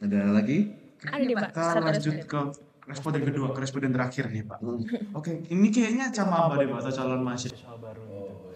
ada 0.00 0.18
lagi? 0.34 0.58
Ada 1.02 1.22
nih 1.22 1.34
Pak, 1.36 1.50
kita 1.52 1.80
lanjut 1.82 2.16
ke 2.26 2.40
responden 2.86 3.22
kedua, 3.22 3.54
ke 3.54 3.60
responden 3.62 3.92
terakhir 3.94 4.26
nih 4.30 4.42
Pak. 4.42 4.58
Hmm. 4.58 4.82
Oke, 5.14 5.46
ini 5.50 5.68
kayaknya 5.70 6.10
camaba 6.10 6.58
deh 6.58 6.66
Pak, 6.66 6.78
atau 6.82 6.92
calon 6.92 7.22
mahasiswa. 7.22 7.74
Baru 7.78 8.02
gitu. 8.06 8.52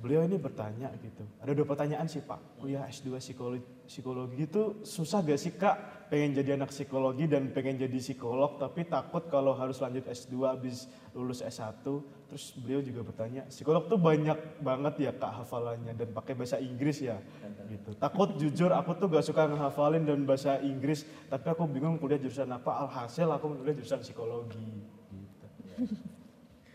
Beliau 0.00 0.24
ini 0.24 0.40
bertanya 0.40 0.88
gitu. 0.96 1.28
Ada 1.44 1.52
dua 1.52 1.66
pertanyaan 1.68 2.08
sih 2.08 2.24
Pak. 2.24 2.56
Kuliah 2.56 2.88
S2 2.88 3.20
psikologi, 3.20 3.64
psikologi 3.84 4.48
itu 4.48 4.80
susah 4.80 5.20
gak 5.20 5.36
sih 5.36 5.52
Kak? 5.52 6.08
Pengen 6.08 6.32
jadi 6.40 6.56
anak 6.56 6.72
psikologi 6.72 7.28
dan 7.28 7.52
pengen 7.52 7.76
jadi 7.76 8.00
psikolog 8.00 8.56
tapi 8.56 8.88
takut 8.88 9.28
kalau 9.28 9.52
harus 9.52 9.76
lanjut 9.84 10.08
S2 10.08 10.34
habis 10.48 10.88
lulus 11.12 11.44
S1. 11.44 11.84
Terus 12.30 12.54
beliau 12.62 12.78
juga 12.78 13.02
bertanya, 13.02 13.42
psikolog 13.50 13.90
tuh 13.90 13.98
banyak 13.98 14.62
banget 14.62 14.94
ya 15.02 15.10
Kak 15.10 15.42
hafalannya 15.42 15.98
dan 15.98 16.14
pakai 16.14 16.38
bahasa 16.38 16.62
Inggris 16.62 17.02
ya 17.02 17.18
gitu. 17.66 17.90
Takut 17.98 18.38
jujur 18.38 18.70
aku 18.70 18.94
tuh 18.94 19.10
gak 19.10 19.26
suka 19.26 19.50
ngehafalin 19.50 20.06
dan 20.06 20.22
bahasa 20.22 20.62
Inggris, 20.62 21.02
tapi 21.26 21.50
aku 21.50 21.66
bingung 21.66 21.98
kuliah 21.98 22.22
jurusan 22.22 22.46
apa. 22.54 22.86
Alhasil 22.86 23.26
aku 23.26 23.58
kuliah 23.58 23.74
jurusan 23.74 23.98
psikologi 23.98 24.62
gitu. 25.10 25.46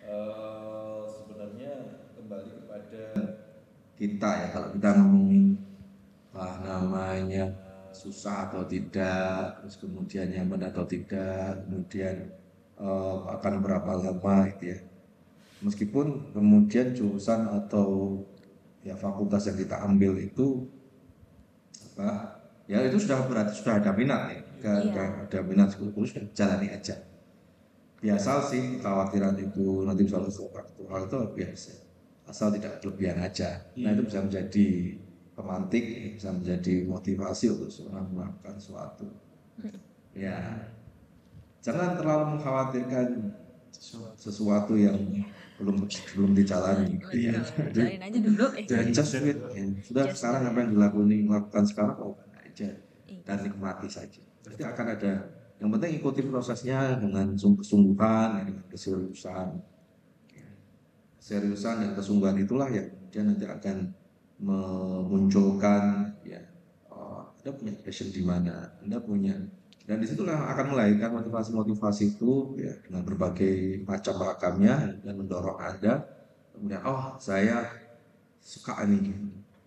Eh, 0.06 1.02
sebenarnya 1.10 1.98
kembali 2.14 2.50
kepada 2.62 3.06
kita 3.98 4.30
ya 4.38 4.48
kalau 4.54 4.70
kita 4.78 4.90
ngomongin 5.02 5.58
ah, 6.38 6.62
namanya 6.62 7.50
susah 7.90 8.46
atau 8.46 8.62
tidak 8.70 9.58
terus 9.58 9.82
kemudian 9.82 10.30
nyaman 10.30 10.70
atau 10.70 10.86
tidak 10.86 11.58
kemudian 11.66 12.30
eh, 12.78 13.18
akan 13.34 13.54
berapa 13.66 13.92
lama 13.98 14.46
gitu 14.54 14.78
ya 14.78 14.80
meskipun 15.62 16.32
kemudian 16.34 16.92
jurusan 16.92 17.48
atau 17.48 18.20
ya 18.82 18.94
fakultas 18.94 19.48
yang 19.48 19.58
kita 19.58 19.82
ambil 19.82 20.20
itu 20.20 20.68
apa 21.96 22.38
ya 22.68 22.84
itu 22.84 22.98
sudah 23.00 23.24
berarti 23.26 23.54
sudah 23.56 23.80
ada 23.80 23.92
minat 23.96 24.22
ya 24.32 24.40
Sudah- 24.56 24.76
Iya. 24.76 24.82
sudah 24.82 25.06
ada 25.30 25.40
minat 25.46 25.68
sekolah 25.70 25.94
sudah 25.94 26.26
jalani 26.34 26.68
aja. 26.74 26.96
Biasa 28.02 28.32
sih 28.50 28.64
kekhawatiran 28.78 29.38
itu 29.38 29.86
nanti 29.86 30.02
bisa 30.06 30.18
lulus 30.18 30.42
faktual 30.50 31.06
itu 31.06 31.18
biasa. 31.34 31.72
Asal 32.26 32.50
tidak 32.50 32.82
kelebihan 32.82 33.22
aja. 33.22 33.62
Nah 33.78 33.94
itu 33.94 34.02
bisa 34.10 34.26
menjadi 34.26 34.68
pemantik 35.38 35.86
bisa 36.18 36.34
menjadi 36.34 36.86
motivasi 36.86 37.46
untuk 37.54 37.70
seorang 37.70 38.10
melakukan 38.10 38.56
sesuatu. 38.58 39.06
Ya 40.18 40.66
jangan 41.62 41.94
terlalu 41.94 42.38
mengkhawatirkan 42.38 43.08
sesuatu 44.18 44.74
yang 44.80 44.98
belum 45.56 45.76
belum 45.88 46.32
dijalani 46.36 47.00
Betul. 47.00 47.72
Jalanin 47.72 48.02
aja 48.04 48.20
dulu. 48.20 48.46
Eh. 48.60 48.66
dan 48.68 48.86
just 48.92 49.16
ya. 49.16 49.34
sudah 49.88 50.04
sekarang 50.12 50.52
apa 50.52 50.58
yang 50.60 50.72
dilakukan 50.76 51.08
lakukan 51.32 51.64
sekarang 51.64 51.96
lakukan 51.96 52.30
aja 52.44 52.70
dan 53.24 53.38
nikmati 53.42 53.88
saja 53.88 54.20
pasti 54.44 54.62
akan 54.62 54.86
ada 55.00 55.14
yang 55.56 55.72
penting 55.72 55.92
ikuti 55.98 56.22
prosesnya 56.28 57.00
dengan 57.00 57.32
sung- 57.40 57.56
kesungguhan 57.56 58.30
ya, 58.36 58.44
dengan 58.44 58.66
keseriusan 58.68 59.50
Ya. 60.36 60.48
seriusan 61.18 61.76
dan 61.80 61.92
kesungguhan 61.96 62.36
itulah 62.36 62.68
yang 62.68 62.92
kemudian 62.92 63.26
nanti 63.32 63.46
akan 63.48 63.78
memunculkan 64.44 66.12
ya 66.28 66.44
oh, 66.92 67.32
anda 67.40 67.52
punya 67.56 67.74
passion 67.80 68.12
di 68.12 68.20
mana 68.20 68.76
anda 68.84 69.00
punya 69.00 69.40
dan 69.86 70.02
di 70.02 70.06
situlah 70.10 70.50
akan 70.50 70.74
melahirkan 70.74 71.14
motivasi-motivasi 71.14 72.18
itu 72.18 72.58
ya 72.58 72.74
dengan 72.82 73.06
berbagai 73.06 73.86
macam 73.86 74.18
ragamnya 74.18 74.98
dan 75.06 75.14
mendorong 75.14 75.62
anda. 75.62 76.02
Kemudian 76.58 76.82
oh 76.82 77.14
saya 77.22 77.70
suka 78.42 78.82
nih 78.90 79.14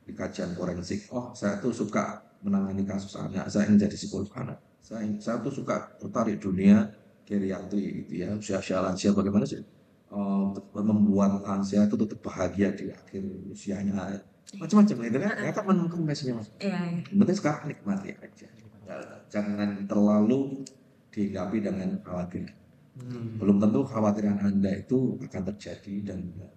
di 0.02 0.12
kajian 0.18 0.58
forensik. 0.58 1.06
Oh 1.14 1.30
saya 1.38 1.62
tuh 1.62 1.70
suka 1.70 2.18
menangani 2.42 2.82
kasus 2.82 3.14
anak. 3.14 3.46
Saya 3.46 3.70
ingin 3.70 3.86
jadi 3.86 3.94
psikolog 3.94 4.26
anak. 4.34 4.58
Saya 4.82 5.06
saya 5.22 5.38
tuh 5.38 5.54
suka 5.54 5.86
tertarik 6.02 6.42
dunia 6.42 6.90
geriatri 7.22 8.02
gitu 8.02 8.24
ya 8.24 8.34
usia-usia 8.34 8.80
lansia 8.80 9.12
bagaimana 9.12 9.44
sih 9.44 9.60
eh, 9.60 10.44
membuat 10.80 11.44
lansia 11.44 11.84
itu 11.86 11.94
tetap 11.94 12.18
bahagia 12.26 12.74
di 12.74 12.90
akhir 12.90 13.22
usianya. 13.54 14.18
Macam-macam 14.58 14.96
gitu 14.98 15.18
kan. 15.22 15.34
Ya 15.46 15.52
kan 15.54 15.62
menemukan 15.62 16.00
mas. 16.02 16.26
Iya, 16.26 16.42
iya. 16.58 16.74
yang 17.06 17.18
penting 17.22 17.38
sekarang 17.38 17.70
nikmati 17.70 18.18
aja 18.18 18.57
jangan 19.28 19.84
terlalu 19.90 20.64
dihinggapi 21.12 21.58
dengan 21.64 21.90
khawatir 22.04 22.46
Hmm. 22.98 23.38
belum 23.38 23.62
tentu 23.62 23.86
khawatiran 23.86 24.42
anda 24.42 24.74
itu 24.74 25.14
akan 25.22 25.42
terjadi 25.54 25.94
dan 26.02 26.20
ya, 26.34 26.50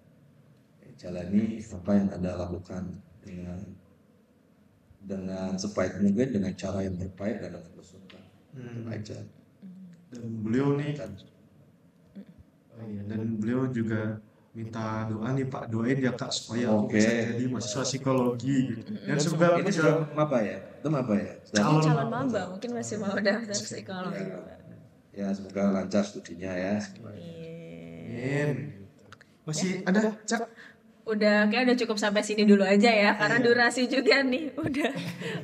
jalani 0.98 1.62
apa 1.62 1.90
yang 1.94 2.08
anda 2.10 2.34
lakukan 2.34 2.82
dengan 3.22 3.62
dengan 5.02 5.54
sebaik 5.58 5.98
mungkin 6.02 6.28
dengan 6.34 6.52
cara 6.54 6.82
yang 6.82 6.94
terbaik 6.98 7.42
dan 7.42 7.50
dengan 7.58 7.72
kesukaan 7.78 8.26
Hmm. 8.52 8.84
Aja 8.90 9.16
Dan 10.12 10.44
beliau 10.44 10.76
nih, 10.76 10.92
dan 10.92 11.16
oh 12.76 12.84
iya, 12.84 13.00
dan 13.08 13.20
beliau 13.40 13.64
juga 13.72 14.20
minta 14.52 15.08
doa 15.08 15.32
nih 15.32 15.48
Pak, 15.48 15.72
doain 15.72 15.96
ya 15.96 16.12
Kak 16.12 16.28
supaya 16.28 16.68
aku 16.68 16.84
Oke. 16.92 17.00
bisa 17.00 17.10
jadi 17.32 17.44
mahasiswa 17.48 17.84
psikologi 17.88 18.58
gitu. 18.76 18.92
Dan 18.92 19.16
semoga 19.16 19.56
ini 19.56 19.64
aku 19.64 19.70
sudah 19.72 19.94
apa 20.12 20.38
ya 20.44 20.58
itu 20.82 20.88
apa 20.90 21.14
ya 21.14 21.32
Calon 21.54 21.78
calon 21.78 22.08
maba 22.10 22.42
mungkin 22.50 22.70
masih 22.74 22.98
mau 22.98 23.14
daftar 23.14 23.54
psikologi. 23.54 24.18
ya, 24.18 24.38
ya 25.14 25.26
semoga 25.30 25.62
lancar 25.70 26.02
studinya 26.02 26.50
ya 26.50 26.76
Iya. 26.82 28.50
Amin. 28.50 28.82
Masih 29.46 29.82
ada 29.86 30.14
Cak? 30.26 30.42
Udah 31.02 31.50
kayak 31.50 31.66
udah 31.66 31.76
cukup 31.82 31.98
sampai 31.98 32.22
sini 32.22 32.46
dulu 32.46 32.62
aja 32.62 32.90
ya 32.90 33.10
karena 33.18 33.42
durasi 33.42 33.90
juga 33.90 34.22
nih 34.22 34.54
udah 34.54 34.90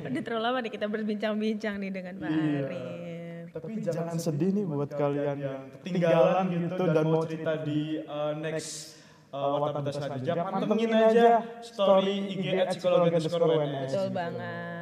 udah 0.07 0.21
terlalu 0.23 0.43
lama 0.43 0.57
nih 0.63 0.71
kita 0.71 0.87
berbincang-bincang 0.87 1.75
nih 1.83 1.91
dengan 1.91 2.13
Pak 2.15 2.31
Arif. 2.31 3.47
Tapi 3.49 3.71
jangan 3.83 4.15
sedih 4.15 4.49
nih 4.55 4.63
buat 4.63 4.91
kalian 4.93 5.35
yang 5.35 5.61
ketinggalan 5.81 6.43
gitu 6.47 6.83
dan 6.85 7.05
mau 7.09 7.23
cerita 7.27 7.53
di 7.59 7.99
uh, 8.07 8.31
next 8.39 9.01
uh, 9.35 9.59
Watak 9.59 9.91
saja. 9.91 10.31
Pantengin 10.47 10.91
aja 10.95 11.43
story 11.59 12.39
IG 12.39 12.45
at 12.55 12.67
psikologi 12.71 13.19
underscore. 13.19 13.59
Betul 13.59 14.07
banget. 14.15 14.78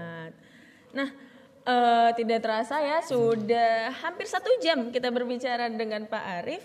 Nah, 0.90 1.10
eh, 1.64 2.10
tidak 2.14 2.40
terasa 2.40 2.78
ya 2.78 3.00
sudah 3.02 3.72
hampir 3.98 4.26
satu 4.26 4.48
jam 4.58 4.88
kita 4.88 5.10
berbicara 5.10 5.68
dengan 5.68 6.04
Pak 6.04 6.24
Arif. 6.40 6.64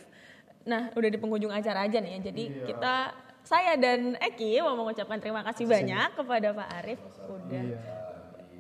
Nah, 0.63 0.91
udah 0.93 1.09
di 1.09 1.17
penghujung 1.17 1.51
acara 1.51 1.85
aja 1.85 1.99
nih 1.99 2.13
ya. 2.13 2.31
Jadi 2.31 2.45
kita 2.67 2.95
saya 3.43 3.75
dan 3.75 4.15
Eki 4.17 4.63
mau 4.63 4.79
mengucapkan 4.79 5.19
terima 5.19 5.43
kasih 5.43 5.67
banyak 5.67 6.15
kepada 6.15 6.49
Pak 6.53 6.69
Arif 6.77 7.01
udah 7.25 7.65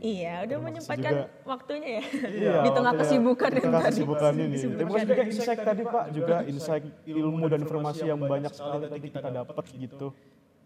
Iya, 0.02 0.42
udah 0.42 0.58
menyempatkan 0.58 1.14
juga- 1.14 1.30
waktunya 1.46 1.88
ya. 1.94 2.04
Iya, 2.26 2.54
di 2.58 2.70
tengah 2.74 2.90
waktunya- 2.90 3.06
kesibukan 3.06 3.50
yang 3.52 3.70
tadi. 3.70 3.86
kesibukan 3.86 4.32
ini. 4.34 4.46
Kesibukan 4.50 4.74
Terima 4.74 4.90
kasih 4.90 5.06
juga 5.06 5.22
insight 5.22 5.60
tadi 5.62 5.82
Pak, 5.86 6.04
juga 6.10 6.36
insight 6.42 6.84
ilmu 7.06 7.44
dan 7.46 7.58
informasi 7.62 8.04
yang 8.04 8.18
banyak 8.18 8.50
sekali 8.50 8.84
tadi 8.90 9.06
kita 9.08 9.30
dapat 9.30 9.64
gitu. 9.72 10.06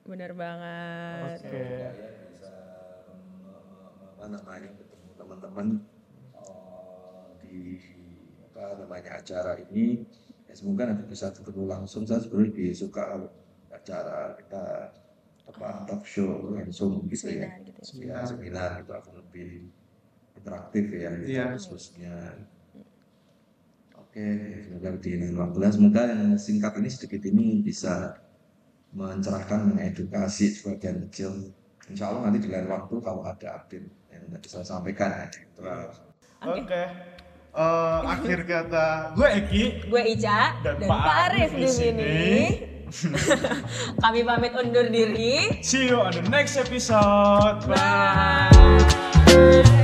Bener 0.03 0.33
banget. 0.33 1.39
Oke. 1.43 1.65
apa 4.09 4.25
namanya 4.27 4.69
ketemu 4.73 4.86
teman-teman 5.27 5.67
eh, 6.39 7.27
di 7.43 7.59
apa 8.55 8.79
namanya 8.79 9.19
acara 9.21 9.59
ini 9.59 10.07
ya 10.47 10.55
semoga 10.55 10.87
nanti 10.87 11.05
bisa 11.11 11.35
ketemu 11.35 11.67
langsung. 11.67 12.07
Saya 12.07 12.23
sebenarnya 12.23 12.47
lebih 12.55 12.69
suka 12.73 13.03
acara 13.75 14.39
kita 14.39 14.65
apa 15.47 15.69
talk 15.87 16.03
show 16.07 16.55
langsung 16.55 17.05
gitu 17.11 17.27
ya. 17.35 17.51
Seminar 17.51 17.67
gitu 17.67 18.03
ya. 18.07 18.23
Seminar 18.23 18.71
itu 18.83 18.93
akan 18.95 19.13
lebih 19.21 19.51
interaktif 20.39 20.85
ya 20.95 21.11
gitu 21.19 21.29
Iya. 21.35 21.47
khususnya 21.59 22.15
oke 23.95 24.27
semoga 24.65 24.89
di 25.03 25.11
lain 25.19 25.37
waktu. 25.37 25.57
Lah 25.63 25.71
semoga 25.75 26.03
yang 26.09 26.23
singkat 26.39 26.73
ini 26.81 26.89
sedikit 26.91 27.23
ini 27.29 27.61
bisa 27.67 28.17
mencerahkan 28.97 29.75
mengedukasi 29.75 30.55
sebagian 30.57 31.05
kecil. 31.11 31.53
Insya 31.93 32.11
Allah 32.11 32.31
nanti 32.31 32.43
di 32.43 32.51
lain 32.51 32.67
waktu 32.67 32.95
kalau 33.05 33.23
ada 33.23 33.61
update 33.63 33.87
tadi 34.31 34.47
saya 34.49 34.65
sampaikan. 34.67 35.31
Oke. 36.47 36.83
Eh, 37.57 38.01
akhir 38.05 38.45
kata 38.45 39.17
gue 39.17 39.29
Eki 39.33 39.65
Gue 39.89 40.03
Ica 40.13 40.61
Dan 40.61 40.77
dan, 40.77 40.89
Pak 40.93 41.05
Arif 41.33 41.51
di 41.57 41.65
sini. 41.65 42.17
Kami 44.05 44.21
pamit 44.29 44.53
undur 44.53 44.93
diri. 44.93 45.65
see 45.65 45.89
you 45.89 45.99
on 45.99 46.13
the 46.13 46.23
next 46.29 46.61
episode. 46.61 47.65
Bye. 47.65 48.53
Bye. 49.27 49.76